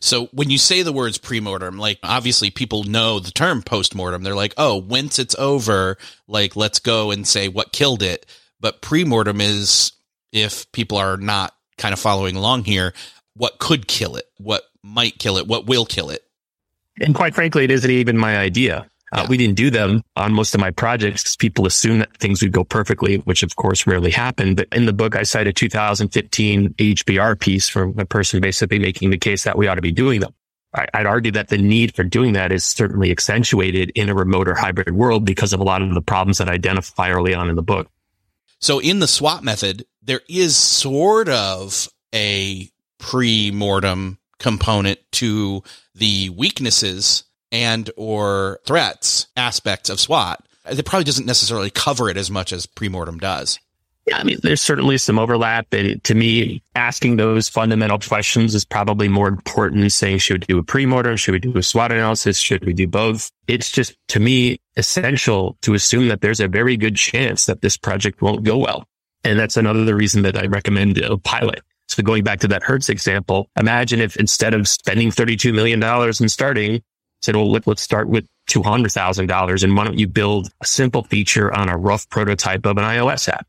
So 0.00 0.26
when 0.26 0.50
you 0.50 0.58
say 0.58 0.82
the 0.82 0.92
words 0.92 1.18
pre-mortem, 1.18 1.78
like 1.78 1.98
obviously 2.02 2.50
people 2.50 2.84
know 2.84 3.18
the 3.18 3.30
term 3.30 3.62
post-mortem. 3.62 4.22
They're 4.22 4.34
like, 4.34 4.54
oh, 4.56 4.76
once 4.76 5.18
it's 5.18 5.34
over, 5.36 5.96
like 6.28 6.54
let's 6.54 6.78
go 6.78 7.10
and 7.10 7.26
say 7.26 7.48
what 7.48 7.72
killed 7.72 8.02
it. 8.02 8.26
But 8.60 8.82
pre-mortem 8.82 9.40
is 9.40 9.92
if 10.32 10.70
people 10.72 10.98
are 10.98 11.16
not 11.16 11.54
kind 11.78 11.92
of 11.92 11.98
following 11.98 12.36
along 12.36 12.64
here, 12.64 12.92
what 13.34 13.58
could 13.58 13.86
kill 13.86 14.16
it, 14.16 14.26
what 14.38 14.62
might 14.82 15.18
kill 15.18 15.38
it, 15.38 15.46
what 15.46 15.66
will 15.66 15.86
kill 15.86 16.10
it. 16.10 16.22
And 17.00 17.14
quite 17.14 17.34
frankly, 17.34 17.64
it 17.64 17.70
isn't 17.70 17.90
even 17.90 18.16
my 18.16 18.36
idea. 18.38 18.88
Uh, 19.16 19.22
yeah. 19.22 19.28
We 19.28 19.38
didn't 19.38 19.56
do 19.56 19.70
them 19.70 20.02
on 20.14 20.34
most 20.34 20.54
of 20.54 20.60
my 20.60 20.70
projects 20.70 21.22
because 21.22 21.36
people 21.36 21.66
assume 21.66 22.00
that 22.00 22.14
things 22.18 22.42
would 22.42 22.52
go 22.52 22.64
perfectly, 22.64 23.16
which 23.18 23.42
of 23.42 23.56
course 23.56 23.86
rarely 23.86 24.10
happened. 24.10 24.56
But 24.56 24.68
in 24.72 24.84
the 24.84 24.92
book, 24.92 25.16
I 25.16 25.22
cite 25.22 25.46
a 25.46 25.52
2015 25.52 26.74
HBR 26.74 27.40
piece 27.40 27.68
from 27.68 27.98
a 27.98 28.04
person 28.04 28.40
basically 28.40 28.78
making 28.78 29.10
the 29.10 29.18
case 29.18 29.44
that 29.44 29.56
we 29.56 29.68
ought 29.68 29.76
to 29.76 29.82
be 29.82 29.92
doing 29.92 30.20
them. 30.20 30.34
I, 30.74 30.86
I'd 30.92 31.06
argue 31.06 31.32
that 31.32 31.48
the 31.48 31.56
need 31.56 31.96
for 31.96 32.04
doing 32.04 32.34
that 32.34 32.52
is 32.52 32.64
certainly 32.64 33.10
accentuated 33.10 33.90
in 33.94 34.10
a 34.10 34.14
remote 34.14 34.48
or 34.48 34.54
hybrid 34.54 34.94
world 34.94 35.24
because 35.24 35.54
of 35.54 35.60
a 35.60 35.64
lot 35.64 35.80
of 35.80 35.94
the 35.94 36.02
problems 36.02 36.36
that 36.38 36.50
I 36.50 36.52
identify 36.52 37.10
early 37.10 37.34
on 37.34 37.48
in 37.48 37.56
the 37.56 37.62
book. 37.62 37.88
So 38.58 38.80
in 38.80 38.98
the 38.98 39.08
SWOT 39.08 39.42
method, 39.42 39.86
there 40.02 40.20
is 40.28 40.56
sort 40.56 41.28
of 41.30 41.88
a 42.14 42.70
pre-mortem 42.98 44.18
component 44.38 45.00
to 45.12 45.62
the 45.94 46.28
weaknesses 46.30 47.24
and 47.52 47.90
or 47.96 48.60
threats 48.66 49.26
aspects 49.36 49.90
of 49.90 50.00
SWOT. 50.00 50.44
it 50.66 50.84
probably 50.84 51.04
doesn't 51.04 51.26
necessarily 51.26 51.70
cover 51.70 52.08
it 52.08 52.16
as 52.16 52.30
much 52.30 52.52
as 52.52 52.66
premortem 52.66 53.20
does. 53.20 53.58
Yeah, 54.06 54.18
I 54.18 54.22
mean, 54.22 54.38
there's 54.42 54.62
certainly 54.62 54.98
some 54.98 55.18
overlap. 55.18 55.72
And 55.72 56.02
to 56.04 56.14
me, 56.14 56.62
asking 56.76 57.16
those 57.16 57.48
fundamental 57.48 57.98
questions 57.98 58.54
is 58.54 58.64
probably 58.64 59.08
more 59.08 59.26
important 59.26 59.80
than 59.80 59.90
saying, 59.90 60.18
should 60.18 60.42
we 60.42 60.46
do 60.46 60.58
a 60.58 60.62
premortem? 60.62 61.18
Should 61.18 61.32
we 61.32 61.40
do 61.40 61.56
a 61.58 61.62
SWOT 61.62 61.90
analysis? 61.90 62.38
Should 62.38 62.64
we 62.64 62.72
do 62.72 62.86
both? 62.86 63.32
It's 63.48 63.70
just, 63.72 63.96
to 64.08 64.20
me, 64.20 64.60
essential 64.76 65.56
to 65.62 65.74
assume 65.74 66.06
that 66.08 66.20
there's 66.20 66.38
a 66.38 66.46
very 66.46 66.76
good 66.76 66.94
chance 66.94 67.46
that 67.46 67.62
this 67.62 67.76
project 67.76 68.22
won't 68.22 68.44
go 68.44 68.58
well. 68.58 68.86
And 69.24 69.40
that's 69.40 69.56
another 69.56 69.96
reason 69.96 70.22
that 70.22 70.38
I 70.38 70.46
recommend 70.46 70.98
a 70.98 71.18
pilot. 71.18 71.62
So 71.88 72.04
going 72.04 72.22
back 72.22 72.40
to 72.40 72.48
that 72.48 72.62
Hertz 72.62 72.88
example, 72.88 73.50
imagine 73.58 74.00
if 74.00 74.16
instead 74.16 74.54
of 74.54 74.68
spending 74.68 75.10
$32 75.10 75.52
million 75.52 75.82
and 75.82 76.30
starting, 76.30 76.82
said, 77.22 77.36
well, 77.36 77.50
let, 77.50 77.66
us 77.66 77.80
start 77.80 78.08
with 78.08 78.26
$200,000 78.48 79.62
and 79.62 79.76
why 79.76 79.84
don't 79.84 79.98
you 79.98 80.06
build 80.06 80.50
a 80.62 80.66
simple 80.66 81.02
feature 81.04 81.52
on 81.52 81.68
a 81.68 81.76
rough 81.76 82.08
prototype 82.08 82.66
of 82.66 82.78
an 82.78 82.84
iOS 82.84 83.28
app? 83.28 83.46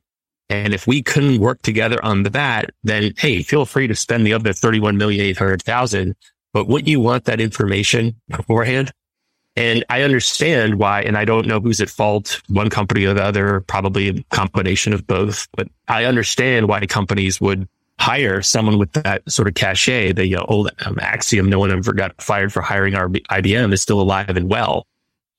And 0.49 0.73
if 0.73 0.87
we 0.87 1.03
couldn't 1.03 1.39
work 1.39 1.61
together 1.61 2.03
on 2.03 2.23
that, 2.23 2.71
then 2.83 3.13
hey, 3.17 3.43
feel 3.43 3.65
free 3.65 3.87
to 3.87 3.95
spend 3.95 4.25
the 4.25 4.33
other 4.33 4.51
31,800,000. 4.51 6.13
But 6.53 6.67
wouldn't 6.67 6.87
you 6.87 6.99
want 6.99 7.25
that 7.25 7.41
information 7.41 8.15
beforehand? 8.29 8.91
And 9.57 9.83
I 9.89 10.03
understand 10.03 10.75
why, 10.75 11.01
and 11.01 11.17
I 11.17 11.25
don't 11.25 11.47
know 11.47 11.59
who's 11.59 11.81
at 11.81 11.89
fault, 11.89 12.41
one 12.47 12.69
company 12.69 13.05
or 13.05 13.15
the 13.15 13.23
other, 13.23 13.61
probably 13.61 14.09
a 14.09 14.23
combination 14.35 14.93
of 14.93 15.07
both, 15.07 15.47
but 15.57 15.67
I 15.87 16.05
understand 16.05 16.67
why 16.67 16.85
companies 16.85 17.41
would 17.41 17.67
hire 17.99 18.41
someone 18.41 18.77
with 18.77 18.91
that 18.93 19.29
sort 19.29 19.47
of 19.47 19.55
cachet, 19.55 20.13
the 20.13 20.35
uh, 20.35 20.43
old 20.47 20.71
um, 20.85 20.97
axiom, 20.99 21.49
no 21.49 21.59
one 21.59 21.71
ever 21.71 21.93
got 21.93 22.19
fired 22.21 22.53
for 22.53 22.61
hiring 22.61 22.95
our 22.95 23.09
IBM 23.09 23.73
is 23.73 23.81
still 23.81 23.99
alive 23.99 24.29
and 24.29 24.49
well. 24.49 24.85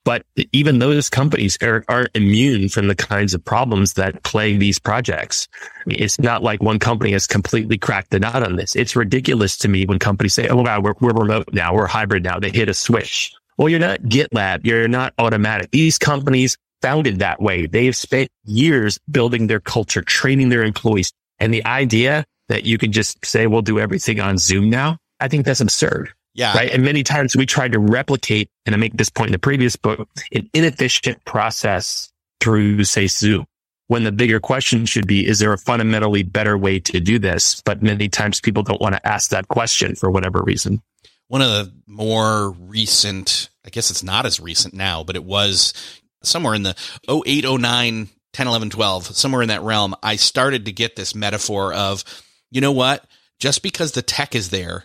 But 0.05 0.25
even 0.53 0.79
those 0.79 1.11
companies 1.11 1.59
are, 1.63 1.85
aren't 1.89 2.11
immune 2.15 2.71
from 2.71 2.89
the 2.89 2.95
kinds 2.95 3.35
of 3.35 3.45
problems 3.45 3.93
that 3.95 4.23
plague 4.23 4.59
these 4.59 4.79
projects. 4.79 5.49
It's 5.87 6.19
not 6.19 6.43
like 6.43 6.63
one 6.63 6.79
company 6.79 7.13
has 7.13 7.27
completely 7.27 7.77
cracked 7.77 8.11
the 8.11 8.21
nut 8.21 8.43
on 8.43 8.57
this. 8.57 8.75
It's 8.75 8.97
ridiculous 8.97 9.59
to 9.59 9.69
me 9.69 9.85
when 9.85 9.99
companies 9.99 10.33
say, 10.33 10.49
Oh, 10.49 10.63
wow, 10.63 10.81
we're, 10.81 10.95
we're 11.01 11.13
remote 11.13 11.51
now. 11.53 11.75
We're 11.75 11.87
hybrid 11.87 12.25
now. 12.25 12.39
They 12.39 12.51
hit 12.51 12.71
a 12.71 12.75
switch. 12.75 13.35
Well, 13.59 13.69
you're 13.69 13.81
not 13.81 14.01
GitLab. 14.03 14.65
You're 14.65 14.89
not 14.89 15.15
Automattic. 15.17 15.73
These 15.73 15.99
companies 15.99 16.57
founded 16.81 17.19
that 17.19 17.43
way. 17.43 17.67
They've 17.67 17.97
spent 17.97 18.31
years 18.45 18.99
building 19.11 19.47
their 19.47 19.61
culture, 19.61 20.01
training 20.01 20.49
their 20.49 20.63
employees. 20.63 21.13
And 21.39 21.53
the 21.53 21.65
idea 21.67 22.25
that 22.49 22.65
you 22.65 22.79
can 22.79 22.93
just 22.93 23.25
say, 23.25 23.47
we'll 23.47 23.63
do 23.63 23.79
everything 23.79 24.21
on 24.21 24.39
Zoom 24.39 24.71
now. 24.71 24.99
I 25.21 25.29
think 25.29 25.45
that's 25.45 25.61
absurd. 25.61 26.13
Yeah. 26.35 26.55
Right. 26.55 26.71
And 26.71 26.85
many 26.85 27.03
times 27.03 27.37
we 27.37 27.47
tried 27.47 27.73
to 27.73 27.79
replicate, 27.81 28.49
and 28.65 28.75
I 28.75 28.79
make 28.79 28.97
this 28.97 29.11
point 29.11 29.29
in 29.29 29.33
the 29.33 29.39
previous 29.39 29.75
book, 29.75 30.09
an 30.33 30.49
inefficient 30.55 31.25
process 31.25 32.13
through, 32.41 32.85
say, 32.85 33.09
Zoom. 33.09 33.47
When 33.89 34.05
the 34.05 34.13
bigger 34.13 34.39
question 34.39 34.87
should 34.87 35.07
be, 35.07 35.27
is 35.27 35.39
there 35.39 35.53
a 35.53 35.59
fundamentally 35.59 36.23
better 36.23 36.57
way 36.57 36.79
to 36.81 37.01
do 37.01 37.19
this? 37.19 37.63
But 37.65 37.83
many 37.83 38.09
times 38.09 38.41
people 38.41 38.63
don't 38.63 38.81
want 38.81 38.95
to 38.95 39.07
ask 39.07 39.31
that 39.31 39.49
question 39.49 39.95
for 39.95 40.11
whatever 40.11 40.43
reason. 40.43 40.83
One 41.29 41.43
of 41.43 41.49
the 41.49 41.73
more 41.87 42.51
recent, 42.51 43.49
I 43.67 43.71
guess 43.71 43.91
it's 43.91 44.03
not 44.03 44.25
as 44.25 44.41
recent 44.41 44.75
now, 44.75 45.05
but 45.05 45.17
it 45.17 45.25
was 45.25 45.73
somewhere 46.23 46.55
in 46.55 46.63
the 46.63 46.77
08, 47.11 47.45
09, 47.45 48.09
10, 48.33 48.47
11, 48.47 48.71
12, 48.71 49.07
somewhere 49.17 49.43
in 49.43 49.49
that 49.49 49.63
realm. 49.63 49.97
I 50.03 50.17
started 50.17 50.67
to 50.67 50.73
get 50.73 50.95
this 50.95 51.15
metaphor 51.15 51.73
of, 51.73 52.05
you 52.51 52.61
know 52.61 52.73
what? 52.73 53.05
Just 53.39 53.63
because 53.63 53.93
the 53.93 54.03
tech 54.03 54.35
is 54.35 54.51
there 54.51 54.85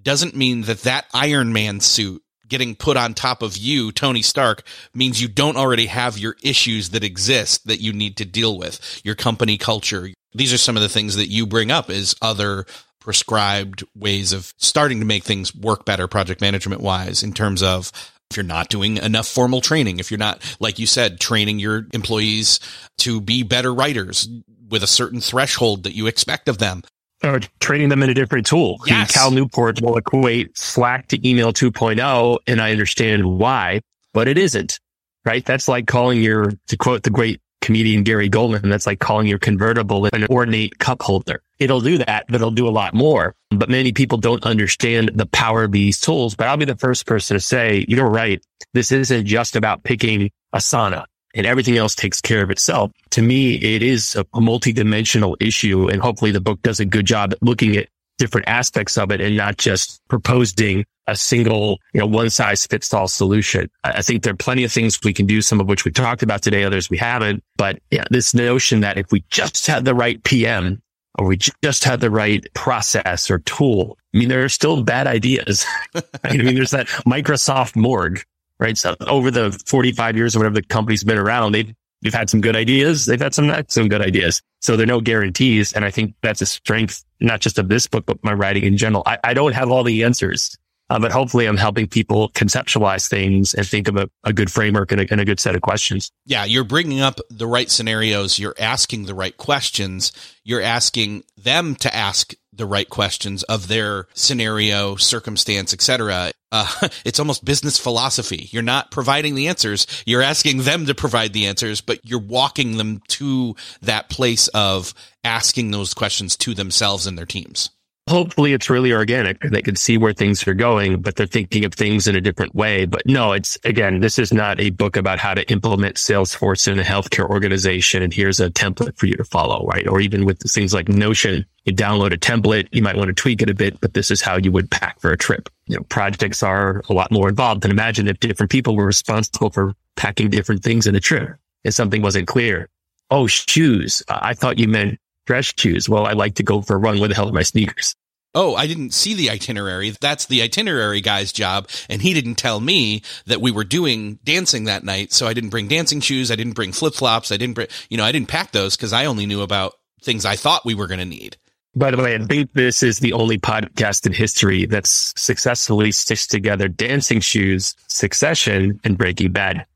doesn't 0.00 0.36
mean 0.36 0.62
that 0.62 0.82
that 0.82 1.06
Iron 1.12 1.52
Man 1.52 1.80
suit 1.80 2.22
getting 2.48 2.74
put 2.74 2.96
on 2.96 3.14
top 3.14 3.42
of 3.42 3.56
you, 3.56 3.92
Tony 3.92 4.22
Stark, 4.22 4.62
means 4.92 5.22
you 5.22 5.28
don't 5.28 5.56
already 5.56 5.86
have 5.86 6.18
your 6.18 6.36
issues 6.42 6.90
that 6.90 7.04
exist 7.04 7.66
that 7.66 7.80
you 7.80 7.92
need 7.92 8.16
to 8.16 8.24
deal 8.24 8.58
with, 8.58 9.00
your 9.04 9.14
company 9.14 9.56
culture. 9.56 10.08
These 10.34 10.52
are 10.52 10.58
some 10.58 10.76
of 10.76 10.82
the 10.82 10.88
things 10.88 11.16
that 11.16 11.28
you 11.28 11.46
bring 11.46 11.70
up 11.70 11.88
as 11.90 12.14
other 12.20 12.66
prescribed 12.98 13.84
ways 13.94 14.32
of 14.32 14.52
starting 14.58 14.98
to 14.98 15.06
make 15.06 15.24
things 15.24 15.54
work 15.54 15.86
better 15.86 16.06
project 16.06 16.40
management 16.40 16.82
wise 16.82 17.22
in 17.22 17.32
terms 17.32 17.62
of 17.62 17.92
if 18.30 18.36
you're 18.36 18.44
not 18.44 18.68
doing 18.68 18.98
enough 18.98 19.26
formal 19.26 19.60
training, 19.60 19.98
if 19.98 20.10
you're 20.10 20.18
not, 20.18 20.40
like 20.60 20.78
you 20.78 20.86
said, 20.86 21.18
training 21.18 21.58
your 21.58 21.86
employees 21.92 22.60
to 22.98 23.20
be 23.20 23.42
better 23.42 23.72
writers 23.74 24.28
with 24.68 24.82
a 24.82 24.88
certain 24.88 25.20
threshold 25.20 25.82
that 25.82 25.96
you 25.96 26.06
expect 26.06 26.48
of 26.48 26.58
them, 26.58 26.82
or 27.22 27.40
training 27.60 27.88
them 27.88 28.02
in 28.02 28.10
a 28.10 28.14
different 28.14 28.46
tool. 28.46 28.78
Yes. 28.86 29.12
Cal 29.12 29.30
Newport 29.30 29.80
will 29.82 29.96
equate 29.96 30.56
Slack 30.56 31.08
to 31.08 31.28
email 31.28 31.52
2.0, 31.52 32.38
and 32.46 32.60
I 32.60 32.72
understand 32.72 33.24
why, 33.24 33.80
but 34.12 34.28
it 34.28 34.38
isn't, 34.38 34.80
right? 35.24 35.44
That's 35.44 35.68
like 35.68 35.86
calling 35.86 36.22
your, 36.22 36.52
to 36.68 36.76
quote 36.76 37.02
the 37.02 37.10
great 37.10 37.40
comedian 37.60 38.02
Gary 38.02 38.30
Gulman, 38.30 38.68
that's 38.70 38.86
like 38.86 39.00
calling 39.00 39.26
your 39.26 39.38
convertible 39.38 40.08
an 40.12 40.26
ornate 40.26 40.78
cup 40.78 41.02
holder. 41.02 41.42
It'll 41.58 41.80
do 41.80 41.98
that, 41.98 42.24
but 42.26 42.36
it'll 42.36 42.50
do 42.50 42.66
a 42.66 42.70
lot 42.70 42.94
more. 42.94 43.34
But 43.50 43.68
many 43.68 43.92
people 43.92 44.18
don't 44.18 44.42
understand 44.44 45.12
the 45.14 45.26
power 45.26 45.64
of 45.64 45.72
these 45.72 46.00
tools. 46.00 46.34
But 46.34 46.48
I'll 46.48 46.56
be 46.56 46.64
the 46.64 46.76
first 46.76 47.06
person 47.06 47.36
to 47.36 47.40
say, 47.40 47.84
you're 47.86 48.08
right. 48.08 48.42
This 48.72 48.92
isn't 48.92 49.26
just 49.26 49.56
about 49.56 49.82
picking 49.82 50.30
Asana 50.54 51.04
and 51.34 51.46
everything 51.46 51.76
else 51.76 51.94
takes 51.94 52.20
care 52.20 52.42
of 52.42 52.50
itself. 52.50 52.90
To 53.10 53.22
me, 53.22 53.54
it 53.54 53.82
is 53.82 54.16
a, 54.16 54.20
a 54.20 54.40
multidimensional 54.40 55.36
issue. 55.40 55.88
And 55.88 56.00
hopefully 56.00 56.32
the 56.32 56.40
book 56.40 56.62
does 56.62 56.80
a 56.80 56.84
good 56.84 57.06
job 57.06 57.32
at 57.32 57.42
looking 57.42 57.76
at 57.76 57.88
different 58.18 58.48
aspects 58.48 58.98
of 58.98 59.10
it 59.10 59.20
and 59.20 59.36
not 59.36 59.56
just 59.56 60.00
proposing 60.08 60.84
a 61.06 61.16
single, 61.16 61.78
you 61.92 62.00
know, 62.00 62.06
one 62.06 62.30
size 62.30 62.66
fits 62.66 62.92
all 62.94 63.08
solution. 63.08 63.68
I 63.82 64.02
think 64.02 64.22
there 64.22 64.32
are 64.32 64.36
plenty 64.36 64.62
of 64.62 64.70
things 64.70 65.00
we 65.02 65.12
can 65.12 65.26
do, 65.26 65.42
some 65.42 65.60
of 65.60 65.66
which 65.68 65.84
we 65.84 65.90
talked 65.90 66.22
about 66.22 66.42
today, 66.42 66.62
others 66.62 66.90
we 66.90 66.98
haven't. 66.98 67.42
But 67.56 67.80
yeah, 67.90 68.04
this 68.10 68.34
notion 68.34 68.80
that 68.80 68.98
if 68.98 69.10
we 69.10 69.24
just 69.30 69.66
had 69.66 69.84
the 69.84 69.94
right 69.94 70.22
PM 70.22 70.82
or 71.18 71.26
we 71.26 71.38
just 71.64 71.82
had 71.84 72.00
the 72.00 72.10
right 72.10 72.46
process 72.54 73.30
or 73.30 73.40
tool, 73.40 73.98
I 74.14 74.18
mean, 74.18 74.28
there 74.28 74.44
are 74.44 74.48
still 74.48 74.82
bad 74.82 75.06
ideas. 75.06 75.64
I 76.24 76.36
mean, 76.36 76.54
there's 76.54 76.72
that 76.72 76.86
Microsoft 77.06 77.74
morgue 77.74 78.22
right? 78.60 78.78
So 78.78 78.94
over 79.06 79.30
the 79.30 79.50
45 79.66 80.16
years 80.16 80.36
or 80.36 80.40
whatever 80.40 80.54
the 80.54 80.62
company's 80.62 81.02
been 81.02 81.18
around, 81.18 81.52
they've 81.52 81.74
They've 82.02 82.14
had 82.14 82.30
some 82.30 82.40
good 82.40 82.56
ideas. 82.56 83.06
They've 83.06 83.20
had 83.20 83.34
some 83.34 83.46
not 83.46 83.70
some 83.70 83.88
good 83.88 84.00
ideas. 84.00 84.40
So 84.60 84.76
there 84.76 84.84
are 84.84 84.86
no 84.86 85.00
guarantees. 85.00 85.72
And 85.72 85.84
I 85.84 85.90
think 85.90 86.14
that's 86.22 86.40
a 86.40 86.46
strength, 86.46 87.04
not 87.20 87.40
just 87.40 87.58
of 87.58 87.68
this 87.68 87.86
book, 87.86 88.06
but 88.06 88.22
my 88.24 88.32
writing 88.32 88.64
in 88.64 88.76
general. 88.76 89.02
I, 89.06 89.18
I 89.22 89.34
don't 89.34 89.52
have 89.52 89.70
all 89.70 89.84
the 89.84 90.04
answers. 90.04 90.56
Uh, 90.88 90.98
but 90.98 91.12
hopefully 91.12 91.46
I'm 91.46 91.56
helping 91.56 91.86
people 91.86 92.30
conceptualize 92.30 93.08
things 93.08 93.54
and 93.54 93.64
think 93.64 93.86
of 93.86 93.96
a, 93.96 94.10
a 94.24 94.32
good 94.32 94.50
framework 94.50 94.90
and 94.90 95.00
a, 95.00 95.06
and 95.08 95.20
a, 95.20 95.24
good 95.24 95.38
set 95.38 95.54
of 95.54 95.62
questions. 95.62 96.10
Yeah. 96.26 96.44
You're 96.44 96.64
bringing 96.64 97.00
up 97.00 97.20
the 97.30 97.46
right 97.46 97.70
scenarios. 97.70 98.40
You're 98.40 98.56
asking 98.58 99.04
the 99.04 99.14
right 99.14 99.36
questions. 99.36 100.10
You're 100.42 100.62
asking 100.62 101.22
them 101.36 101.76
to 101.76 101.94
ask 101.94 102.34
the 102.60 102.66
right 102.66 102.88
questions 102.88 103.42
of 103.44 103.66
their 103.66 104.06
scenario, 104.14 104.94
circumstance, 104.94 105.72
etc. 105.72 106.30
Uh, 106.52 106.88
it's 107.04 107.18
almost 107.18 107.44
business 107.44 107.78
philosophy. 107.78 108.48
You're 108.52 108.62
not 108.62 108.90
providing 108.90 109.34
the 109.34 109.48
answers. 109.48 109.86
You're 110.06 110.22
asking 110.22 110.58
them 110.58 110.86
to 110.86 110.94
provide 110.94 111.32
the 111.32 111.46
answers, 111.46 111.80
but 111.80 111.98
you're 112.04 112.20
walking 112.20 112.76
them 112.76 113.02
to 113.08 113.56
that 113.82 114.08
place 114.08 114.48
of 114.48 114.94
asking 115.24 115.70
those 115.72 115.94
questions 115.94 116.36
to 116.36 116.54
themselves 116.54 117.06
and 117.06 117.18
their 117.18 117.26
teams 117.26 117.70
hopefully 118.10 118.52
it's 118.52 118.68
really 118.68 118.92
organic. 118.92 119.40
They 119.40 119.62
can 119.62 119.76
see 119.76 119.96
where 119.96 120.12
things 120.12 120.46
are 120.48 120.54
going, 120.54 121.00
but 121.00 121.14
they're 121.14 121.26
thinking 121.26 121.64
of 121.64 121.72
things 121.72 122.08
in 122.08 122.16
a 122.16 122.20
different 122.20 122.56
way. 122.56 122.84
But 122.84 123.02
no, 123.06 123.32
it's 123.32 123.56
again, 123.62 124.00
this 124.00 124.18
is 124.18 124.32
not 124.32 124.58
a 124.58 124.70
book 124.70 124.96
about 124.96 125.20
how 125.20 125.32
to 125.32 125.48
implement 125.48 125.94
Salesforce 125.94 126.66
in 126.66 126.80
a 126.80 126.82
healthcare 126.82 127.30
organization. 127.30 128.02
And 128.02 128.12
here's 128.12 128.40
a 128.40 128.50
template 128.50 128.98
for 128.98 129.06
you 129.06 129.14
to 129.14 129.24
follow, 129.24 129.64
right? 129.66 129.86
Or 129.86 130.00
even 130.00 130.24
with 130.24 130.40
things 130.40 130.74
like 130.74 130.88
Notion, 130.88 131.46
you 131.64 131.72
download 131.72 132.12
a 132.12 132.18
template, 132.18 132.66
you 132.72 132.82
might 132.82 132.96
want 132.96 133.08
to 133.08 133.14
tweak 133.14 133.42
it 133.42 133.48
a 133.48 133.54
bit, 133.54 133.80
but 133.80 133.94
this 133.94 134.10
is 134.10 134.20
how 134.20 134.36
you 134.38 134.50
would 134.50 134.70
pack 134.72 135.00
for 135.00 135.12
a 135.12 135.16
trip. 135.16 135.48
You 135.66 135.76
know, 135.76 135.84
projects 135.84 136.42
are 136.42 136.82
a 136.88 136.92
lot 136.92 137.12
more 137.12 137.28
involved. 137.28 137.64
And 137.64 137.70
imagine 137.70 138.08
if 138.08 138.18
different 138.18 138.50
people 138.50 138.74
were 138.74 138.86
responsible 138.86 139.50
for 139.50 139.74
packing 139.94 140.30
different 140.30 140.64
things 140.64 140.88
in 140.88 140.96
a 140.96 141.00
trip 141.00 141.36
and 141.64 141.72
something 141.72 142.02
wasn't 142.02 142.26
clear. 142.26 142.68
Oh, 143.08 143.28
shoes. 143.28 144.02
I 144.08 144.34
thought 144.34 144.58
you 144.58 144.66
meant 144.66 144.98
dress 145.26 145.52
shoes. 145.56 145.88
Well, 145.88 146.06
I 146.06 146.12
like 146.12 146.34
to 146.36 146.42
go 146.42 146.60
for 146.60 146.74
a 146.74 146.78
run. 146.78 146.98
Where 146.98 147.08
the 147.08 147.14
hell 147.14 147.28
are 147.28 147.32
my 147.32 147.42
sneakers? 147.42 147.94
Oh, 148.34 148.54
I 148.54 148.68
didn't 148.68 148.94
see 148.94 149.14
the 149.14 149.30
itinerary. 149.30 149.90
That's 149.90 150.26
the 150.26 150.42
itinerary 150.42 151.00
guy's 151.00 151.32
job. 151.32 151.68
And 151.88 152.00
he 152.00 152.14
didn't 152.14 152.36
tell 152.36 152.60
me 152.60 153.02
that 153.26 153.40
we 153.40 153.50
were 153.50 153.64
doing 153.64 154.20
dancing 154.22 154.64
that 154.64 154.84
night. 154.84 155.12
So 155.12 155.26
I 155.26 155.34
didn't 155.34 155.50
bring 155.50 155.66
dancing 155.66 156.00
shoes. 156.00 156.30
I 156.30 156.36
didn't 156.36 156.54
bring 156.54 156.72
flip 156.72 156.94
flops. 156.94 157.32
I 157.32 157.36
didn't 157.36 157.54
bring, 157.54 157.66
you 157.88 157.96
know, 157.96 158.04
I 158.04 158.12
didn't 158.12 158.28
pack 158.28 158.52
those 158.52 158.76
because 158.76 158.92
I 158.92 159.06
only 159.06 159.26
knew 159.26 159.42
about 159.42 159.74
things 160.02 160.24
I 160.24 160.36
thought 160.36 160.64
we 160.64 160.74
were 160.74 160.86
going 160.86 161.00
to 161.00 161.04
need. 161.04 161.36
By 161.74 161.90
the 161.90 161.98
way, 161.98 162.16
I 162.16 162.18
think 162.18 162.52
this 162.52 162.82
is 162.82 162.98
the 162.98 163.12
only 163.12 163.38
podcast 163.38 164.06
in 164.06 164.12
history 164.12 164.66
that's 164.66 165.12
successfully 165.20 165.92
stitched 165.92 166.30
together 166.30 166.66
dancing 166.66 167.20
shoes, 167.20 167.74
succession, 167.86 168.80
and 168.82 168.98
breaking 168.98 169.32
bad. 169.32 169.66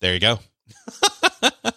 There 0.00 0.14
you 0.14 0.20
go. 0.20 0.38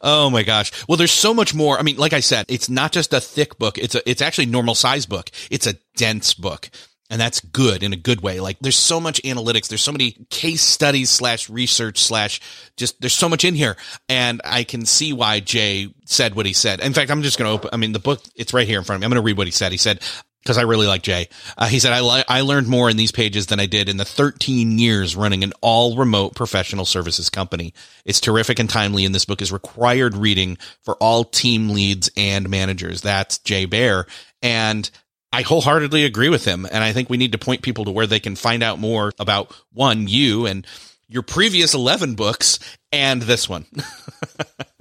oh 0.00 0.30
my 0.30 0.42
gosh. 0.42 0.72
Well, 0.88 0.96
there's 0.96 1.12
so 1.12 1.34
much 1.34 1.54
more. 1.54 1.78
I 1.78 1.82
mean, 1.82 1.96
like 1.96 2.12
I 2.12 2.20
said, 2.20 2.46
it's 2.48 2.68
not 2.68 2.92
just 2.92 3.12
a 3.12 3.20
thick 3.20 3.58
book. 3.58 3.78
It's 3.78 3.94
a, 3.94 4.08
it's 4.08 4.22
actually 4.22 4.46
normal 4.46 4.74
size 4.74 5.06
book. 5.06 5.30
It's 5.50 5.66
a 5.66 5.74
dense 5.96 6.34
book. 6.34 6.70
And 7.10 7.18
that's 7.18 7.40
good 7.40 7.82
in 7.82 7.94
a 7.94 7.96
good 7.96 8.20
way. 8.20 8.38
Like 8.38 8.58
there's 8.60 8.76
so 8.76 9.00
much 9.00 9.22
analytics. 9.22 9.68
There's 9.68 9.82
so 9.82 9.92
many 9.92 10.26
case 10.28 10.60
studies 10.60 11.08
slash 11.08 11.48
research 11.48 11.98
slash 11.98 12.38
just 12.76 13.00
there's 13.00 13.14
so 13.14 13.30
much 13.30 13.46
in 13.46 13.54
here. 13.54 13.76
And 14.10 14.42
I 14.44 14.64
can 14.64 14.84
see 14.84 15.14
why 15.14 15.40
Jay 15.40 15.88
said 16.04 16.34
what 16.34 16.44
he 16.44 16.52
said. 16.52 16.80
In 16.80 16.92
fact, 16.92 17.10
I'm 17.10 17.22
just 17.22 17.38
going 17.38 17.48
to 17.48 17.54
open, 17.54 17.70
I 17.72 17.78
mean, 17.78 17.92
the 17.92 17.98
book, 17.98 18.20
it's 18.34 18.52
right 18.52 18.66
here 18.66 18.78
in 18.78 18.84
front 18.84 18.98
of 18.98 19.00
me. 19.00 19.06
I'm 19.06 19.10
going 19.10 19.22
to 19.22 19.26
read 19.26 19.38
what 19.38 19.46
he 19.46 19.52
said. 19.52 19.72
He 19.72 19.78
said, 19.78 20.02
because 20.48 20.56
I 20.56 20.62
really 20.62 20.86
like 20.86 21.02
Jay. 21.02 21.28
Uh, 21.58 21.66
he 21.66 21.78
said, 21.78 21.92
I, 21.92 22.00
li- 22.00 22.24
I 22.26 22.40
learned 22.40 22.68
more 22.68 22.88
in 22.88 22.96
these 22.96 23.12
pages 23.12 23.48
than 23.48 23.60
I 23.60 23.66
did 23.66 23.86
in 23.86 23.98
the 23.98 24.04
13 24.06 24.78
years 24.78 25.14
running 25.14 25.44
an 25.44 25.52
all 25.60 25.94
remote 25.94 26.34
professional 26.34 26.86
services 26.86 27.28
company. 27.28 27.74
It's 28.06 28.18
terrific 28.18 28.58
and 28.58 28.70
timely, 28.70 29.04
and 29.04 29.14
this 29.14 29.26
book 29.26 29.42
is 29.42 29.52
required 29.52 30.16
reading 30.16 30.56
for 30.80 30.96
all 31.02 31.24
team 31.24 31.68
leads 31.68 32.08
and 32.16 32.48
managers. 32.48 33.02
That's 33.02 33.36
Jay 33.40 33.66
Baer. 33.66 34.06
And 34.40 34.90
I 35.34 35.42
wholeheartedly 35.42 36.06
agree 36.06 36.30
with 36.30 36.46
him. 36.46 36.64
And 36.64 36.82
I 36.82 36.94
think 36.94 37.10
we 37.10 37.18
need 37.18 37.32
to 37.32 37.38
point 37.38 37.60
people 37.60 37.84
to 37.84 37.90
where 37.90 38.06
they 38.06 38.18
can 38.18 38.34
find 38.34 38.62
out 38.62 38.78
more 38.78 39.12
about 39.18 39.54
one, 39.74 40.08
you 40.08 40.46
and 40.46 40.66
your 41.08 41.22
previous 41.24 41.74
11 41.74 42.14
books 42.14 42.58
and 42.90 43.20
this 43.20 43.50
one. 43.50 43.66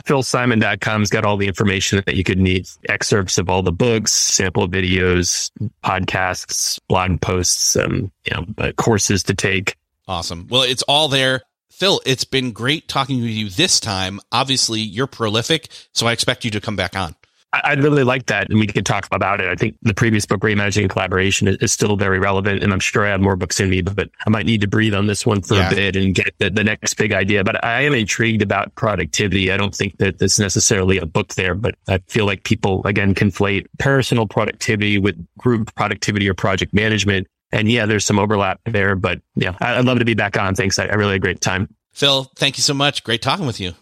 philsimon.com's 0.08 1.10
got 1.10 1.26
all 1.26 1.38
the 1.38 1.48
information 1.48 2.02
that 2.06 2.16
you 2.16 2.24
could 2.24 2.40
need 2.40 2.68
excerpts 2.90 3.38
of 3.38 3.50
all 3.50 3.62
the 3.62 3.72
books, 3.72 4.14
sample 4.14 4.68
videos, 4.68 5.52
podcasts, 5.84 6.80
blog 6.88 7.22
posts, 7.22 7.76
um, 7.76 8.12
you 8.26 8.34
know, 8.34 8.46
uh, 8.58 8.72
courses 8.74 9.24
to 9.24 9.34
take. 9.34 9.76
Awesome. 10.08 10.48
Well, 10.50 10.64
it's 10.64 10.84
all 10.84 11.10
there. 11.10 11.42
Phil, 11.70 12.02
it's 12.06 12.24
been 12.24 12.54
great 12.54 12.88
talking 12.88 13.22
with 13.22 13.30
you 13.30 13.50
this 13.50 13.80
time. 13.80 14.20
Obviously, 14.32 14.80
you're 14.80 15.06
prolific, 15.06 15.68
so 15.94 16.08
I 16.08 16.14
expect 16.14 16.44
you 16.44 16.52
to 16.52 16.62
come 16.62 16.76
back 16.76 16.96
on. 16.96 17.16
I'd 17.54 17.82
really 17.82 18.04
like 18.04 18.26
that, 18.26 18.50
and 18.50 18.60
we 18.60 18.68
could 18.68 18.86
talk 18.86 19.08
about 19.12 19.40
it. 19.40 19.48
I 19.48 19.56
think 19.56 19.78
the 19.82 19.94
previous 19.94 20.26
book, 20.26 20.42
Reimagining 20.42 20.90
Collaboration, 20.90 21.48
is, 21.48 21.72
still 21.72 21.96
very 21.96 22.20
relevant, 22.20 22.62
and 22.62 22.74
I'm 22.74 22.80
sure 22.80 23.06
I 23.06 23.10
have 23.10 23.22
more 23.22 23.36
books 23.36 23.60
in 23.60 23.70
me, 23.70 23.82
but 23.82 24.10
I 24.26 24.30
might 24.30 24.46
need 24.46 24.62
to 24.62 24.68
breathe 24.68 24.94
on 24.94 25.08
this 25.08 25.26
one 25.26 25.42
for 25.42 25.56
yeah. 25.56 25.70
a 25.70 25.76
bit 25.76 25.96
and 25.96 26.14
get 26.14 26.34
the, 26.40 26.50
the, 26.50 26.64
next 26.64 26.96
big 26.96 27.14
idea. 27.14 27.44
But 27.44 27.64
I 27.64 27.84
am 27.84 27.94
intrigued 27.94 28.42
about 28.42 28.74
productivity. 28.76 29.52
I 29.52 29.58
don't 29.58 29.74
think 29.74 29.98
that 29.98 30.20
there's 30.20 30.40
necessarily 30.40 30.98
a 30.98 31.06
book 31.06 31.36
there, 31.36 31.56
but 31.56 31.76
I 31.88 32.00
feel 32.08 32.26
like 32.26 32.44
people 32.44 32.82
again 32.86 33.14
conflate 33.16 33.68
personal 33.80 34.28
productivity 34.28 34.98
with 34.98 35.16
group 35.38 35.74
productivity 35.76 36.28
or 36.28 36.34
project 36.34 36.74
management. 36.74 37.28
And 37.52 37.72
yeah, 37.72 37.86
there's 37.86 38.06
some 38.06 38.20
overlap 38.20 38.60
there, 38.66 38.96
but 38.96 39.22
yeah, 39.36 39.56
I'd 39.62 39.86
love 39.86 40.00
to 40.00 40.06
be 40.06 40.16
back 40.16 40.38
on. 40.38 40.56
Thanks. 40.56 40.80
I, 40.80 40.88
I 40.88 40.96
really 40.96 41.12
had 41.12 41.18
a 41.18 41.20
great 41.20 41.42
time. 41.42 41.74
Phil, 41.94 42.30
thank 42.36 42.58
you 42.58 42.64
so 42.64 42.74
much. 42.74 43.04
Great 43.04 43.22
talking 43.22 43.46
with 43.46 43.60
you. 43.60 43.74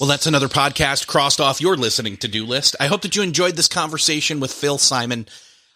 Well, 0.00 0.06
that's 0.06 0.28
another 0.28 0.46
podcast 0.46 1.08
crossed 1.08 1.40
off 1.40 1.60
your 1.60 1.76
listening 1.76 2.18
to 2.18 2.28
do 2.28 2.46
list. 2.46 2.76
I 2.78 2.86
hope 2.86 3.02
that 3.02 3.16
you 3.16 3.22
enjoyed 3.22 3.56
this 3.56 3.66
conversation 3.66 4.38
with 4.38 4.52
Phil 4.52 4.78
Simon. 4.78 5.26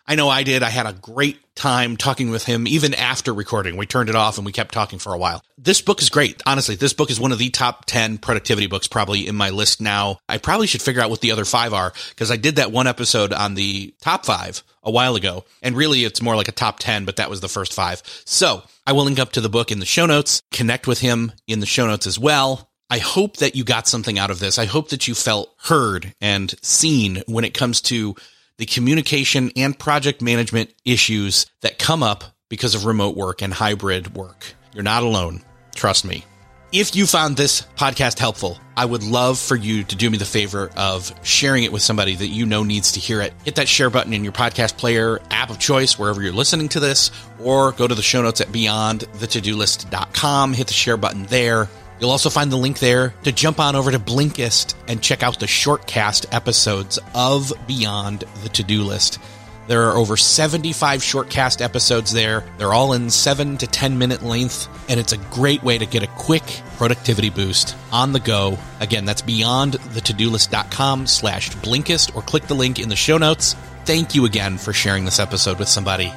I 0.07 0.15
know 0.15 0.29
I 0.29 0.45
did. 0.45 0.63
I 0.63 0.71
had 0.71 0.87
a 0.87 0.93
great 0.93 1.41
time 1.57 1.97
talking 1.97 2.31
with 2.31 2.45
him 2.45 2.69
even 2.69 2.95
after 2.95 3.35
recording. 3.35 3.77
We 3.77 3.85
turned 3.85 4.09
it 4.09 4.15
off 4.15 4.37
and 4.37 4.47
we 4.47 4.53
kept 4.53 4.73
talking 4.73 5.01
for 5.01 5.13
a 5.13 5.19
while. 5.19 5.43
This 5.59 5.81
book 5.81 6.01
is 6.01 6.09
great. 6.09 6.41
Honestly, 6.47 6.77
this 6.77 6.93
book 6.93 7.11
is 7.11 7.19
one 7.19 7.33
of 7.33 7.39
the 7.39 7.51
top 7.51 7.85
10 7.87 8.19
productivity 8.19 8.69
books 8.69 8.87
probably 8.87 9.27
in 9.27 9.35
my 9.35 9.51
list 9.51 9.81
now. 9.81 10.19
I 10.29 10.39
probably 10.39 10.69
should 10.69 10.83
figure 10.83 11.03
out 11.03 11.11
what 11.11 11.21
the 11.21 11.33
other 11.33 11.45
five 11.45 11.73
are 11.73 11.93
because 12.11 12.31
I 12.31 12.37
did 12.37 12.57
that 12.57 12.71
one 12.71 12.87
episode 12.87 13.33
on 13.33 13.55
the 13.55 13.93
top 14.03 14.25
five 14.25 14.63
a 14.85 14.91
while 14.93 15.17
ago. 15.17 15.45
And 15.63 15.77
really 15.77 16.05
it's 16.05 16.23
more 16.23 16.37
like 16.37 16.49
a 16.49 16.53
top 16.53 16.79
10, 16.79 17.07
but 17.07 17.17
that 17.17 17.29
was 17.29 17.41
the 17.41 17.49
first 17.49 17.73
five. 17.75 18.05
So 18.25 18.63
I 18.87 18.93
will 18.93 19.05
link 19.05 19.19
up 19.19 19.33
to 19.33 19.41
the 19.41 19.49
book 19.49 19.73
in 19.73 19.81
the 19.81 19.85
show 19.85 20.07
notes, 20.07 20.43
connect 20.53 20.87
with 20.87 21.01
him 21.01 21.33
in 21.49 21.59
the 21.59 21.67
show 21.67 21.89
notes 21.89 22.07
as 22.07 22.21
well. 22.21 22.69
I 22.93 22.99
hope 22.99 23.39
that 23.39 23.57
you 23.57 23.65
got 23.65 23.89
something 23.89 24.19
out 24.19 24.31
of 24.31 24.39
this. 24.39 24.59
I 24.59 24.67
hope 24.67 24.91
that 24.91 25.09
you 25.09 25.15
felt 25.15 25.55
heard 25.63 26.15
and 26.21 26.55
seen 26.61 27.23
when 27.27 27.43
it 27.43 27.55
comes 27.55 27.81
to 27.83 28.15
the 28.59 28.67
communication 28.67 29.51
and 29.57 29.79
project 29.79 30.21
management 30.21 30.75
issues 30.85 31.47
that 31.63 31.79
come 31.79 32.03
up 32.03 32.23
because 32.51 32.75
of 32.75 32.85
remote 32.85 33.17
work 33.17 33.41
and 33.41 33.55
hybrid 33.55 34.15
work. 34.15 34.53
You're 34.75 34.83
not 34.83 35.05
alone. 35.05 35.41
Trust 35.75 36.05
me. 36.05 36.27
If 36.71 36.95
you 36.95 37.07
found 37.07 37.39
this 37.39 37.63
podcast 37.79 38.19
helpful, 38.19 38.59
I 38.77 38.85
would 38.85 39.03
love 39.03 39.39
for 39.39 39.57
you 39.57 39.85
to 39.85 39.97
do 39.97 40.11
me 40.11 40.19
the 40.19 40.27
favor 40.27 40.71
of 40.77 41.15
sharing 41.23 41.65
it 41.65 41.73
with 41.73 41.81
somebody 41.81 42.15
that 42.15 42.29
you 42.29 42.45
know 42.45 42.63
needs 42.63 42.93
to 42.93 43.01
hear 43.01 43.23
it. 43.23 43.33
Hit 43.45 43.55
that 43.55 43.69
share 43.69 43.89
button 43.89 44.13
in 44.13 44.23
your 44.23 44.35
podcast 44.35 44.77
player 44.77 45.19
app 45.31 45.49
of 45.49 45.59
choice, 45.59 45.99
wherever 45.99 46.21
you're 46.21 46.33
listening 46.33 46.69
to 46.69 46.81
this, 46.81 47.11
or 47.41 47.73
go 47.73 47.89
to 47.89 47.95
the 47.95 48.03
show 48.03 48.21
notes 48.21 48.43
at 48.43 48.49
beyondthetodolist.com. 48.49 50.53
Hit 50.53 50.67
the 50.67 50.75
share 50.75 50.99
button 50.99 51.25
there. 51.25 51.71
You'll 52.03 52.11
also 52.11 52.31
find 52.31 52.51
the 52.51 52.57
link 52.57 52.81
there 52.81 53.15
to 53.23 53.31
jump 53.31 53.61
on 53.61 53.77
over 53.77 53.93
to 53.93 53.99
Blinkist 54.01 54.75
and 54.89 55.01
check 55.01 55.23
out 55.23 55.39
the 55.39 55.47
shortcast 55.47 56.27
episodes 56.33 56.99
of 57.15 57.53
Beyond 57.69 58.25
the 58.43 58.49
To 58.49 58.65
Do 58.65 58.83
List. 58.83 59.21
There 59.69 59.85
are 59.85 59.97
over 59.97 60.17
75 60.17 60.99
shortcast 60.99 61.61
episodes 61.61 62.13
there. 62.13 62.43
They're 62.59 62.75
all 62.75 62.95
in 62.95 63.09
7 63.09 63.57
to 63.59 63.69
10 63.69 63.99
minute 63.99 64.21
length, 64.21 64.67
and 64.91 64.99
it's 64.99 65.13
a 65.13 65.17
great 65.17 65.63
way 65.63 65.79
to 65.79 65.87
get 65.87 66.03
a 66.03 66.09
quick 66.09 66.43
productivity 66.77 67.31
boost 67.31 67.77
on 67.93 68.13
the 68.13 68.19
go. 68.19 68.59
Again, 68.81 69.05
that's 69.05 69.23
beyondthetodolist.com 69.23 71.07
slash 71.07 71.51
Blinkist 71.51 72.17
or 72.17 72.23
click 72.23 72.49
the 72.49 72.55
link 72.55 72.81
in 72.81 72.89
the 72.89 72.97
show 72.97 73.17
notes. 73.17 73.55
Thank 73.85 74.17
you 74.17 74.25
again 74.25 74.59
for 74.59 74.73
sharing 74.73 75.05
this 75.05 75.21
episode 75.21 75.61
with 75.61 75.69
somebody. 75.69 76.13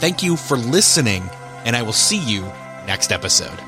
Thank 0.00 0.22
you 0.22 0.36
for 0.36 0.58
listening, 0.58 1.22
and 1.64 1.74
I 1.74 1.80
will 1.80 1.94
see 1.94 2.18
you 2.18 2.42
next 2.86 3.10
episode. 3.10 3.58